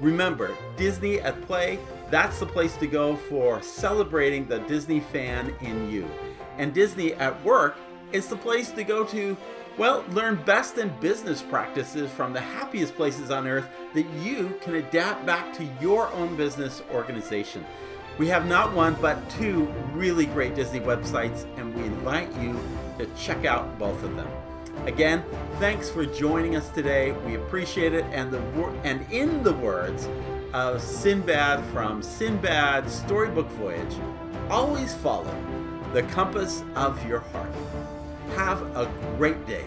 Remember, 0.00 0.56
Disney 0.76 1.20
at 1.20 1.40
Play, 1.42 1.78
that's 2.10 2.40
the 2.40 2.46
place 2.46 2.76
to 2.78 2.86
go 2.86 3.16
for 3.16 3.62
celebrating 3.62 4.46
the 4.46 4.58
Disney 4.60 5.00
fan 5.00 5.54
in 5.60 5.90
you. 5.90 6.08
And 6.58 6.74
Disney 6.74 7.14
at 7.14 7.42
Work 7.44 7.76
is 8.12 8.26
the 8.26 8.36
place 8.36 8.70
to 8.72 8.84
go 8.84 9.04
to, 9.04 9.36
well, 9.78 10.04
learn 10.10 10.36
best 10.44 10.78
in 10.78 10.92
business 11.00 11.42
practices 11.42 12.10
from 12.10 12.32
the 12.32 12.40
happiest 12.40 12.94
places 12.96 13.30
on 13.30 13.46
earth 13.46 13.68
that 13.94 14.06
you 14.22 14.58
can 14.60 14.76
adapt 14.76 15.24
back 15.26 15.52
to 15.54 15.68
your 15.80 16.12
own 16.12 16.36
business 16.36 16.82
organization. 16.92 17.64
We 18.18 18.28
have 18.28 18.46
not 18.46 18.72
one, 18.72 18.96
but 19.00 19.28
two 19.30 19.64
really 19.92 20.26
great 20.26 20.54
Disney 20.54 20.78
websites, 20.78 21.46
and 21.56 21.74
we 21.74 21.82
invite 21.82 22.32
you 22.40 22.60
to 22.98 23.06
check 23.16 23.44
out 23.44 23.76
both 23.78 24.02
of 24.04 24.14
them. 24.14 24.28
Again, 24.86 25.24
thanks 25.58 25.88
for 25.88 26.04
joining 26.04 26.56
us 26.56 26.68
today. 26.70 27.12
We 27.26 27.36
appreciate 27.36 27.94
it. 27.94 28.04
And 28.12 28.30
the 28.30 28.40
and 28.84 29.10
in 29.10 29.42
the 29.42 29.54
words 29.54 30.08
of 30.52 30.82
Sinbad 30.82 31.64
from 31.66 32.02
Sinbad's 32.02 32.94
Storybook 32.94 33.48
Voyage, 33.52 33.94
always 34.50 34.94
follow 34.94 35.34
the 35.92 36.02
compass 36.04 36.62
of 36.76 37.04
your 37.06 37.20
heart. 37.20 37.52
Have 38.36 38.62
a 38.76 38.92
great 39.16 39.46
day. 39.46 39.64